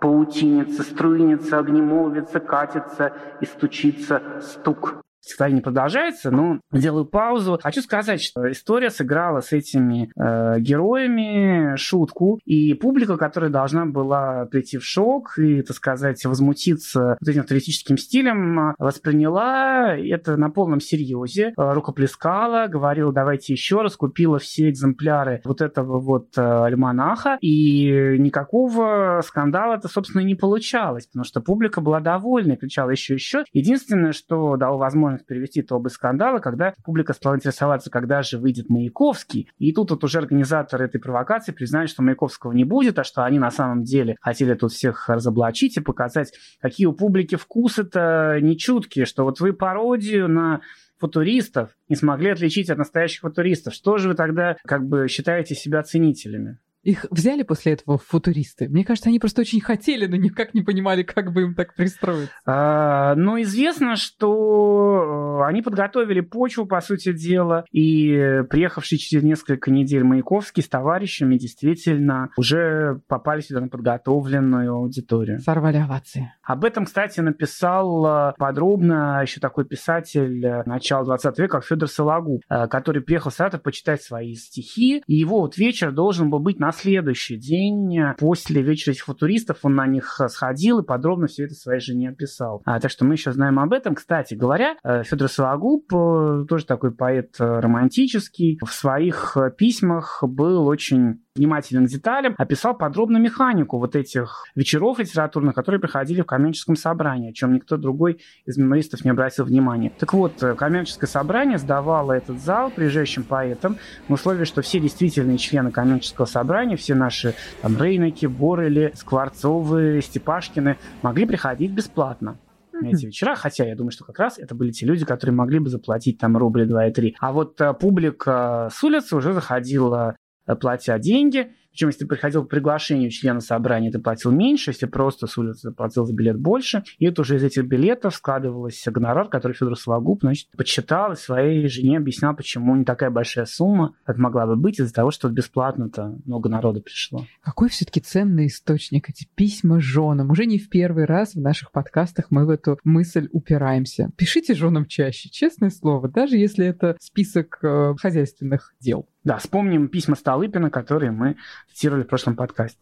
паутинится, 0.00 0.82
струинится, 0.82 1.58
огнемолвится, 1.58 2.40
катится 2.40 3.12
и 3.40 3.46
стучится 3.46 4.40
стук 4.40 5.02
стихотворение 5.28 5.62
продолжается, 5.62 6.30
но 6.30 6.60
делаю 6.72 7.04
паузу. 7.04 7.58
Хочу 7.62 7.82
сказать, 7.82 8.22
что 8.22 8.50
история 8.50 8.90
сыграла 8.90 9.40
с 9.40 9.52
этими 9.52 10.10
э, 10.16 10.60
героями 10.60 11.76
шутку, 11.76 12.40
и 12.44 12.74
публика, 12.74 13.16
которая 13.16 13.50
должна 13.50 13.86
была 13.86 14.46
прийти 14.46 14.78
в 14.78 14.84
шок 14.84 15.38
и, 15.38 15.62
так 15.62 15.76
сказать, 15.76 16.24
возмутиться 16.24 17.16
вот 17.20 17.28
этим 17.28 17.44
туристическим 17.44 17.98
стилем, 17.98 18.74
восприняла 18.78 19.96
это 19.96 20.36
на 20.36 20.50
полном 20.50 20.80
серьезе, 20.80 21.52
э, 21.56 21.72
рукоплескала, 21.72 22.66
говорила, 22.68 23.12
давайте 23.12 23.52
еще 23.52 23.82
раз, 23.82 23.96
купила 23.96 24.38
все 24.38 24.70
экземпляры 24.70 25.42
вот 25.44 25.60
этого 25.60 26.00
вот 26.00 26.36
э, 26.36 26.40
альманаха, 26.40 27.38
и 27.40 28.16
никакого 28.18 29.20
скандала 29.24 29.74
это, 29.74 29.88
собственно, 29.88 30.22
не 30.22 30.34
получалось, 30.34 31.06
потому 31.06 31.24
что 31.24 31.40
публика 31.40 31.80
была 31.80 32.00
довольна, 32.00 32.56
кричала 32.56 32.90
еще-еще. 32.90 33.44
Единственное, 33.52 34.12
что 34.12 34.56
дало 34.56 34.78
возможность 34.78 35.17
возможность 35.18 35.26
перевести 35.26 35.62
то 35.62 35.78
без 35.78 35.92
скандала, 35.92 36.38
когда 36.38 36.74
публика 36.84 37.12
стала 37.12 37.36
интересоваться, 37.36 37.90
когда 37.90 38.22
же 38.22 38.38
выйдет 38.38 38.68
Маяковский. 38.68 39.50
И 39.58 39.72
тут 39.72 39.90
вот 39.90 40.04
уже 40.04 40.18
организаторы 40.18 40.86
этой 40.86 41.00
провокации 41.00 41.52
признали, 41.52 41.86
что 41.86 42.02
Маяковского 42.02 42.52
не 42.52 42.64
будет, 42.64 42.98
а 42.98 43.04
что 43.04 43.24
они 43.24 43.38
на 43.38 43.50
самом 43.50 43.82
деле 43.82 44.16
хотели 44.20 44.54
тут 44.54 44.72
всех 44.72 45.08
разоблачить 45.08 45.76
и 45.76 45.80
показать, 45.80 46.32
какие 46.60 46.86
у 46.86 46.92
публики 46.92 47.36
вкусы-то 47.36 48.38
нечуткие, 48.40 49.04
что 49.04 49.24
вот 49.24 49.40
вы 49.40 49.52
пародию 49.52 50.28
на 50.28 50.60
футуристов 50.98 51.70
не 51.88 51.96
смогли 51.96 52.30
отличить 52.30 52.70
от 52.70 52.78
настоящих 52.78 53.20
футуристов. 53.20 53.74
Что 53.74 53.98
же 53.98 54.08
вы 54.08 54.14
тогда 54.14 54.56
как 54.64 54.86
бы 54.86 55.08
считаете 55.08 55.54
себя 55.54 55.82
ценителями? 55.82 56.58
Их 56.82 57.06
взяли 57.10 57.42
после 57.42 57.72
этого 57.72 57.98
футуристы? 57.98 58.68
Мне 58.68 58.84
кажется, 58.84 59.08
они 59.08 59.18
просто 59.18 59.40
очень 59.40 59.60
хотели, 59.60 60.06
но 60.06 60.16
никак 60.16 60.54
не 60.54 60.62
понимали, 60.62 61.02
как 61.02 61.32
бы 61.32 61.42
им 61.42 61.54
так 61.54 61.74
пристроиться. 61.74 62.32
А, 62.46 63.14
ну, 63.16 63.40
известно, 63.42 63.96
что 63.96 65.40
э, 65.42 65.48
они 65.48 65.62
подготовили 65.62 66.20
почву, 66.20 66.66
по 66.66 66.80
сути 66.80 67.12
дела, 67.12 67.64
и 67.72 68.42
приехавший 68.48 68.98
через 68.98 69.24
несколько 69.24 69.70
недель 69.70 70.04
Маяковский 70.04 70.62
с 70.62 70.68
товарищами 70.68 71.36
действительно 71.36 72.30
уже 72.36 73.00
попали 73.08 73.40
сюда 73.40 73.60
на 73.60 73.68
подготовленную 73.68 74.72
аудиторию. 74.72 75.40
Сорвали 75.40 75.78
овации. 75.78 76.32
Об 76.42 76.64
этом, 76.64 76.84
кстати, 76.84 77.20
написал 77.20 78.06
э, 78.06 78.32
подробно 78.38 79.20
еще 79.22 79.40
такой 79.40 79.64
писатель 79.64 80.44
э, 80.44 80.62
начала 80.64 81.04
20 81.04 81.38
века, 81.38 81.58
как 81.58 81.64
Федор 81.64 81.88
Сологуб, 81.88 82.42
который 82.48 83.02
приехал 83.02 83.30
в 83.30 83.34
Саратов 83.34 83.62
почитать 83.62 84.02
свои 84.02 84.34
стихи, 84.34 85.02
и 85.06 85.14
его 85.14 85.40
вот 85.40 85.56
вечер 85.56 85.92
должен 85.92 86.30
был 86.30 86.38
быть 86.38 86.60
на 86.60 86.67
на 86.68 86.72
следующий 86.72 87.38
день, 87.38 87.98
после 88.18 88.60
вечера 88.60 88.92
этих 88.92 89.04
футуристов, 89.04 89.60
он 89.62 89.74
на 89.74 89.86
них 89.86 90.20
сходил 90.28 90.80
и 90.80 90.84
подробно 90.84 91.26
все 91.26 91.44
это 91.44 91.54
своей 91.54 91.80
жене 91.80 92.10
описал. 92.10 92.60
А, 92.66 92.78
так 92.78 92.90
что 92.90 93.06
мы 93.06 93.14
еще 93.14 93.32
знаем 93.32 93.58
об 93.58 93.72
этом. 93.72 93.94
Кстати 93.94 94.34
говоря, 94.34 94.76
э, 94.84 95.02
Федор 95.02 95.30
Сологуб, 95.30 95.90
э, 95.94 96.44
тоже 96.46 96.66
такой 96.66 96.94
поэт 96.94 97.36
э, 97.38 97.60
романтический, 97.60 98.58
в 98.62 98.70
своих 98.70 99.34
письмах 99.56 100.22
был 100.22 100.66
очень 100.66 101.22
внимателен 101.38 101.86
к 101.86 101.88
деталям, 101.88 102.34
описал 102.36 102.76
подробно 102.76 103.16
механику 103.16 103.78
вот 103.78 103.96
этих 103.96 104.44
вечеров 104.54 104.98
литературных, 104.98 105.54
которые 105.54 105.80
проходили 105.80 106.20
в 106.20 106.26
коммерческом 106.26 106.76
собрании, 106.76 107.30
о 107.30 107.32
чем 107.32 107.54
никто 107.54 107.76
другой 107.76 108.20
из 108.44 108.58
мемористов 108.58 109.04
не 109.04 109.10
обратил 109.10 109.44
внимания. 109.44 109.92
Так 109.98 110.12
вот, 110.12 110.42
э, 110.42 110.54
коммерческое 110.54 111.08
собрание 111.08 111.58
сдавало 111.58 112.12
этот 112.12 112.40
зал 112.40 112.70
приезжающим 112.70 113.24
поэтам 113.24 113.78
в 114.08 114.12
условии, 114.12 114.44
что 114.44 114.62
все 114.62 114.80
действительные 114.80 115.38
члены 115.38 115.70
коммерческого 115.70 116.26
собрания, 116.26 116.76
все 116.76 116.94
наши 116.94 117.34
там, 117.62 117.80
Рейнаки, 117.80 118.26
Борели, 118.26 118.92
Скворцовы, 118.94 120.00
Степашкины 120.02 120.76
могли 121.02 121.26
приходить 121.26 121.72
бесплатно 121.72 122.38
на 122.72 122.88
эти 122.88 123.06
вечера, 123.06 123.34
хотя 123.34 123.64
я 123.64 123.74
думаю, 123.74 123.90
что 123.90 124.04
как 124.04 124.18
раз 124.18 124.38
это 124.38 124.54
были 124.54 124.70
те 124.70 124.86
люди, 124.86 125.04
которые 125.04 125.34
могли 125.34 125.58
бы 125.58 125.68
заплатить 125.68 126.18
там 126.18 126.36
рубли 126.36 126.64
2 126.64 126.86
и 126.86 126.92
3. 126.92 127.16
А 127.18 127.32
вот 127.32 127.60
э, 127.60 127.74
публика 127.74 128.68
с 128.72 128.82
улицы 128.84 129.16
уже 129.16 129.32
заходила 129.32 130.16
Э, 130.18 130.27
платя 130.56 130.98
деньги. 130.98 131.52
Причем, 131.78 131.88
если 131.90 132.00
ты 132.00 132.06
приходил 132.06 132.42
по 132.42 132.48
приглашению 132.48 133.10
члена 133.10 133.40
собрания, 133.40 133.92
ты 133.92 134.00
платил 134.00 134.32
меньше, 134.32 134.70
если 134.70 134.86
просто 134.86 135.28
с 135.28 135.38
улицы 135.38 135.70
платил 135.70 136.06
за 136.06 136.12
билет 136.12 136.36
больше. 136.36 136.82
И 136.98 137.06
это 137.06 137.22
уже 137.22 137.36
из 137.36 137.44
этих 137.44 137.66
билетов 137.66 138.16
складывался 138.16 138.90
гонорар, 138.90 139.28
который 139.28 139.52
Федор 139.52 139.78
Сологуб, 139.78 140.22
значит, 140.22 140.48
подсчитал 140.56 141.12
и 141.12 141.16
своей 141.16 141.68
жене 141.68 141.98
объяснял, 141.98 142.34
почему 142.34 142.74
не 142.74 142.84
такая 142.84 143.10
большая 143.10 143.44
сумма, 143.44 143.94
как 144.04 144.18
могла 144.18 144.46
бы 144.46 144.56
быть 144.56 144.80
из-за 144.80 144.92
того, 144.92 145.12
что 145.12 145.28
бесплатно-то 145.28 146.18
много 146.24 146.48
народу 146.48 146.80
пришло. 146.82 147.26
Какой 147.42 147.68
все-таки 147.68 148.00
ценный 148.00 148.48
источник 148.48 149.08
эти 149.08 149.28
письма 149.36 149.80
женам. 149.80 150.30
Уже 150.32 150.46
не 150.46 150.58
в 150.58 150.68
первый 150.68 151.04
раз 151.04 151.34
в 151.34 151.40
наших 151.40 151.70
подкастах 151.70 152.26
мы 152.30 152.44
в 152.44 152.50
эту 152.50 152.80
мысль 152.82 153.28
упираемся. 153.30 154.10
Пишите 154.16 154.54
женам 154.54 154.86
чаще, 154.86 155.28
честное 155.30 155.70
слово, 155.70 156.08
даже 156.08 156.36
если 156.36 156.66
это 156.66 156.96
список 156.98 157.60
э, 157.62 157.94
хозяйственных 158.00 158.74
дел. 158.80 159.06
Да, 159.24 159.38
вспомним 159.38 159.88
письма 159.88 160.16
Столыпина, 160.16 160.70
которые 160.70 161.10
мы 161.10 161.36
цитировали 161.72 162.04
в 162.04 162.06
прошлом 162.06 162.36
подкасте. 162.36 162.78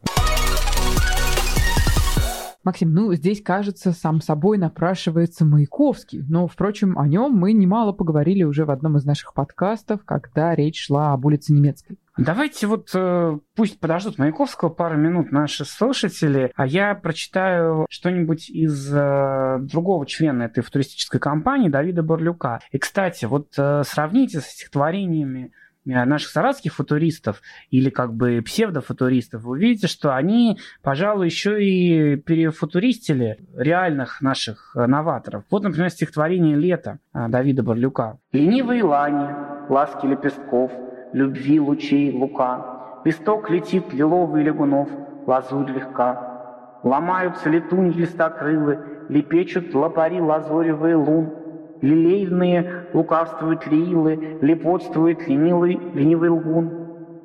Максим, 2.66 2.92
ну 2.92 3.14
здесь, 3.14 3.40
кажется, 3.42 3.92
сам 3.92 4.20
собой 4.20 4.58
напрашивается 4.58 5.44
Маяковский, 5.44 6.24
но, 6.28 6.48
впрочем, 6.48 6.98
о 6.98 7.06
нем 7.06 7.30
мы 7.30 7.52
немало 7.52 7.92
поговорили 7.92 8.42
уже 8.42 8.64
в 8.64 8.72
одном 8.72 8.96
из 8.96 9.04
наших 9.04 9.34
подкастов, 9.34 10.04
когда 10.04 10.52
речь 10.52 10.84
шла 10.84 11.12
об 11.12 11.24
улице 11.26 11.52
Немецкой. 11.52 11.96
Давайте 12.18 12.66
вот 12.66 12.90
э, 12.92 13.38
пусть 13.54 13.78
подождут 13.78 14.18
Маяковского 14.18 14.70
пару 14.70 14.96
минут 14.96 15.30
наши 15.30 15.64
слушатели, 15.64 16.50
а 16.56 16.66
я 16.66 16.96
прочитаю 16.96 17.86
что-нибудь 17.88 18.50
из 18.50 18.92
э, 18.92 19.58
другого 19.60 20.04
члена 20.04 20.44
этой 20.44 20.64
футуристической 20.64 21.20
компании 21.20 21.68
Давида 21.68 22.02
Борлюка. 22.02 22.58
И, 22.72 22.78
кстати, 22.78 23.26
вот 23.26 23.50
э, 23.56 23.82
сравните 23.84 24.40
с 24.40 24.46
стихотворениями 24.46 25.52
наших 25.86 26.30
саратских 26.30 26.74
футуристов 26.74 27.40
или 27.70 27.90
как 27.90 28.12
бы 28.12 28.42
псевдофутуристов, 28.44 29.42
вы 29.42 29.52
увидите, 29.52 29.86
что 29.86 30.14
они, 30.14 30.58
пожалуй, 30.82 31.26
еще 31.26 31.64
и 31.64 32.16
перефутуристили 32.16 33.38
реальных 33.56 34.20
наших 34.20 34.74
э, 34.76 34.86
новаторов. 34.86 35.44
Вот, 35.50 35.62
например, 35.62 35.90
стихотворение 35.90 36.56
«Лето» 36.56 36.98
э, 37.14 37.28
Давида 37.28 37.62
Барлюка. 37.62 38.18
«Ленивые 38.32 38.82
лани, 38.82 39.28
ласки 39.68 40.06
лепестков, 40.06 40.72
любви 41.12 41.60
лучей 41.60 42.12
лука, 42.12 43.00
листок 43.04 43.48
летит 43.50 43.92
лиловый 43.92 44.42
лягунов, 44.42 44.88
лазурь 45.26 45.70
легка. 45.72 46.80
Ломаются 46.82 47.48
летунь 47.48 47.92
листокрылы, 47.92 48.78
лепечут 49.08 49.74
лопари 49.74 50.20
лазоревые 50.20 50.96
лун, 50.96 51.45
Лилейные 51.82 52.86
лукавствуют 52.94 53.66
лилы, 53.66 54.38
лепотствует 54.40 55.26
ленивый, 55.28 55.78
ленивый 55.94 56.30
лгун. 56.30 56.70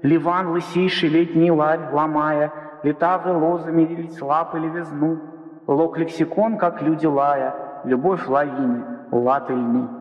Ливан 0.02 0.52
лысейший 0.52 1.10
летний 1.10 1.52
ларь, 1.52 1.92
ломая, 1.92 2.52
Летавы 2.84 3.38
лозами 3.38 3.86
делить 3.86 4.20
лапы 4.22 4.58
левизну. 4.58 5.20
Лок 5.68 5.98
лексикон, 6.00 6.58
как 6.58 6.82
люди 6.82 7.06
лая, 7.06 7.54
Любовь 7.86 8.28
лавины, 8.28 8.84
латы 9.12 9.54
льны. 9.54 10.01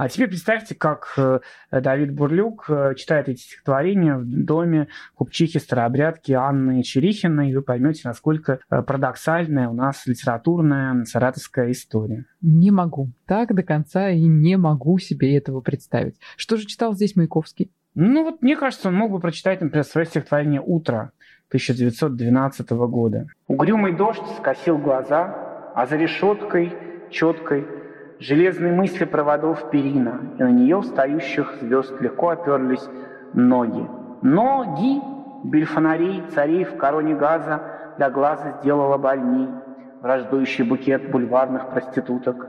А 0.00 0.08
теперь 0.08 0.28
представьте, 0.28 0.74
как 0.74 1.12
э, 1.18 1.40
Давид 1.70 2.14
Бурлюк 2.14 2.70
э, 2.70 2.94
читает 2.96 3.28
эти 3.28 3.42
стихотворения 3.42 4.16
в 4.16 4.24
доме 4.24 4.88
купчихи 5.14 5.58
старообрядки 5.58 6.32
Анны 6.32 6.82
Черихиной, 6.82 7.50
и 7.50 7.54
вы 7.54 7.60
поймете, 7.60 8.00
насколько 8.04 8.60
э, 8.70 8.80
парадоксальная 8.80 9.68
у 9.68 9.74
нас 9.74 10.06
литературная 10.06 11.04
саратовская 11.04 11.70
история. 11.70 12.24
Не 12.40 12.70
могу. 12.70 13.10
Так 13.26 13.54
до 13.54 13.62
конца 13.62 14.08
и 14.08 14.22
не 14.22 14.56
могу 14.56 14.98
себе 14.98 15.36
этого 15.36 15.60
представить. 15.60 16.18
Что 16.38 16.56
же 16.56 16.64
читал 16.64 16.94
здесь 16.94 17.14
Маяковский? 17.14 17.70
Ну 17.94 18.24
вот 18.24 18.40
мне 18.40 18.56
кажется, 18.56 18.88
он 18.88 18.94
мог 18.94 19.10
бы 19.10 19.20
прочитать, 19.20 19.60
например, 19.60 19.84
свое 19.84 20.06
стихотворение 20.06 20.62
«Утро» 20.64 21.12
1912 21.48 22.70
года. 22.70 23.26
Угрюмый 23.48 23.94
дождь 23.94 24.22
скосил 24.38 24.78
глаза, 24.78 25.72
а 25.74 25.84
за 25.84 25.96
решеткой 25.96 26.72
четкой 27.10 27.66
железные 28.20 28.72
мысли 28.72 29.04
проводов 29.04 29.70
перина, 29.70 30.20
и 30.38 30.42
на 30.42 30.50
нее 30.50 30.80
встающих 30.82 31.54
звезд 31.60 32.00
легко 32.00 32.28
оперлись 32.28 32.86
ноги. 33.32 33.88
Ноги 34.22 35.00
бельфонарей, 35.42 36.22
царей 36.34 36.64
в 36.64 36.76
короне 36.76 37.14
газа 37.14 37.62
для 37.96 38.10
глаза 38.10 38.58
сделала 38.60 38.98
больней, 38.98 39.48
враждующий 40.02 40.64
букет 40.64 41.10
бульварных 41.10 41.70
проституток. 41.70 42.46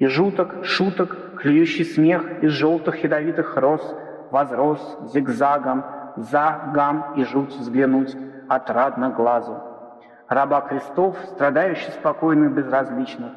И 0.00 0.06
жуток, 0.06 0.64
шуток, 0.64 1.16
клюющий 1.36 1.84
смех 1.84 2.42
из 2.42 2.52
желтых 2.52 3.02
ядовитых 3.02 3.56
роз 3.56 3.96
возрос 4.30 4.98
зигзагом, 5.12 5.84
за 6.16 6.70
гам 6.74 7.14
и 7.16 7.24
жуть 7.24 7.54
взглянуть 7.54 8.16
отрадно 8.48 9.10
глазу. 9.10 9.56
Раба 10.28 10.60
крестов, 10.62 11.16
страдающий 11.32 11.90
спокойных 11.92 12.52
безразличных, 12.52 13.32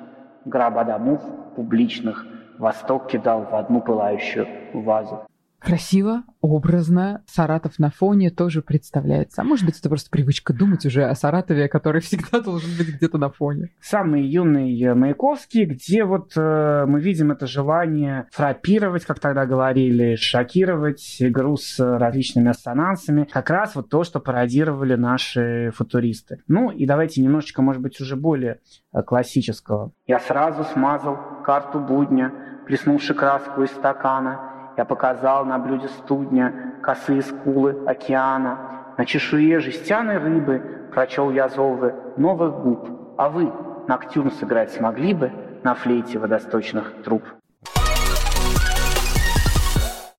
гроба 0.46 0.84
домов 0.84 1.22
публичных, 1.56 2.26
Восток 2.58 3.08
кидал 3.08 3.44
в 3.44 3.56
одну 3.56 3.82
пылающую 3.82 4.48
вазу. 4.74 5.26
Красиво, 5.62 6.24
образно. 6.41 7.22
Саратов 7.28 7.78
на 7.78 7.91
фоне 7.91 8.32
тоже 8.32 8.64
представляется. 8.64 9.41
А 9.41 9.45
может 9.45 9.64
быть, 9.64 9.78
это 9.78 9.89
просто 9.89 10.09
привычка 10.09 10.53
думать 10.53 10.88
уже 10.88 11.03
о 11.03 11.14
Саратове, 11.14 11.68
который 11.68 12.01
всегда 12.01 12.39
должен 12.39 12.72
быть 12.78 12.95
где-то 12.95 13.20
на 13.20 13.30
фоне. 13.30 13.70
Самый 13.80 14.24
юный 14.24 14.95
Маяковский, 14.95 15.66
где 15.66 16.03
вот 16.03 16.34
э, 16.36 16.86
мы 16.88 16.99
видим 16.99 17.32
это 17.32 17.45
желание 17.45 18.28
фрапировать, 18.32 19.05
как 19.05 19.20
тогда 19.20 19.45
говорили, 19.45 20.16
шокировать 20.16 21.18
игру 21.20 21.57
с 21.57 21.80
различными 21.80 22.49
ассонансами. 22.49 23.28
Как 23.32 23.49
раз 23.51 23.76
вот 23.76 23.89
то, 23.89 24.03
что 24.03 24.20
пародировали 24.20 24.95
наши 24.95 25.72
футуристы. 25.76 26.39
Ну 26.47 26.72
и 26.72 26.88
давайте 26.88 27.22
немножечко, 27.22 27.62
может 27.62 27.84
быть, 27.84 28.01
уже 28.01 28.16
более 28.16 28.62
э, 28.93 29.03
классического. 29.03 29.91
Я 30.07 30.20
сразу 30.20 30.64
смазал 30.64 31.18
карту 31.45 31.80
будня, 31.80 32.34
плеснувши 32.66 33.14
краску 33.14 33.62
из 33.62 33.70
стакана– 33.70 34.47
я 34.82 34.86
показал 34.86 35.46
на 35.46 35.60
блюде 35.60 35.88
студня 35.90 36.74
косые 36.82 37.22
скулы 37.22 37.84
океана. 37.86 38.94
На 38.98 39.06
чешуе 39.06 39.60
жестяной 39.60 40.18
рыбы 40.18 40.88
прочел 40.92 41.30
я 41.30 41.50
зовы 41.50 41.94
новых 42.18 42.64
губ. 42.64 42.90
А 43.16 43.30
вы 43.30 43.54
ноктюрн 43.88 44.32
сыграть 44.32 44.72
смогли 44.72 45.14
бы 45.14 45.32
на 45.62 45.76
флейте 45.76 46.18
водосточных 46.18 47.04
труб? 47.04 47.22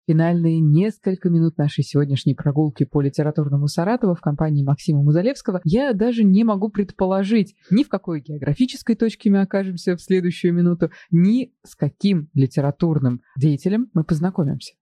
Финальные 0.08 0.60
несколько 0.60 1.30
минут 1.30 1.58
нашей 1.58 1.84
сегодняшней 1.84 2.34
прогулки 2.34 2.84
по 2.84 3.02
литературному 3.02 3.68
Саратову 3.68 4.16
в 4.16 4.22
компании 4.22 4.64
Максима 4.64 5.02
Музалевского 5.02 5.62
я 5.64 5.94
даже 5.94 6.24
не 6.24 6.44
могу 6.44 6.70
предположить, 6.70 7.56
ни 7.70 7.84
в 7.84 7.90
какой 7.90 8.22
географической 8.22 8.96
точке 8.96 9.30
мы 9.30 9.42
окажемся 9.42 9.96
в 9.96 10.02
следующую 10.02 10.54
минуту, 10.54 10.92
ни 11.12 11.54
с 11.64 11.76
каким 11.76 12.30
литературным 12.34 13.22
деятелем 13.38 13.90
мы 13.94 14.04
познакомимся. 14.04 14.74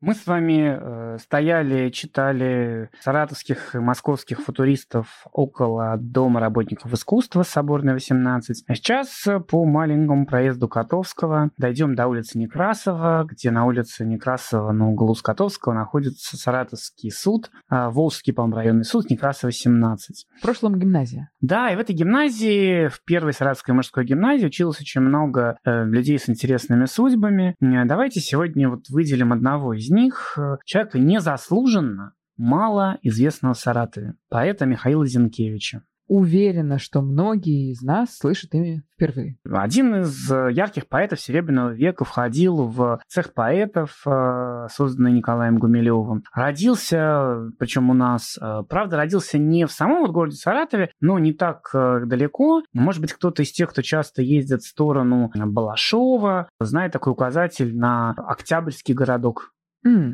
Мы 0.00 0.14
с 0.14 0.28
вами 0.28 0.78
э, 0.80 1.18
стояли, 1.18 1.90
читали 1.90 2.88
саратовских 3.00 3.74
и 3.74 3.78
московских 3.78 4.38
футуристов 4.38 5.26
около 5.32 5.96
Дома 5.98 6.38
работников 6.38 6.92
искусства 6.92 7.42
Соборной 7.42 7.94
18. 7.94 8.64
А 8.68 8.74
сейчас 8.76 9.26
по 9.48 9.64
маленькому 9.64 10.24
проезду 10.24 10.68
Котовского 10.68 11.50
дойдем 11.58 11.96
до 11.96 12.06
улицы 12.06 12.38
Некрасова, 12.38 13.26
где 13.28 13.50
на 13.50 13.66
улице 13.66 14.04
Некрасова 14.04 14.70
на 14.70 14.88
углу 14.88 15.16
с 15.16 15.22
Котовского 15.22 15.72
находится 15.72 16.36
Саратовский 16.36 17.10
суд, 17.10 17.50
э, 17.68 17.88
Волжский, 17.88 18.32
по 18.32 18.48
районный 18.48 18.84
суд, 18.84 19.10
Некрасова 19.10 19.50
17. 19.50 20.26
В 20.38 20.42
прошлом 20.42 20.78
гимназия. 20.78 21.30
Да, 21.40 21.70
и 21.72 21.76
в 21.76 21.80
этой 21.80 21.96
гимназии, 21.96 22.86
в 22.86 23.02
первой 23.04 23.32
Саратовской 23.32 23.74
мужской 23.74 24.04
гимназии 24.04 24.46
училось 24.46 24.80
очень 24.80 25.00
много 25.00 25.58
э, 25.64 25.84
людей 25.86 26.20
с 26.20 26.28
интересными 26.28 26.84
судьбами. 26.84 27.56
Э, 27.60 27.84
давайте 27.84 28.20
сегодня 28.20 28.68
вот 28.68 28.88
выделим 28.90 29.32
одного 29.32 29.74
из 29.74 29.87
них 29.90 30.34
э, 30.36 30.56
человека 30.64 30.98
незаслуженно 30.98 32.14
мало 32.36 32.98
известного 33.02 33.54
в 33.54 33.58
Саратове, 33.58 34.14
поэта 34.28 34.66
Михаила 34.66 35.06
Зинкевича. 35.06 35.82
Уверена, 36.06 36.78
что 36.78 37.02
многие 37.02 37.70
из 37.70 37.82
нас 37.82 38.16
слышат 38.16 38.54
имя 38.54 38.82
впервые. 38.94 39.36
Один 39.44 39.96
из 39.96 40.32
э, 40.32 40.48
ярких 40.52 40.88
поэтов 40.88 41.20
Серебряного 41.20 41.74
века 41.74 42.06
входил 42.06 42.66
в 42.66 42.98
цех 43.08 43.34
поэтов, 43.34 44.00
э, 44.06 44.68
созданный 44.70 45.12
Николаем 45.12 45.58
Гумилевым. 45.58 46.24
Родился, 46.32 47.50
причем 47.58 47.90
у 47.90 47.94
нас, 47.94 48.38
правда, 48.70 48.96
родился 48.96 49.36
не 49.36 49.66
в 49.66 49.70
самом 49.70 50.00
вот 50.00 50.12
городе 50.12 50.36
Саратове, 50.36 50.90
но 51.00 51.18
не 51.18 51.34
так 51.34 51.68
далеко. 51.74 52.62
Может 52.72 53.02
быть, 53.02 53.12
кто-то 53.12 53.42
из 53.42 53.52
тех, 53.52 53.68
кто 53.68 53.82
часто 53.82 54.22
ездит 54.22 54.62
в 54.62 54.68
сторону 54.68 55.30
Балашова, 55.34 56.48
знает 56.58 56.92
такой 56.92 57.12
указатель 57.12 57.76
на 57.76 58.12
Октябрьский 58.16 58.94
городок 58.94 59.52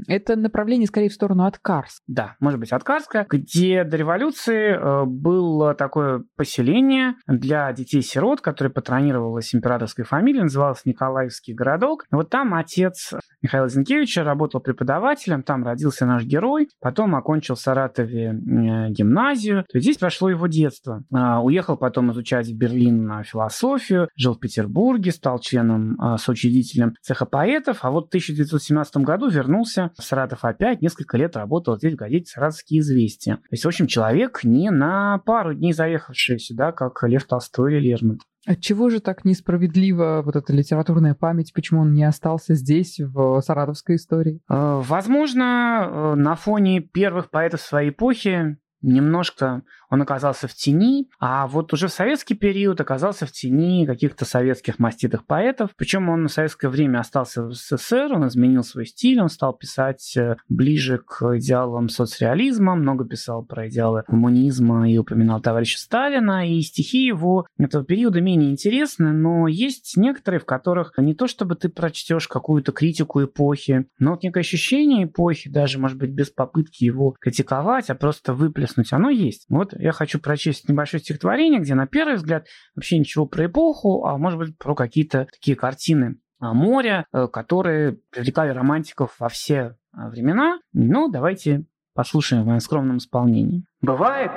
это 0.06 0.36
направление 0.36 0.86
скорее 0.86 1.08
в 1.08 1.14
сторону 1.14 1.44
Откарск. 1.44 2.02
Да, 2.06 2.36
может 2.40 2.60
быть, 2.60 2.72
Откарска, 2.72 3.26
где 3.28 3.84
до 3.84 3.96
революции 3.96 4.76
э, 4.76 5.04
было 5.06 5.74
такое 5.74 6.24
поселение 6.36 7.14
для 7.26 7.72
детей-сирот, 7.72 8.40
которое 8.40 8.70
патронировалось 8.70 9.54
императорской 9.54 10.04
фамилией, 10.04 10.42
называлось 10.44 10.84
Николаевский 10.84 11.54
городок. 11.54 12.04
Вот 12.10 12.30
там 12.30 12.54
отец 12.54 13.14
Михаила 13.42 13.68
Зинкевича 13.68 14.22
работал 14.22 14.60
преподавателем, 14.60 15.42
там 15.42 15.64
родился 15.64 16.06
наш 16.06 16.24
герой, 16.24 16.68
потом 16.80 17.14
окончил 17.14 17.54
в 17.54 17.60
Саратове 17.60 18.28
э, 18.28 18.90
гимназию. 18.90 19.64
То 19.64 19.78
есть 19.78 19.84
здесь 19.84 19.98
прошло 19.98 20.28
его 20.28 20.46
детство. 20.46 21.02
Э, 21.12 21.38
уехал 21.38 21.76
потом 21.76 22.12
изучать 22.12 22.48
в 22.48 22.56
Берлин 22.56 23.06
на 23.06 23.22
философию, 23.22 24.08
жил 24.16 24.34
в 24.34 24.40
Петербурге, 24.40 25.10
стал 25.10 25.38
членом, 25.38 25.98
э, 26.00 26.18
соучредителем 26.18 26.94
цеха 27.00 27.26
поэтов, 27.26 27.78
а 27.82 27.90
вот 27.90 28.06
в 28.06 28.08
1917 28.08 28.98
году 28.98 29.28
вернулся 29.28 29.53
вернулся 29.55 29.90
в 29.96 30.02
Саратов 30.02 30.44
опять, 30.44 30.82
несколько 30.82 31.16
лет 31.16 31.36
работал 31.36 31.76
здесь 31.76 31.94
в 31.94 31.96
газете 31.96 32.26
«Саратовские 32.26 32.80
известия». 32.80 33.36
То 33.36 33.42
есть, 33.52 33.64
в 33.64 33.68
общем, 33.68 33.86
человек 33.86 34.40
не 34.42 34.70
на 34.70 35.18
пару 35.18 35.55
дней 35.55 35.72
заехавший 35.72 36.38
сюда, 36.38 36.72
как 36.72 37.02
Лев 37.05 37.24
Толстой 37.24 37.74
или 37.74 37.90
Лермонтов. 37.90 38.26
Отчего 38.46 38.90
же 38.90 39.00
так 39.00 39.24
несправедлива 39.24 40.20
вот 40.22 40.36
эта 40.36 40.52
литературная 40.52 41.14
память? 41.14 41.52
Почему 41.55 41.80
он 41.80 41.94
не 41.94 42.05
остался 42.05 42.55
здесь, 42.55 43.00
в 43.00 43.40
саратовской 43.40 43.96
истории? 43.96 44.40
Э, 44.50 44.82
возможно, 44.84 45.88
э, 45.88 46.14
на 46.16 46.34
фоне 46.34 46.80
первых 46.80 47.30
поэтов 47.30 47.62
своей 47.62 47.90
эпохи 47.90 48.59
немножко 48.85 49.62
он 49.95 50.03
оказался 50.03 50.49
в 50.49 50.55
тени, 50.55 51.09
а 51.20 51.47
вот 51.47 51.72
уже 51.72 51.87
в 51.87 51.93
советский 51.93 52.35
период 52.35 52.80
оказался 52.80 53.26
в 53.26 53.32
тени 53.32 53.87
каких-то 53.87 54.24
советских 54.24 54.78
маститых 54.78 55.24
поэтов. 55.24 55.70
Причем 55.76 56.09
он 56.09 56.26
в 56.26 56.32
советское 56.32 56.68
время 56.68 56.99
остался 56.99 57.45
в 57.45 57.53
СССР, 57.53 58.12
он 58.12 58.26
изменил 58.26 58.64
свой 58.64 58.87
стиль, 58.87 59.20
он 59.20 59.28
стал 59.28 59.53
писать 59.55 60.16
э, 60.16 60.37
ближе 60.49 60.99
к 60.99 61.37
идеалам 61.37 61.89
соцреализма, 61.89 62.74
много 62.74 63.05
писал 63.05 63.45
про 63.45 63.68
идеалы 63.68 64.03
коммунизма 64.07 64.91
и 64.91 64.99
упоминал 64.99 65.41
товарища 65.41 65.78
Сталина, 65.78 66.49
и 66.49 66.61
стихи 66.62 67.05
его 67.07 67.47
этого 67.57 67.85
периода 67.85 68.20
менее 68.20 68.51
интересны, 68.51 69.12
но 69.12 69.47
есть 69.47 69.97
некоторые, 69.97 70.41
в 70.41 70.45
которых 70.45 70.93
не 70.99 71.14
то 71.14 71.28
чтобы 71.28 71.55
ты 71.55 71.68
прочтешь 71.68 72.26
какую-то 72.26 72.72
критику 72.72 73.22
эпохи, 73.22 73.87
но 73.99 74.12
вот 74.12 74.24
некое 74.24 74.41
ощущение 74.41 75.05
эпохи, 75.05 75.49
даже, 75.49 75.78
может 75.78 75.99
быть, 75.99 76.11
без 76.11 76.30
попытки 76.30 76.85
его 76.85 77.14
критиковать, 77.20 77.91
а 77.91 77.95
просто 77.95 78.35
выплеснуть, 78.35 78.73
оно 78.92 79.10
есть. 79.10 79.46
Вот 79.48 79.72
я 79.74 79.92
хочу 79.92 80.20
прочесть 80.20 80.68
небольшое 80.68 81.02
стихотворение, 81.02 81.60
где 81.60 81.74
на 81.74 81.86
первый 81.86 82.16
взгляд 82.16 82.46
вообще 82.74 82.98
ничего 82.98 83.26
про 83.26 83.46
эпоху, 83.46 84.04
а 84.04 84.18
может 84.18 84.38
быть 84.38 84.58
про 84.58 84.74
какие-то 84.74 85.26
такие 85.32 85.56
картины 85.56 86.16
а, 86.40 86.52
моря, 86.52 87.06
э, 87.12 87.26
которые 87.28 87.98
привлекали 88.10 88.50
романтиков 88.50 89.14
во 89.18 89.28
все 89.28 89.76
а, 89.92 90.08
времена. 90.08 90.58
Ну, 90.72 91.08
давайте 91.08 91.64
послушаем 91.94 92.42
в 92.42 92.46
моем 92.46 92.60
скромном 92.60 92.98
исполнении. 92.98 93.64
Бывает, 93.80 94.32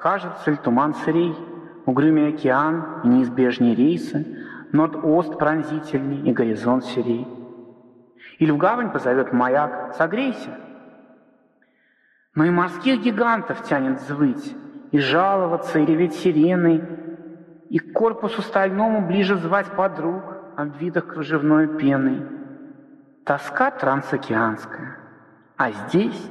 кажется 0.00 0.50
ли 0.50 0.56
туман 0.56 0.94
сырей, 0.94 1.34
угрюмый 1.86 2.34
океан 2.34 3.00
и 3.04 3.08
неизбежные 3.08 3.74
рейсы, 3.74 4.26
нот 4.72 4.96
ост 5.02 5.38
пронзительный 5.38 6.28
и 6.28 6.32
горизонт 6.32 6.84
серей. 6.84 7.26
Или 8.38 8.50
в 8.50 8.56
гавань 8.56 8.92
позовет 8.92 9.32
маяк, 9.32 9.94
согрейся. 9.96 10.58
Но 12.34 12.44
и 12.44 12.50
морских 12.50 13.02
гигантов 13.02 13.62
тянет 13.64 14.00
взвыть, 14.00 14.54
и 14.90 14.98
жаловаться, 14.98 15.78
и 15.78 15.86
реветь 15.86 16.14
сиреной, 16.14 16.82
и 17.68 17.78
к 17.78 17.92
корпусу 17.92 18.42
стальному 18.42 19.06
ближе 19.06 19.36
звать 19.36 19.66
подруг, 19.76 20.22
обвитых 20.56 21.08
кружевной 21.08 21.68
пеной. 21.78 22.26
Тоска 23.24 23.70
трансокеанская, 23.70 24.98
а 25.56 25.72
здесь, 25.72 26.30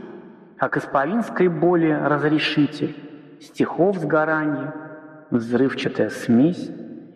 как 0.58 0.78
исполинской 0.78 1.48
боли 1.48 1.92
разрешитель, 1.92 2.96
стихов 3.40 3.98
сгоранье, 3.98 4.74
взрывчатая 5.30 6.10
смесь 6.10 6.70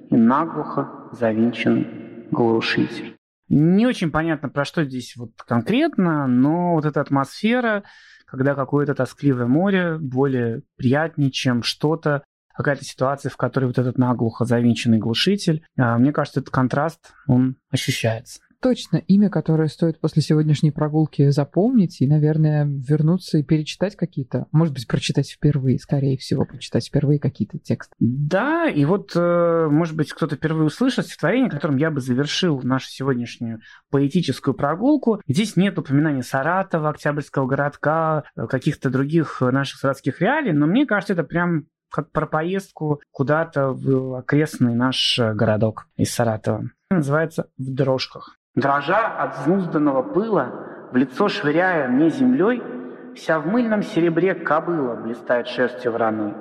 и 0.10 0.16
наглухо 0.16 0.90
завинченный 1.12 2.28
глушитель. 2.32 3.15
Не 3.48 3.86
очень 3.86 4.12
понятно, 4.12 4.50
про 4.50 4.66
что 4.66 4.84
здесь 4.84 5.16
вот 5.16 5.32
конкретно, 5.38 6.28
но 6.28 6.74
вот 6.74 6.86
эта 6.86 7.02
атмосфера, 7.02 7.84
когда 8.26 8.56
какое-то 8.56 8.96
тоскливое 8.96 9.46
море 9.46 9.98
более 10.00 10.64
приятнее, 10.78 11.32
чем 11.32 11.62
что-то, 11.62 12.24
какая-то 12.56 12.84
ситуация, 12.84 13.30
в 13.30 13.38
которой 13.38 13.66
вот 13.66 13.78
этот 13.78 13.98
наглухо 13.98 14.46
завинченный 14.46 14.98
глушитель. 14.98 15.64
А, 15.78 15.98
мне 15.98 16.12
кажется, 16.12 16.40
этот 16.40 16.54
контраст, 16.54 17.14
он 17.28 17.58
ощущается 17.70 18.40
точно 18.66 18.98
имя, 18.98 19.30
которое 19.30 19.68
стоит 19.68 20.00
после 20.00 20.24
сегодняшней 20.24 20.72
прогулки 20.72 21.30
запомнить 21.30 22.02
и, 22.02 22.08
наверное, 22.08 22.66
вернуться 22.66 23.38
и 23.38 23.44
перечитать 23.44 23.96
какие-то, 23.96 24.48
может 24.52 24.74
быть, 24.74 24.88
прочитать 24.88 25.30
впервые, 25.30 25.78
скорее 25.78 26.18
всего, 26.18 26.46
прочитать 26.46 26.88
впервые 26.88 27.20
какие-то 27.20 27.60
тексты. 27.60 27.94
Да, 28.00 28.68
и 28.68 28.84
вот, 28.86 29.12
э, 29.16 29.68
может 29.70 29.96
быть, 29.96 30.12
кто-то 30.12 30.36
впервые 30.36 30.66
услышит 30.66 31.06
стихотворение, 31.06 31.52
которым 31.52 31.78
я 31.78 31.92
бы 31.92 32.02
завершил 32.02 32.60
нашу 32.64 32.90
сегодняшнюю 32.90 33.60
поэтическую 33.92 34.56
прогулку. 34.56 35.22
Здесь 35.28 35.56
нет 35.56 35.78
упоминания 35.78 36.24
Саратова, 36.24 36.90
Октябрьского 36.90 37.46
городка, 37.46 38.24
э, 38.36 38.48
каких-то 38.48 38.90
других 38.90 39.42
наших 39.42 39.80
саратских 39.80 40.22
реалий, 40.22 40.54
но 40.54 40.66
мне 40.66 40.88
кажется, 40.88 41.14
это 41.14 41.24
прям 41.24 41.68
как 41.92 42.12
про 42.12 42.26
поездку 42.26 43.00
куда-то 43.12 43.74
в 43.74 44.18
окрестный 44.18 44.74
наш 44.74 45.20
городок 45.20 45.88
из 45.98 46.12
Саратова. 46.12 46.72
Называется 46.90 47.52
«В 47.60 47.72
дрожках». 47.72 48.40
Дрожа 48.56 49.08
от 49.08 49.38
взнузданного 49.40 50.02
пыла, 50.02 50.50
в 50.92 50.96
лицо 50.96 51.28
швыряя 51.28 51.88
мне 51.90 52.10
землей, 52.10 52.64
Вся 53.16 53.40
в 53.40 53.48
мыльном 53.48 53.82
серебре 53.82 54.36
кобыла 54.36 54.96
блистает 54.96 55.48
шерстью 55.48 55.94
враной. 55.94 56.34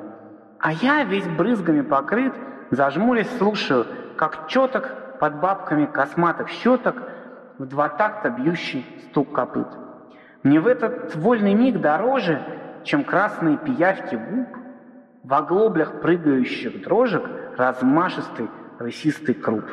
А 0.59 0.73
я 0.73 1.05
весь 1.05 1.27
брызгами 1.27 1.83
покрыт, 1.83 2.33
зажмурясь 2.71 3.31
слушаю, 3.39 3.87
Как 4.17 4.49
четок 4.49 5.19
под 5.21 5.41
бабками 5.41 5.87
косматых 5.87 6.49
щеток 6.49 6.97
В 7.59 7.67
два 7.67 7.89
такта 7.89 8.31
бьющий 8.31 8.85
стук 9.05 9.33
копыт. 9.33 9.69
Мне 10.43 10.59
в 10.59 10.67
этот 10.67 11.15
вольный 11.15 11.55
миг 11.55 11.81
дороже, 11.81 12.41
Чем 12.83 13.05
красные 13.05 13.57
пиявки 13.57 14.17
губ, 14.17 14.49
В 15.23 15.35
оглоблях 15.35 16.01
прыгающих 16.01 16.83
дрожек 16.83 17.25
Размашистый 17.57 18.49
рысистый 18.79 19.35
круп 19.35 19.65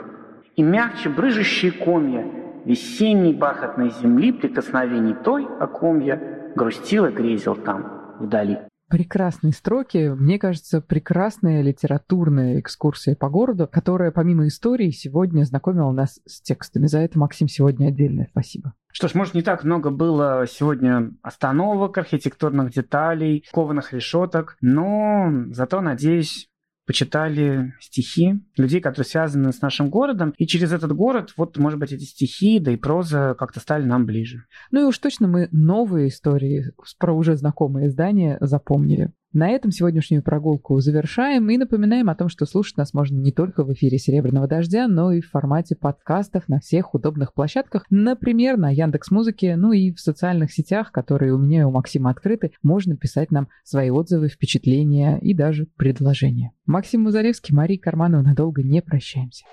и 0.56 0.64
мягче 0.64 1.10
брыжущие 1.10 1.72
комья 1.72 2.26
весенней 2.66 3.34
бархатной 3.34 3.92
земли 4.02 4.32
прикосновений 4.32 5.16
той, 5.16 5.48
о 5.60 5.68
ком 5.68 6.00
я 6.00 6.20
грустил 6.56 7.06
и 7.06 7.12
грезил 7.12 7.56
там, 7.56 8.16
вдали. 8.20 8.60
Прекрасные 8.90 9.54
строки. 9.54 10.10
Мне 10.10 10.38
кажется, 10.38 10.82
прекрасная 10.82 11.62
литературная 11.62 12.60
экскурсия 12.60 13.16
по 13.16 13.30
городу, 13.30 13.66
которая 13.66 14.12
помимо 14.12 14.48
истории 14.48 14.90
сегодня 14.90 15.46
знакомила 15.46 15.92
нас 15.92 16.20
с 16.26 16.42
текстами. 16.42 16.88
За 16.88 17.00
это, 17.00 17.18
Максим, 17.18 17.48
сегодня 17.48 17.88
отдельное 17.88 18.28
спасибо. 18.30 18.74
Что 18.92 19.08
ж, 19.08 19.16
может, 19.16 19.34
не 19.34 19.44
так 19.44 19.64
много 19.64 19.92
было 19.92 20.46
сегодня 20.46 21.14
остановок, 21.22 21.98
архитектурных 21.98 22.72
деталей, 22.72 23.46
кованых 23.54 23.94
решеток, 23.94 24.58
но 24.60 25.32
зато, 25.52 25.80
надеюсь, 25.80 26.51
почитали 26.86 27.74
стихи 27.80 28.42
людей, 28.58 28.82
которые 28.82 29.08
связаны 29.08 29.52
с 29.54 29.62
нашим 29.62 29.90
городом, 29.90 30.34
и 30.38 30.48
через 30.48 30.72
этот 30.72 30.94
город, 30.94 31.34
вот, 31.38 31.58
может 31.58 31.80
быть, 31.80 31.92
эти 31.92 32.04
стихи, 32.04 32.60
да 32.60 32.72
и 32.72 32.78
проза 32.78 33.36
как-то 33.38 33.60
стали 33.60 33.84
нам 33.84 34.06
ближе. 34.06 34.46
Ну 34.72 34.82
и 34.82 34.86
уж 34.86 34.98
точно 34.98 35.28
мы 35.28 35.48
новые 35.52 36.10
истории 36.10 36.74
про 36.98 37.14
уже 37.14 37.36
знакомые 37.36 37.88
издания 37.88 38.38
запомнили. 38.42 39.12
На 39.34 39.48
этом 39.50 39.72
сегодняшнюю 39.72 40.24
прогулку 40.24 40.78
завершаем 40.82 41.50
и 41.50 41.58
напоминаем 41.58 42.10
о 42.10 42.16
том, 42.16 42.28
что 42.28 42.46
слушать 42.46 42.76
нас 42.76 42.94
можно 42.94 43.16
не 43.16 43.32
только 43.32 43.64
в 43.64 43.72
эфире 43.72 43.98
«Серебряного 43.98 44.46
дождя», 44.46 44.90
но 44.90 45.14
и 45.14 45.22
в 45.22 45.30
формате 45.30 45.78
подкастов 45.78 46.50
на 46.50 46.60
всех 46.60 46.94
удобных 46.94 47.34
площадках, 47.34 47.86
например, 47.90 48.58
на 48.58 48.72
Яндекс 48.72 49.10
Музыке, 49.10 49.56
ну 49.56 49.72
и 49.72 49.94
в 49.94 50.02
социальных 50.02 50.52
сетях, 50.52 50.92
которые 50.92 51.34
у 51.34 51.38
меня 51.38 51.62
и 51.62 51.64
у 51.64 51.72
Максима 51.72 52.10
открыты, 52.10 52.52
можно 52.62 52.98
писать 52.98 53.32
нам 53.32 53.48
свои 53.64 53.90
отзывы, 53.90 54.28
впечатления 54.28 55.18
и 55.22 55.34
даже 55.34 55.66
предложения. 55.78 56.52
Максим 56.66 57.04
Музаревский, 57.04 57.56
Мария 57.56 57.80
Карманова, 57.80 58.24
надолго 58.24 58.64
не 58.64 58.82
прощаемся. 58.82 59.46